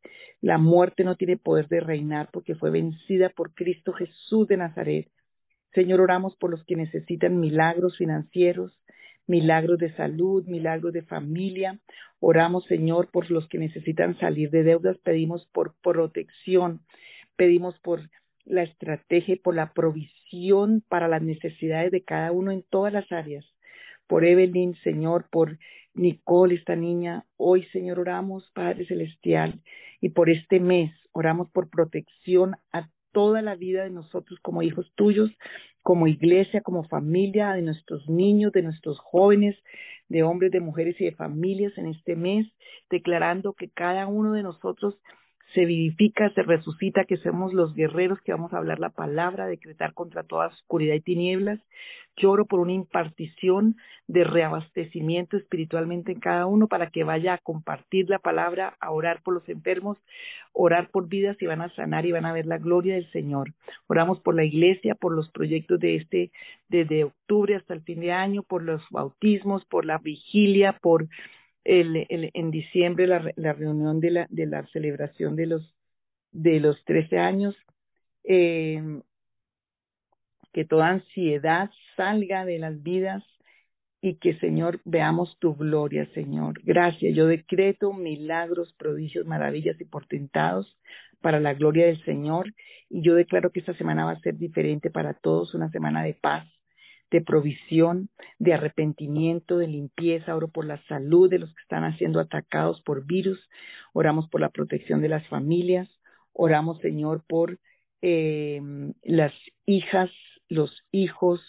la 0.40 0.56
muerte 0.56 1.04
no 1.04 1.16
tiene 1.16 1.36
poder 1.36 1.68
de 1.68 1.80
reinar 1.80 2.30
porque 2.32 2.54
fue 2.54 2.70
vencida 2.70 3.28
por 3.28 3.52
Cristo 3.52 3.92
Jesús 3.92 4.48
de 4.48 4.56
Nazaret. 4.56 5.08
Señor, 5.74 6.00
oramos 6.00 6.34
por 6.36 6.50
los 6.50 6.64
que 6.64 6.74
necesitan 6.74 7.38
milagros 7.38 7.98
financieros, 7.98 8.80
milagros 9.26 9.78
de 9.78 9.94
salud, 9.94 10.46
milagros 10.46 10.94
de 10.94 11.02
familia. 11.02 11.78
Oramos, 12.18 12.64
Señor, 12.64 13.10
por 13.10 13.30
los 13.30 13.46
que 13.48 13.58
necesitan 13.58 14.18
salir 14.18 14.50
de 14.50 14.62
deudas. 14.62 14.96
Pedimos 15.04 15.46
por 15.52 15.74
protección. 15.82 16.80
Pedimos 17.36 17.78
por 17.80 18.00
la 18.46 18.62
estrategia 18.62 19.34
y 19.34 19.38
por 19.38 19.54
la 19.54 19.74
provisión 19.74 20.82
para 20.88 21.08
las 21.08 21.22
necesidades 21.22 21.92
de 21.92 22.02
cada 22.02 22.32
uno 22.32 22.52
en 22.52 22.62
todas 22.62 22.92
las 22.92 23.12
áreas. 23.12 23.44
Por 24.06 24.24
Evelyn, 24.24 24.74
Señor, 24.76 25.26
por 25.30 25.58
Nicole, 25.98 26.54
esta 26.54 26.76
niña. 26.76 27.24
Hoy, 27.36 27.64
Señor, 27.72 27.98
oramos, 27.98 28.50
Padre 28.54 28.86
Celestial, 28.86 29.60
y 30.00 30.10
por 30.10 30.30
este 30.30 30.60
mes 30.60 30.92
oramos 31.12 31.50
por 31.50 31.68
protección 31.68 32.56
a 32.72 32.88
toda 33.12 33.42
la 33.42 33.56
vida 33.56 33.82
de 33.82 33.90
nosotros 33.90 34.38
como 34.40 34.62
hijos 34.62 34.90
tuyos, 34.94 35.30
como 35.82 36.06
iglesia, 36.06 36.60
como 36.60 36.84
familia, 36.84 37.52
de 37.52 37.62
nuestros 37.62 38.08
niños, 38.08 38.52
de 38.52 38.62
nuestros 38.62 38.98
jóvenes, 39.00 39.56
de 40.08 40.22
hombres, 40.22 40.52
de 40.52 40.60
mujeres 40.60 41.00
y 41.00 41.04
de 41.04 41.12
familias 41.12 41.76
en 41.76 41.86
este 41.86 42.14
mes, 42.14 42.46
declarando 42.90 43.54
que 43.54 43.68
cada 43.68 44.06
uno 44.06 44.32
de 44.32 44.42
nosotros 44.42 44.98
se 45.54 45.64
vivifica, 45.64 46.30
se 46.34 46.42
resucita, 46.42 47.04
que 47.04 47.16
somos 47.16 47.54
los 47.54 47.74
guerreros 47.74 48.20
que 48.20 48.32
vamos 48.32 48.52
a 48.52 48.58
hablar 48.58 48.78
la 48.80 48.90
palabra, 48.90 49.46
decretar 49.46 49.94
contra 49.94 50.22
toda 50.22 50.48
oscuridad 50.48 50.94
y 50.94 51.00
tinieblas. 51.00 51.58
Lloro 52.16 52.46
por 52.46 52.60
una 52.60 52.72
impartición 52.72 53.76
de 54.08 54.24
reabastecimiento 54.24 55.36
espiritualmente 55.36 56.12
en 56.12 56.20
cada 56.20 56.46
uno 56.46 56.66
para 56.66 56.90
que 56.90 57.04
vaya 57.04 57.34
a 57.34 57.38
compartir 57.38 58.10
la 58.10 58.18
palabra, 58.18 58.76
a 58.80 58.90
orar 58.90 59.22
por 59.22 59.34
los 59.34 59.48
enfermos, 59.48 59.98
orar 60.52 60.90
por 60.90 61.08
vidas 61.08 61.40
y 61.40 61.46
van 61.46 61.62
a 61.62 61.74
sanar 61.74 62.04
y 62.04 62.12
van 62.12 62.26
a 62.26 62.32
ver 62.32 62.46
la 62.46 62.58
gloria 62.58 62.94
del 62.94 63.10
Señor. 63.12 63.54
Oramos 63.86 64.20
por 64.20 64.34
la 64.34 64.44
iglesia, 64.44 64.96
por 64.96 65.14
los 65.14 65.30
proyectos 65.30 65.78
de 65.78 65.96
este, 65.96 66.32
desde 66.68 67.04
octubre 67.04 67.54
hasta 67.54 67.72
el 67.72 67.82
fin 67.82 68.00
de 68.00 68.12
año, 68.12 68.42
por 68.42 68.62
los 68.62 68.82
bautismos, 68.90 69.64
por 69.66 69.86
la 69.86 69.98
vigilia, 69.98 70.76
por 70.82 71.06
el, 71.64 72.06
en 72.08 72.50
diciembre 72.50 73.06
la, 73.06 73.32
la 73.36 73.52
reunión 73.52 74.00
de 74.00 74.10
la, 74.10 74.26
de 74.30 74.46
la 74.46 74.66
celebración 74.68 75.36
de 75.36 75.46
los, 75.46 75.74
de 76.32 76.60
los 76.60 76.82
13 76.84 77.18
años, 77.18 77.56
eh, 78.24 79.00
que 80.52 80.64
toda 80.64 80.88
ansiedad 80.88 81.70
salga 81.96 82.44
de 82.44 82.58
las 82.58 82.82
vidas 82.82 83.22
y 84.00 84.16
que, 84.16 84.38
Señor, 84.38 84.80
veamos 84.84 85.36
tu 85.40 85.54
gloria, 85.56 86.08
Señor. 86.14 86.60
Gracias. 86.62 87.14
Yo 87.14 87.26
decreto 87.26 87.92
milagros, 87.92 88.74
prodigios, 88.78 89.26
maravillas 89.26 89.80
y 89.80 89.84
portentados 89.84 90.78
para 91.20 91.40
la 91.40 91.54
gloria 91.54 91.86
del 91.86 92.02
Señor. 92.04 92.54
Y 92.88 93.02
yo 93.02 93.14
declaro 93.14 93.50
que 93.50 93.60
esta 93.60 93.74
semana 93.74 94.04
va 94.04 94.12
a 94.12 94.20
ser 94.20 94.36
diferente 94.36 94.90
para 94.90 95.14
todos, 95.14 95.54
una 95.54 95.70
semana 95.70 96.04
de 96.04 96.14
paz, 96.14 96.46
de 97.10 97.20
provisión, 97.20 98.10
de 98.38 98.54
arrepentimiento, 98.54 99.58
de 99.58 99.68
limpieza. 99.68 100.36
Oro 100.36 100.48
por 100.48 100.66
la 100.66 100.82
salud 100.86 101.30
de 101.30 101.38
los 101.38 101.54
que 101.54 101.62
están 101.62 101.96
siendo 101.96 102.20
atacados 102.20 102.82
por 102.82 103.06
virus. 103.06 103.38
Oramos 103.92 104.28
por 104.28 104.40
la 104.40 104.50
protección 104.50 105.00
de 105.00 105.08
las 105.08 105.26
familias. 105.28 105.88
Oramos, 106.32 106.78
Señor, 106.80 107.24
por 107.26 107.58
eh, 108.02 108.60
las 109.02 109.32
hijas, 109.66 110.10
los 110.48 110.84
hijos, 110.92 111.40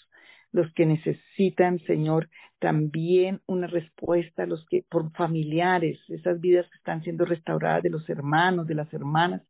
los 0.51 0.71
que 0.73 0.85
necesitan, 0.85 1.79
Señor, 1.85 2.29
también 2.59 3.41
una 3.45 3.67
respuesta, 3.67 4.45
los 4.45 4.65
que 4.67 4.83
por 4.89 5.11
familiares, 5.11 5.99
esas 6.09 6.41
vidas 6.41 6.67
que 6.69 6.77
están 6.77 7.03
siendo 7.03 7.25
restauradas 7.25 7.83
de 7.83 7.89
los 7.89 8.09
hermanos, 8.09 8.67
de 8.67 8.75
las 8.75 8.91
hermanas, 8.93 9.43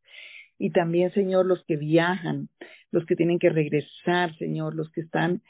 y 0.58 0.72
también, 0.72 1.12
Señor, 1.14 1.46
los 1.46 1.64
que 1.64 1.78
viajan, 1.78 2.50
los 2.92 3.06
que 3.06 3.16
tienen 3.16 3.40
que 3.40 3.50
regresar, 3.50 4.36
Señor, 4.38 4.76
los 4.76 4.92
que 4.92 5.02
están 5.02 5.42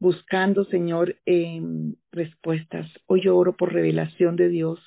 buscando, 0.00 0.64
Señor, 0.66 1.16
eh, 1.26 1.60
respuestas. 2.12 2.90
Hoy 3.06 3.22
yo 3.22 3.36
oro 3.36 3.56
por 3.56 3.72
revelación 3.72 4.36
de 4.36 4.48
Dios 4.48 4.80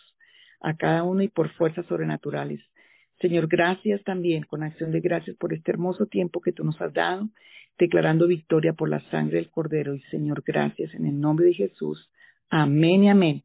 a 0.62 0.76
cada 0.76 1.04
uno 1.04 1.22
y 1.22 1.28
por 1.28 1.50
fuerzas 1.54 1.86
sobrenaturales. 1.88 2.62
Señor, 3.20 3.48
gracias 3.48 4.04
también, 4.04 4.44
con 4.44 4.64
acción 4.64 4.92
de 4.92 5.00
gracias 5.00 5.36
por 5.38 5.54
este 5.54 5.72
hermoso 5.72 6.08
tiempo 6.08 6.42
que 6.42 6.52
tú 6.52 6.64
nos 6.64 6.82
has 6.82 6.94
dado, 6.94 7.30
declarando 7.78 8.28
victoria 8.28 8.74
por 8.74 8.90
la 8.90 9.00
sangre 9.12 9.38
del 9.38 9.52
Cordero. 9.52 9.94
Y 9.94 10.02
Señor, 10.04 10.44
gracias 10.46 10.94
en 10.96 11.06
el 11.06 11.20
nombre 11.20 11.46
de 11.48 11.54
Jesús. 11.54 12.10
Amén 12.50 13.04
y 13.04 13.10
amén. 13.10 13.44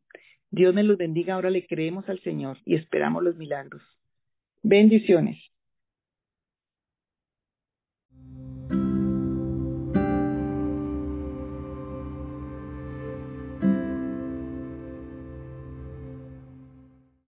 Dios 0.51 0.75
me 0.75 0.83
los 0.83 0.97
bendiga. 0.97 1.35
Ahora 1.35 1.51
le 1.51 1.67
creemos 1.67 2.09
al 2.09 2.21
Señor 2.21 2.59
y 2.65 2.77
esperamos 2.77 3.23
los 3.23 3.37
milagros. 3.37 3.83
Bendiciones. 4.63 5.37